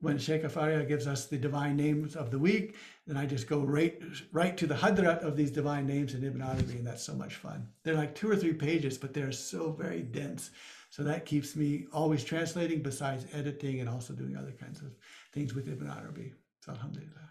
when 0.00 0.16
Sheikh 0.16 0.44
Afaria 0.44 0.86
gives 0.86 1.06
us 1.06 1.26
the 1.26 1.36
divine 1.36 1.76
names 1.76 2.16
of 2.16 2.30
the 2.30 2.38
week, 2.38 2.76
then 3.08 3.16
I 3.16 3.24
just 3.24 3.48
go 3.48 3.60
right 3.60 4.00
right 4.32 4.56
to 4.58 4.66
the 4.66 4.74
hadrat 4.74 5.20
of 5.20 5.34
these 5.34 5.50
divine 5.50 5.86
names 5.86 6.14
in 6.14 6.22
Ibn 6.22 6.42
Arabi, 6.42 6.74
and 6.74 6.86
that's 6.86 7.02
so 7.02 7.14
much 7.14 7.36
fun. 7.36 7.66
They're 7.82 7.94
like 7.94 8.14
two 8.14 8.30
or 8.30 8.36
three 8.36 8.52
pages, 8.52 8.98
but 8.98 9.14
they're 9.14 9.32
so 9.32 9.72
very 9.72 10.02
dense. 10.02 10.50
So 10.90 11.02
that 11.04 11.24
keeps 11.24 11.56
me 11.56 11.86
always 11.92 12.22
translating, 12.22 12.82
besides 12.82 13.26
editing 13.32 13.80
and 13.80 13.88
also 13.88 14.12
doing 14.12 14.36
other 14.36 14.52
kinds 14.52 14.80
of 14.82 14.94
things 15.32 15.54
with 15.54 15.68
Ibn 15.68 15.88
Arabi. 15.88 16.34
So 16.60 16.72
alhamdulillah. 16.72 17.27